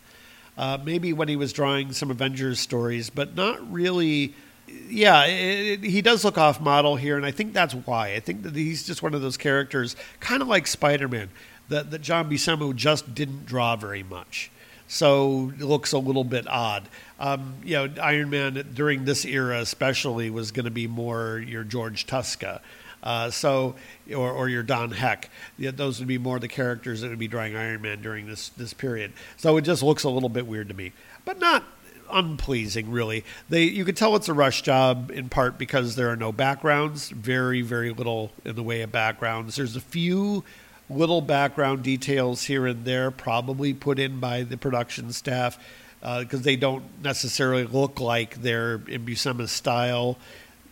Uh, 0.57 0.79
maybe 0.83 1.13
when 1.13 1.27
he 1.27 1.35
was 1.35 1.53
drawing 1.53 1.91
some 1.93 2.09
Avengers 2.09 2.59
stories, 2.59 3.11
but 3.11 3.35
not 3.35 3.71
really 3.71 4.33
yeah, 4.67 5.25
it, 5.25 5.83
it, 5.83 5.89
he 5.89 6.01
does 6.01 6.23
look 6.23 6.37
off 6.37 6.59
model 6.59 6.95
here, 6.95 7.17
and 7.17 7.25
I 7.25 7.31
think 7.31 7.53
that's 7.53 7.73
why. 7.73 8.13
I 8.13 8.19
think 8.19 8.43
that 8.43 8.55
he's 8.55 8.85
just 8.85 9.01
one 9.01 9.13
of 9.13 9.21
those 9.21 9.37
characters, 9.37 9.95
kind 10.19 10.41
of 10.41 10.47
like 10.47 10.67
Spider 10.67 11.07
Man, 11.07 11.29
that, 11.69 11.91
that 11.91 12.01
John 12.01 12.29
Buscema 12.29 12.75
just 12.75 13.13
didn't 13.13 13.45
draw 13.45 13.75
very 13.75 14.03
much. 14.03 14.51
So 14.87 15.51
it 15.59 15.63
looks 15.63 15.91
a 15.91 15.97
little 15.97 16.23
bit 16.23 16.47
odd. 16.47 16.87
Um, 17.19 17.55
you 17.63 17.75
know, 17.75 17.89
Iron 18.01 18.29
Man 18.29 18.65
during 18.73 19.05
this 19.05 19.25
era, 19.25 19.59
especially, 19.59 20.29
was 20.29 20.51
going 20.51 20.65
to 20.65 20.71
be 20.71 20.87
more 20.87 21.43
your 21.45 21.63
George 21.63 22.07
Tuska. 22.07 22.61
Uh, 23.03 23.29
so, 23.29 23.75
or, 24.13 24.31
or 24.31 24.49
your 24.49 24.63
Don 24.63 24.91
Heck, 24.91 25.29
yeah, 25.57 25.71
those 25.71 25.99
would 25.99 26.07
be 26.07 26.17
more 26.17 26.39
the 26.39 26.47
characters 26.47 27.01
that 27.01 27.09
would 27.09 27.19
be 27.19 27.27
drawing 27.27 27.55
Iron 27.55 27.81
Man 27.81 28.01
during 28.01 28.27
this 28.27 28.49
this 28.49 28.73
period. 28.73 29.13
So 29.35 29.55
it 29.57 29.61
just 29.61 29.83
looks 29.83 30.03
a 30.03 30.09
little 30.09 30.29
bit 30.29 30.47
weird 30.47 30.69
to 30.69 30.73
me, 30.73 30.93
but 31.23 31.37
not 31.39 31.63
unpleasing, 32.11 32.91
really. 32.91 33.23
They 33.49 33.63
you 33.63 33.85
could 33.85 33.97
tell 33.97 34.15
it's 34.15 34.29
a 34.29 34.33
rush 34.33 34.61
job 34.61 35.11
in 35.11 35.29
part 35.29 35.57
because 35.57 35.95
there 35.95 36.09
are 36.09 36.15
no 36.15 36.31
backgrounds, 36.31 37.09
very 37.09 37.61
very 37.61 37.91
little 37.91 38.31
in 38.45 38.55
the 38.55 38.63
way 38.63 38.81
of 38.81 38.91
backgrounds. 38.91 39.55
There's 39.55 39.75
a 39.75 39.81
few 39.81 40.43
little 40.89 41.21
background 41.21 41.83
details 41.83 42.43
here 42.43 42.65
and 42.65 42.85
there, 42.85 43.11
probably 43.11 43.73
put 43.73 43.99
in 43.99 44.19
by 44.19 44.43
the 44.43 44.57
production 44.57 45.11
staff 45.11 45.59
because 45.99 46.39
uh, 46.39 46.43
they 46.43 46.55
don't 46.55 46.83
necessarily 47.03 47.65
look 47.65 47.99
like 47.99 48.41
they're 48.41 48.81
in 48.87 49.05
Buscema's 49.05 49.51
style. 49.51 50.17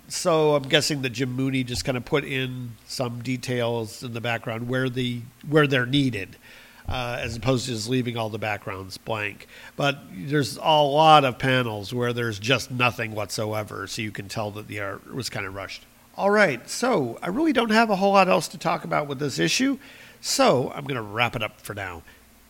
So 0.07 0.55
I'm 0.55 0.63
guessing 0.63 1.01
that 1.01 1.09
Jim 1.09 1.31
Mooney 1.31 1.63
just 1.63 1.83
kind 1.83 1.97
of 1.97 2.05
put 2.05 2.23
in 2.23 2.75
some 2.85 3.23
details 3.23 4.03
in 4.03 4.13
the 4.13 4.21
background 4.21 4.69
where 4.69 4.87
the 4.87 5.21
where 5.47 5.65
they're 5.65 5.87
needed 5.87 6.37
uh, 6.87 7.17
as 7.19 7.35
opposed 7.35 7.65
to 7.65 7.71
just 7.71 7.89
leaving 7.89 8.17
all 8.17 8.29
the 8.29 8.37
backgrounds 8.37 8.97
blank. 8.97 9.47
But 9.75 9.99
there's 10.11 10.57
a 10.57 10.61
lot 10.61 11.25
of 11.25 11.39
panels 11.39 11.93
where 11.93 12.13
there's 12.13 12.39
just 12.39 12.71
nothing 12.71 13.13
whatsoever, 13.13 13.87
so 13.87 14.01
you 14.01 14.11
can 14.11 14.27
tell 14.27 14.51
that 14.51 14.67
the 14.67 14.79
art 14.79 15.13
was 15.13 15.29
kind 15.29 15.45
of 15.45 15.55
rushed. 15.55 15.85
All 16.17 16.29
right, 16.29 16.67
so 16.69 17.19
I 17.21 17.27
really 17.27 17.53
don't 17.53 17.71
have 17.71 17.89
a 17.89 17.97
whole 17.97 18.13
lot 18.13 18.29
else 18.29 18.47
to 18.49 18.57
talk 18.57 18.83
about 18.83 19.07
with 19.07 19.19
this 19.19 19.39
issue, 19.39 19.77
so 20.21 20.71
I'm 20.73 20.85
going 20.85 20.95
to 20.95 21.01
wrap 21.01 21.35
it 21.35 21.43
up 21.43 21.59
for 21.59 21.73
now. 21.73 22.03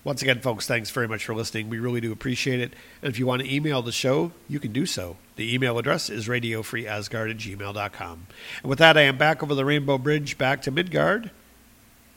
Once 0.04 0.22
again, 0.22 0.40
folks, 0.40 0.68
thanks 0.68 0.92
very 0.92 1.08
much 1.08 1.26
for 1.26 1.34
listening. 1.34 1.68
We 1.68 1.80
really 1.80 2.00
do 2.00 2.12
appreciate 2.12 2.60
it. 2.60 2.74
And 3.02 3.10
if 3.10 3.18
you 3.18 3.26
want 3.26 3.42
to 3.42 3.52
email 3.52 3.82
the 3.82 3.92
show, 3.92 4.34
you 4.48 4.60
can 4.60 4.72
do 4.72 4.86
so. 4.86 5.18
The 5.36 5.52
email 5.52 5.80
address 5.80 6.12
is 6.12 6.28
radiofreeasgard 6.28 7.32
at 7.32 7.38
gmail.com. 7.38 8.28
And 8.62 8.70
with 8.70 8.78
that, 8.78 8.98
I 9.00 9.02
am 9.02 9.18
back 9.18 9.42
over 9.42 9.56
the 9.56 9.66
Rainbow 9.66 9.98
Bridge 9.98 10.38
back 10.38 10.62
to 10.62 10.72
Midgard. 10.72 11.32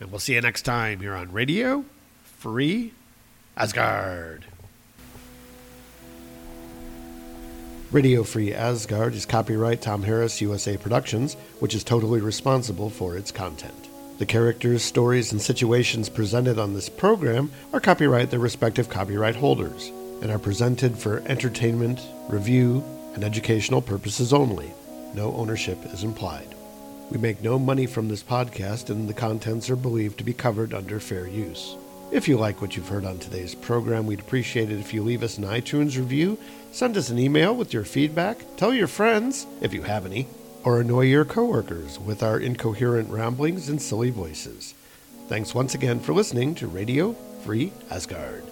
And 0.01 0.11
we'll 0.11 0.21
see 0.21 0.35
you 0.35 0.41
next 0.43 0.63
time 0.63 1.01
here 1.01 1.15
on 1.15 1.33
Radio 1.33 1.87
Free 2.39 2.93
Asgard. 3.57 4.45
Radio 7.91 8.23
Free 8.23 8.55
Asgard 8.55 9.15
is 9.15 9.27
copyright 9.27 9.83
Tom 9.83 10.05
Harris 10.05 10.41
USA 10.41 10.77
Productions, 10.77 11.35
which 11.59 11.75
is 11.75 11.83
totally 11.83 12.21
responsible 12.21 12.91
for 12.91 13.17
its 13.17 13.33
content. 13.33 13.89
The 14.19 14.27
characters, 14.27 14.85
stories, 14.85 15.33
and 15.33 15.43
situations 15.43 16.09
presented 16.09 16.61
on 16.61 16.75
this 16.75 16.89
program 16.89 17.51
are 17.73 17.81
copyright 17.81 18.31
their 18.31 18.39
respective 18.39 18.89
copyright 18.89 19.35
holders 19.35 19.89
and 20.23 20.31
are 20.31 20.39
presented 20.39 20.97
for 20.97 21.25
entertainment, 21.27 22.01
review, 22.29 22.85
and 23.15 23.25
educational 23.25 23.83
purposes 23.83 24.33
only. 24.33 24.73
No 25.13 25.35
ownership 25.35 25.85
is 25.87 26.05
implied. 26.05 26.55
We 27.11 27.19
make 27.19 27.43
no 27.43 27.59
money 27.59 27.87
from 27.87 28.07
this 28.07 28.23
podcast, 28.23 28.91
and 28.91 29.09
the 29.09 29.13
contents 29.13 29.69
are 29.71 29.75
believed 29.75 30.19
to 30.19 30.25
be 30.25 30.33
covered 30.33 30.73
under 30.73 31.01
fair 31.01 31.27
use. 31.27 31.75
If 32.11 32.27
you 32.27 32.39
like 32.39 32.63
what 32.63 32.75
you've 32.75 32.89
heard 32.89 33.05
on 33.05 33.19
today's 33.19 33.55
program, 33.55 34.07
we'd 34.07 34.21
appreciate 34.21 34.71
it 34.71 34.81
if 34.81 34.95
you 34.95 35.03
leave 35.03 35.23
us 35.23 35.37
an 35.37 35.45
iTunes 35.45 35.99
review, 35.99 36.39
send 36.73 36.97
us 36.97 37.11
an 37.11 37.19
email 37.19 37.55
with 37.55 37.75
your 37.75 37.85
feedback, 37.85 38.39
tell 38.57 38.73
your 38.73 38.87
friends, 38.87 39.47
if 39.61 39.75
you 39.75 39.83
have 39.83 40.07
any, 40.07 40.27
or 40.65 40.81
annoy 40.81 41.03
your 41.03 41.27
coworkers 41.27 41.99
with 41.99 42.23
our 42.23 42.41
incoherent 42.41 43.11
ramblings 43.11 43.69
and 43.69 43.81
silly 43.81 44.09
voices. 44.09 44.75
Thanks 45.29 45.55
once 45.55 45.75
again 45.75 46.01
for 46.01 46.15
listening 46.15 46.55
to 46.55 46.67
Radio 46.67 47.13
Free 47.45 47.73
Asgard. 47.91 48.43